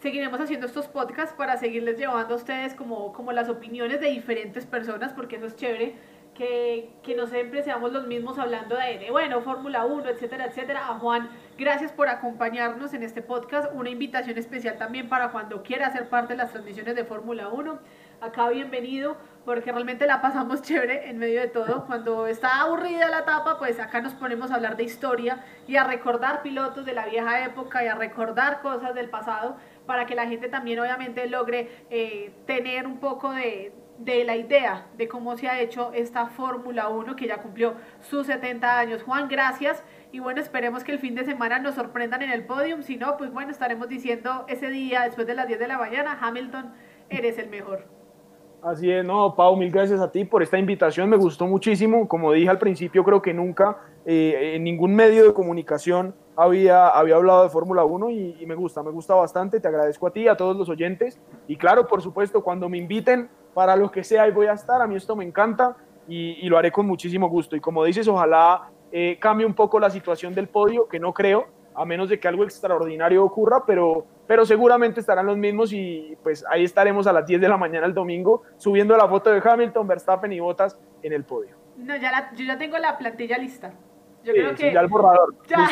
Seguiremos 0.00 0.40
haciendo 0.40 0.66
estos 0.66 0.86
podcasts 0.86 1.34
para 1.36 1.56
seguirles 1.56 1.98
llevando 1.98 2.34
a 2.34 2.36
ustedes 2.36 2.74
como, 2.74 3.12
como 3.12 3.32
las 3.32 3.48
opiniones 3.48 4.00
de 4.00 4.08
diferentes 4.08 4.64
personas, 4.64 5.12
porque 5.12 5.36
eso 5.36 5.46
es 5.46 5.56
chévere 5.56 5.96
que, 6.34 6.90
que, 7.02 7.16
no 7.16 7.26
siempre 7.26 7.64
seamos 7.64 7.92
los 7.92 8.06
mismos 8.06 8.38
hablando 8.38 8.76
de, 8.76 9.08
bueno, 9.10 9.40
Fórmula 9.40 9.84
1, 9.84 10.08
etcétera, 10.08 10.46
etcétera. 10.46 10.86
A 10.86 10.98
Juan, 11.00 11.28
gracias 11.58 11.90
por 11.90 12.08
acompañarnos 12.08 12.94
en 12.94 13.02
este 13.02 13.22
podcast. 13.22 13.68
Una 13.74 13.90
invitación 13.90 14.38
especial 14.38 14.78
también 14.78 15.08
para 15.08 15.32
cuando 15.32 15.64
quiera 15.64 15.90
ser 15.90 16.08
parte 16.08 16.34
de 16.34 16.36
las 16.36 16.52
transmisiones 16.52 16.94
de 16.94 17.04
Fórmula 17.04 17.48
1. 17.48 17.80
Acá 18.20 18.48
bienvenido. 18.50 19.16
Porque 19.48 19.72
realmente 19.72 20.06
la 20.06 20.20
pasamos 20.20 20.60
chévere 20.62 21.08
en 21.08 21.16
medio 21.16 21.40
de 21.40 21.48
todo. 21.48 21.86
Cuando 21.86 22.26
está 22.26 22.60
aburrida 22.60 23.08
la 23.08 23.20
etapa, 23.20 23.56
pues 23.58 23.80
acá 23.80 24.02
nos 24.02 24.12
ponemos 24.12 24.50
a 24.50 24.56
hablar 24.56 24.76
de 24.76 24.84
historia 24.84 25.42
y 25.66 25.76
a 25.76 25.84
recordar 25.84 26.42
pilotos 26.42 26.84
de 26.84 26.92
la 26.92 27.06
vieja 27.06 27.46
época 27.46 27.82
y 27.82 27.86
a 27.86 27.94
recordar 27.94 28.60
cosas 28.60 28.94
del 28.94 29.08
pasado 29.08 29.56
para 29.86 30.04
que 30.04 30.14
la 30.14 30.26
gente 30.26 30.50
también 30.50 30.78
obviamente 30.80 31.26
logre 31.28 31.86
eh, 31.88 32.30
tener 32.46 32.86
un 32.86 32.98
poco 32.98 33.32
de, 33.32 33.72
de 33.96 34.22
la 34.24 34.36
idea 34.36 34.86
de 34.98 35.08
cómo 35.08 35.34
se 35.38 35.48
ha 35.48 35.58
hecho 35.58 35.92
esta 35.94 36.26
Fórmula 36.26 36.90
1 36.90 37.16
que 37.16 37.26
ya 37.26 37.38
cumplió 37.38 37.72
sus 38.02 38.26
70 38.26 38.78
años. 38.78 39.02
Juan, 39.02 39.28
gracias. 39.28 39.82
Y 40.12 40.18
bueno, 40.18 40.42
esperemos 40.42 40.84
que 40.84 40.92
el 40.92 40.98
fin 40.98 41.14
de 41.14 41.24
semana 41.24 41.58
nos 41.58 41.74
sorprendan 41.74 42.20
en 42.20 42.32
el 42.32 42.44
podium. 42.44 42.82
Si 42.82 42.96
no, 42.96 43.16
pues 43.16 43.32
bueno, 43.32 43.50
estaremos 43.50 43.88
diciendo 43.88 44.44
ese 44.46 44.68
día, 44.68 45.04
después 45.04 45.26
de 45.26 45.34
las 45.34 45.48
10 45.48 45.58
de 45.58 45.68
la 45.68 45.78
mañana, 45.78 46.18
Hamilton, 46.20 46.74
eres 47.08 47.38
el 47.38 47.48
mejor. 47.48 47.97
Así 48.62 48.90
es, 48.90 49.04
no, 49.04 49.34
Pau, 49.36 49.56
mil 49.56 49.70
gracias 49.70 50.00
a 50.00 50.10
ti 50.10 50.24
por 50.24 50.42
esta 50.42 50.58
invitación, 50.58 51.08
me 51.08 51.16
gustó 51.16 51.46
muchísimo. 51.46 52.08
Como 52.08 52.32
dije 52.32 52.48
al 52.48 52.58
principio, 52.58 53.04
creo 53.04 53.22
que 53.22 53.32
nunca 53.32 53.78
eh, 54.04 54.54
en 54.56 54.64
ningún 54.64 54.94
medio 54.94 55.24
de 55.24 55.32
comunicación 55.32 56.14
había, 56.36 56.88
hablado 56.88 57.44
de 57.44 57.50
Fórmula 57.50 57.84
1 57.84 58.10
y, 58.10 58.44
me 58.46 58.54
gusta, 58.54 58.82
me 58.82 58.90
gusta 58.90 59.14
bastante. 59.14 59.60
Te 59.60 59.68
agradezco 59.68 60.06
a 60.08 60.12
ti, 60.12 60.26
a 60.26 60.36
todos 60.36 60.56
los 60.56 60.68
oyentes. 60.68 61.20
Y 61.46 61.56
claro, 61.56 61.86
por 61.86 62.02
supuesto, 62.02 62.42
cuando 62.42 62.68
me 62.68 62.78
inviten 62.78 63.28
para 63.54 63.76
lo 63.76 63.90
que 63.90 64.02
sea, 64.02 64.24
ahí 64.24 64.32
voy 64.32 64.46
a 64.46 64.52
estar. 64.52 64.82
A 64.82 64.86
mí 64.86 64.96
esto 64.96 65.14
me 65.14 65.24
encanta 65.24 65.76
y, 66.08 66.44
y 66.44 66.48
lo 66.48 66.58
haré 66.58 66.72
con 66.72 66.86
muchísimo 66.86 67.28
gusto. 67.28 67.54
Y 67.54 67.60
como 67.60 67.84
dices, 67.84 68.08
ojalá 68.08 68.70
eh, 68.90 69.18
cambie 69.20 69.46
un 69.46 69.54
poco 69.54 69.78
la 69.78 69.90
situación 69.90 70.34
del 70.34 70.48
podio, 70.48 70.88
que 70.88 70.98
no 70.98 71.12
creo, 71.12 71.46
a 71.74 71.84
menos 71.84 72.08
de 72.08 72.18
que 72.18 72.26
algo 72.26 72.44
extraordinario 72.44 73.22
ocurra, 73.22 73.64
pero, 73.66 74.06
pero 74.28 74.44
seguramente 74.44 75.00
estarán 75.00 75.26
los 75.26 75.38
mismos 75.38 75.72
y 75.72 76.16
pues 76.22 76.44
ahí 76.50 76.62
estaremos 76.62 77.06
a 77.06 77.12
las 77.14 77.26
10 77.26 77.40
de 77.40 77.48
la 77.48 77.56
mañana 77.56 77.86
el 77.86 77.94
domingo 77.94 78.42
subiendo 78.58 78.94
la 78.96 79.08
foto 79.08 79.30
de 79.30 79.42
Hamilton, 79.42 79.88
Verstappen 79.88 80.30
y 80.32 80.38
Bottas 80.38 80.78
en 81.02 81.14
el 81.14 81.24
podio. 81.24 81.56
No, 81.78 81.96
ya 81.96 82.12
la, 82.12 82.30
yo 82.34 82.44
ya 82.44 82.58
tengo 82.58 82.76
la 82.76 82.98
plantilla 82.98 83.38
lista. 83.38 83.72
Yo 84.22 84.34
sí, 84.34 84.38
creo 84.38 84.54
que 84.54 84.72
ya 84.72 84.80
el 84.80 84.88
borrador. 84.88 85.34
Ya. 85.48 85.66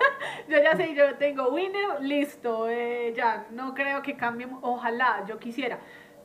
yo 0.48 0.56
ya 0.56 0.74
sé, 0.74 0.94
yo 0.94 1.16
tengo 1.16 1.50
winner, 1.50 2.00
listo, 2.00 2.68
eh, 2.70 3.12
ya, 3.14 3.46
no 3.50 3.74
creo 3.74 4.00
que 4.00 4.16
cambie, 4.16 4.48
ojalá, 4.62 5.24
yo 5.28 5.38
quisiera. 5.38 5.78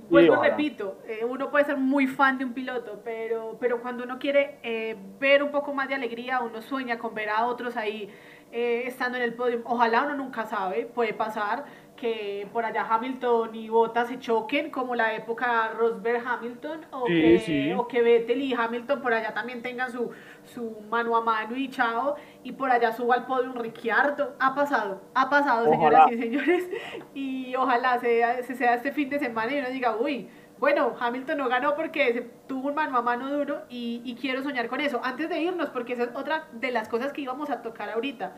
Vuelvo, 0.09 0.41
sí, 0.41 0.49
repito, 0.49 0.99
eh, 1.05 1.25
uno 1.25 1.49
puede 1.49 1.65
ser 1.65 1.77
muy 1.77 2.07
fan 2.07 2.37
de 2.37 2.45
un 2.45 2.53
piloto, 2.53 3.01
pero, 3.03 3.57
pero 3.59 3.81
cuando 3.81 4.03
uno 4.03 4.19
quiere 4.19 4.59
eh, 4.63 4.95
ver 5.19 5.43
un 5.43 5.51
poco 5.51 5.73
más 5.73 5.87
de 5.87 5.95
alegría, 5.95 6.41
uno 6.41 6.61
sueña 6.61 6.97
con 6.97 7.13
ver 7.13 7.29
a 7.29 7.45
otros 7.45 7.75
ahí 7.77 8.09
eh, 8.53 8.83
estando 8.87 9.17
en 9.17 9.23
el 9.23 9.33
podio. 9.33 9.61
Ojalá 9.65 10.03
uno 10.03 10.15
nunca 10.15 10.45
sabe, 10.45 10.85
puede 10.85 11.13
pasar 11.13 11.65
que 11.95 12.47
por 12.51 12.65
allá 12.65 12.85
Hamilton 12.89 13.53
y 13.55 13.69
Bottas 13.69 14.07
se 14.09 14.19
choquen, 14.19 14.71
como 14.71 14.93
la 14.95 15.13
época 15.13 15.71
Rosberg-Hamilton, 15.77 16.85
o, 16.91 17.05
Sí, 17.07 17.21
que, 17.21 17.39
sí. 17.39 17.71
o 17.73 17.87
que 17.87 18.01
Vettel 18.01 18.41
y 18.41 18.53
Hamilton 18.53 19.01
por 19.01 19.13
allá 19.13 19.33
también 19.33 19.61
tengan 19.61 19.91
su, 19.91 20.11
su 20.43 20.81
mano 20.89 21.15
a 21.15 21.21
mano 21.21 21.55
y 21.55 21.69
chao, 21.69 22.15
y 22.43 22.51
por 22.53 22.71
allá 22.71 22.91
suba 22.91 23.15
al 23.15 23.25
podio 23.25 23.51
un 23.51 23.55
Ricciardo. 23.55 24.35
Ha 24.39 24.53
pasado, 24.53 25.01
ha 25.13 25.29
pasado, 25.29 25.69
Ojalá. 25.71 26.07
señoras 26.07 26.11
y 26.11 26.21
señores, 26.21 26.69
y 27.13 27.55
ojalá 27.55 27.99
sea, 27.99 28.41
se 28.43 28.55
sea 28.55 28.73
este 28.75 28.91
fin 28.91 29.09
de 29.09 29.19
semana 29.19 29.53
y 29.53 29.59
uno 29.59 29.69
diga, 29.69 29.95
uy, 29.95 30.29
bueno, 30.63 30.95
Hamilton 30.97 31.39
no 31.39 31.49
ganó 31.49 31.75
porque 31.75 32.25
tuvo 32.47 32.69
un 32.69 32.75
mano 32.75 32.97
a 32.97 33.01
mano 33.01 33.29
duro 33.29 33.63
y, 33.67 34.17
quiero 34.21 34.41
soñar 34.43 34.69
con 34.69 34.79
eso. 34.79 35.01
Antes 35.03 35.27
de 35.27 35.41
irnos, 35.41 35.69
porque 35.71 35.91
esa 35.91 36.03
es 36.03 36.15
otra 36.15 36.47
de 36.53 36.71
las 36.71 36.87
cosas 36.87 37.11
que 37.11 37.19
íbamos 37.19 37.49
a 37.49 37.61
tocar 37.61 37.89
ahorita. 37.89 38.33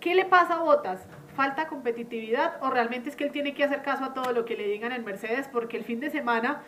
¿Qué 0.00 0.14
le 0.14 0.24
pasa 0.24 0.54
a 0.54 0.62
Botas? 0.62 1.06
¿Falta 1.36 1.68
competitividad 1.68 2.54
o 2.62 2.70
realmente 2.70 3.10
es 3.10 3.16
que 3.16 3.24
él 3.24 3.30
tiene 3.30 3.52
que 3.52 3.62
hacer 3.62 3.82
caso 3.82 4.04
a 4.04 4.14
todo 4.14 4.32
lo 4.32 4.46
que 4.46 4.56
le 4.56 4.68
digan 4.68 4.92
en 4.92 5.04
Mercedes? 5.04 5.50
Porque 5.52 5.76
el 5.76 5.84
fin 5.84 6.00
de 6.00 6.08
semana 6.08 6.62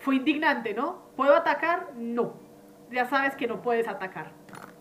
fue 0.00 0.16
indignante, 0.16 0.74
¿no? 0.74 1.02
¿Puedo 1.14 1.36
atacar? 1.36 1.90
No. 1.94 2.34
Ya 2.90 3.04
sabes 3.04 3.36
que 3.36 3.46
no 3.46 3.62
puedes 3.62 3.86
atacar. 3.86 4.32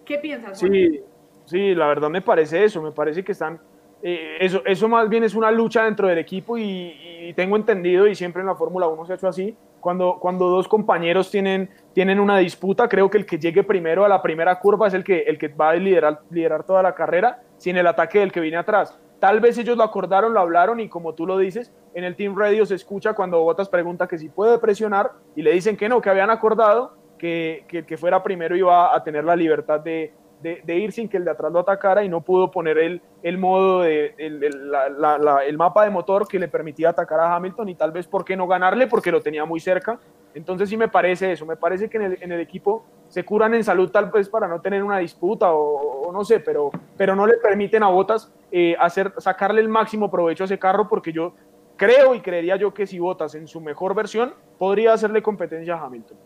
¿Qué 0.03 0.17
piensas? 0.17 0.57
Sí, 0.57 1.03
sí, 1.45 1.75
la 1.75 1.85
verdad 1.85 2.09
me 2.09 2.23
parece 2.23 2.63
eso, 2.63 2.81
me 2.81 2.91
parece 2.91 3.23
que 3.23 3.33
están, 3.33 3.61
eh, 4.03 4.37
eso, 4.39 4.61
eso 4.65 4.87
más 4.87 5.09
bien 5.09 5.23
es 5.23 5.33
una 5.33 5.49
lucha 5.51 5.83
dentro 5.85 6.07
del 6.07 6.19
equipo 6.19 6.57
y, 6.57 7.33
tengo 7.35 7.57
entendido, 7.57 8.07
y 8.07 8.15
siempre 8.15 8.41
en 8.41 8.47
la 8.47 8.55
Fórmula 8.55 8.87
1 8.87 9.05
se 9.05 9.11
ha 9.11 9.15
hecho 9.15 9.27
así, 9.27 9.57
cuando, 9.81 10.17
cuando 10.19 10.47
dos 10.47 10.67
compañeros 10.67 11.29
tienen, 11.29 11.69
tienen 11.93 12.21
una 12.21 12.37
disputa, 12.37 12.87
creo 12.87 13.09
que 13.09 13.17
el 13.17 13.25
que 13.25 13.37
llegue 13.37 13.63
primero 13.63 14.05
a 14.05 14.07
la 14.07 14.21
primera 14.21 14.57
curva 14.59 14.87
es 14.87 14.93
el 14.93 15.03
que, 15.03 15.23
el 15.23 15.37
que 15.37 15.49
va 15.49 15.71
a 15.71 15.75
liderar, 15.75 16.21
liderar 16.29 16.63
toda 16.63 16.81
la 16.81 16.95
carrera 16.95 17.41
sin 17.57 17.75
el 17.75 17.85
ataque 17.85 18.19
del 18.19 18.31
que 18.31 18.39
viene 18.39 18.57
atrás. 18.57 18.97
Tal 19.19 19.41
vez 19.41 19.57
ellos 19.57 19.75
lo 19.75 19.83
acordaron, 19.83 20.33
lo 20.33 20.39
hablaron 20.39 20.79
y 20.79 20.87
como 20.87 21.15
tú 21.15 21.25
lo 21.25 21.37
dices, 21.37 21.73
en 21.93 22.05
el 22.05 22.15
Team 22.15 22.37
Radio 22.37 22.65
se 22.65 22.75
escucha 22.75 23.13
cuando 23.13 23.41
Bottas 23.41 23.67
pregunta 23.67 24.07
que 24.07 24.17
si 24.17 24.29
puede 24.29 24.57
presionar 24.59 25.11
y 25.35 25.41
le 25.41 25.51
dicen 25.51 25.75
que 25.75 25.89
no, 25.89 26.01
que 26.01 26.09
habían 26.09 26.29
acordado 26.29 26.93
que, 27.17 27.65
que 27.67 27.79
el 27.79 27.85
que 27.85 27.97
fuera 27.97 28.23
primero 28.23 28.55
iba 28.55 28.95
a 28.95 29.03
tener 29.03 29.25
la 29.25 29.35
libertad 29.35 29.81
de, 29.81 30.13
de, 30.41 30.61
de, 30.63 30.75
ir 30.75 30.91
sin 30.91 31.09
que 31.09 31.17
el 31.17 31.25
de 31.25 31.31
atrás 31.31 31.51
lo 31.51 31.59
atacara 31.59 32.03
y 32.03 32.09
no 32.09 32.21
pudo 32.21 32.51
poner 32.51 32.77
el, 32.77 33.01
el 33.23 33.37
modo, 33.37 33.81
de, 33.81 34.13
el, 34.17 34.43
el, 34.43 34.71
la, 34.71 34.89
la, 34.89 35.17
la, 35.17 35.45
el, 35.45 35.57
mapa 35.57 35.83
de 35.83 35.89
motor 35.89 36.27
que 36.27 36.39
le 36.39 36.47
permitía 36.47 36.89
atacar 36.89 37.19
a 37.19 37.35
Hamilton 37.35 37.69
y 37.69 37.75
tal 37.75 37.91
vez 37.91 38.07
por 38.07 38.23
qué 38.23 38.35
no 38.35 38.47
ganarle 38.47 38.87
porque 38.87 39.11
lo 39.11 39.21
tenía 39.21 39.45
muy 39.45 39.59
cerca. 39.59 39.99
Entonces 40.33 40.69
sí 40.69 40.77
me 40.77 40.87
parece 40.87 41.31
eso, 41.31 41.45
me 41.45 41.55
parece 41.55 41.89
que 41.89 41.97
en 41.97 42.03
el, 42.03 42.17
en 42.21 42.31
equipo 42.33 42.85
se 43.09 43.25
curan 43.25 43.55
en 43.55 43.63
salud 43.63 43.89
tal 43.89 44.11
vez 44.11 44.29
para 44.29 44.47
no 44.47 44.61
tener 44.61 44.83
una 44.83 44.99
disputa 44.99 45.51
o, 45.51 46.07
o 46.07 46.11
no 46.11 46.23
sé, 46.23 46.39
pero, 46.39 46.69
pero 46.95 47.15
no 47.15 47.25
le 47.25 47.37
permiten 47.37 47.81
a 47.81 47.87
Botas 47.87 48.31
eh, 48.51 48.75
hacer, 48.79 49.13
sacarle 49.17 49.61
el 49.61 49.69
máximo 49.69 50.11
provecho 50.11 50.43
a 50.43 50.45
ese 50.45 50.59
carro 50.59 50.87
porque 50.87 51.11
yo 51.11 51.33
creo 51.75 52.13
y 52.13 52.21
creería 52.21 52.55
yo 52.55 52.73
que 52.73 52.85
si 52.85 52.99
Botas 52.99 53.35
en 53.35 53.47
su 53.47 53.61
mejor 53.61 53.95
versión 53.95 54.33
podría 54.57 54.93
hacerle 54.93 55.23
competencia 55.23 55.75
a 55.75 55.85
Hamilton. 55.85 56.17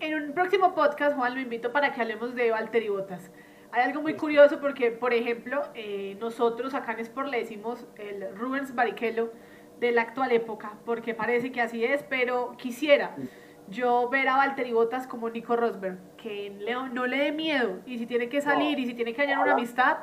En 0.00 0.14
un 0.14 0.32
próximo 0.32 0.74
podcast, 0.74 1.14
Juan, 1.14 1.34
lo 1.34 1.40
invito 1.40 1.72
para 1.72 1.92
que 1.92 2.00
hablemos 2.00 2.34
de 2.34 2.50
Valtteri 2.50 2.88
Bottas. 2.88 3.30
Hay 3.72 3.82
algo 3.82 4.02
muy 4.02 4.14
curioso 4.14 4.60
porque, 4.60 4.90
por 4.90 5.12
ejemplo, 5.12 5.62
eh, 5.74 6.16
nosotros 6.20 6.74
acá 6.74 6.92
en 6.92 7.00
Sport 7.00 7.28
le 7.28 7.38
decimos 7.38 7.86
el 7.96 8.34
Rubens 8.36 8.74
Barrichello 8.74 9.32
de 9.78 9.92
la 9.92 10.02
actual 10.02 10.32
época, 10.32 10.72
porque 10.84 11.14
parece 11.14 11.52
que 11.52 11.60
así 11.60 11.84
es, 11.84 12.02
pero 12.02 12.56
quisiera 12.58 13.14
yo 13.68 14.08
ver 14.08 14.28
a 14.28 14.36
Valtteri 14.36 14.72
Bottas 14.72 15.06
como 15.06 15.30
Nico 15.30 15.54
Rosberg, 15.54 15.98
que 16.16 16.50
no 16.92 17.06
le 17.06 17.16
dé 17.16 17.32
miedo, 17.32 17.78
y 17.86 17.98
si 17.98 18.06
tiene 18.06 18.28
que 18.28 18.40
salir 18.40 18.78
y 18.78 18.86
si 18.86 18.94
tiene 18.94 19.14
que 19.14 19.22
hallar 19.22 19.38
una 19.38 19.52
amistad, 19.52 19.98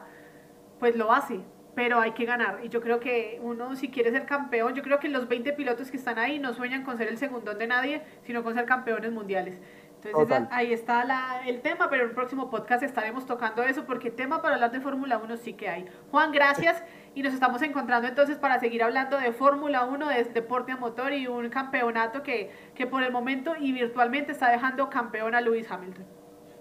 pues 0.79 0.95
lo 0.95 1.11
hace, 1.11 1.41
pero 1.75 1.99
hay 1.99 2.11
que 2.11 2.23
ganar. 2.25 2.61
Y 2.63 2.69
yo 2.69 2.81
creo 2.81 2.99
que 3.01 3.39
uno, 3.43 3.75
si 3.75 3.89
quiere 3.89 4.11
ser 4.11 4.25
campeón, 4.25 4.73
yo 4.73 4.81
creo 4.81 4.99
que 4.99 5.09
los 5.09 5.27
20 5.27 5.51
pilotos 5.53 5.91
que 5.91 5.97
están 5.97 6.17
ahí 6.17 6.39
no 6.39 6.53
sueñan 6.53 6.83
con 6.83 6.97
ser 6.97 7.09
el 7.09 7.17
segundón 7.17 7.57
de 7.57 7.67
nadie, 7.67 8.01
sino 8.23 8.43
con 8.43 8.53
ser 8.55 8.65
campeones 8.65 9.11
mundiales. 9.11 9.59
Entonces 10.03 10.27
Total. 10.27 10.47
ahí 10.51 10.73
está 10.73 11.03
la, 11.05 11.41
el 11.45 11.61
tema, 11.61 11.89
pero 11.89 12.03
en 12.03 12.09
el 12.09 12.15
próximo 12.15 12.49
podcast 12.49 12.83
estaremos 12.83 13.25
tocando 13.25 13.63
eso 13.63 13.85
porque 13.85 14.11
tema 14.11 14.41
para 14.41 14.55
hablar 14.55 14.71
de 14.71 14.79
Fórmula 14.79 15.17
1 15.17 15.37
sí 15.37 15.53
que 15.53 15.69
hay. 15.69 15.85
Juan, 16.11 16.31
gracias 16.31 16.83
y 17.15 17.23
nos 17.23 17.33
estamos 17.33 17.61
encontrando 17.63 18.07
entonces 18.07 18.37
para 18.37 18.59
seguir 18.59 18.83
hablando 18.83 19.17
de 19.17 19.31
Fórmula 19.31 19.85
1, 19.85 20.07
de 20.07 20.23
deporte 20.25 20.71
a 20.71 20.77
motor 20.77 21.13
y 21.13 21.27
un 21.27 21.49
campeonato 21.49 22.21
que, 22.21 22.51
que 22.75 22.85
por 22.85 23.01
el 23.03 23.11
momento 23.11 23.55
y 23.59 23.71
virtualmente 23.71 24.31
está 24.31 24.51
dejando 24.51 24.89
campeón 24.89 25.33
a 25.33 25.41
Lewis 25.41 25.69
Hamilton. 25.69 26.05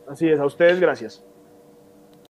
Así 0.09 0.29
es, 0.29 0.41
a 0.41 0.47
ustedes 0.47 0.81
gracias. 0.81 1.25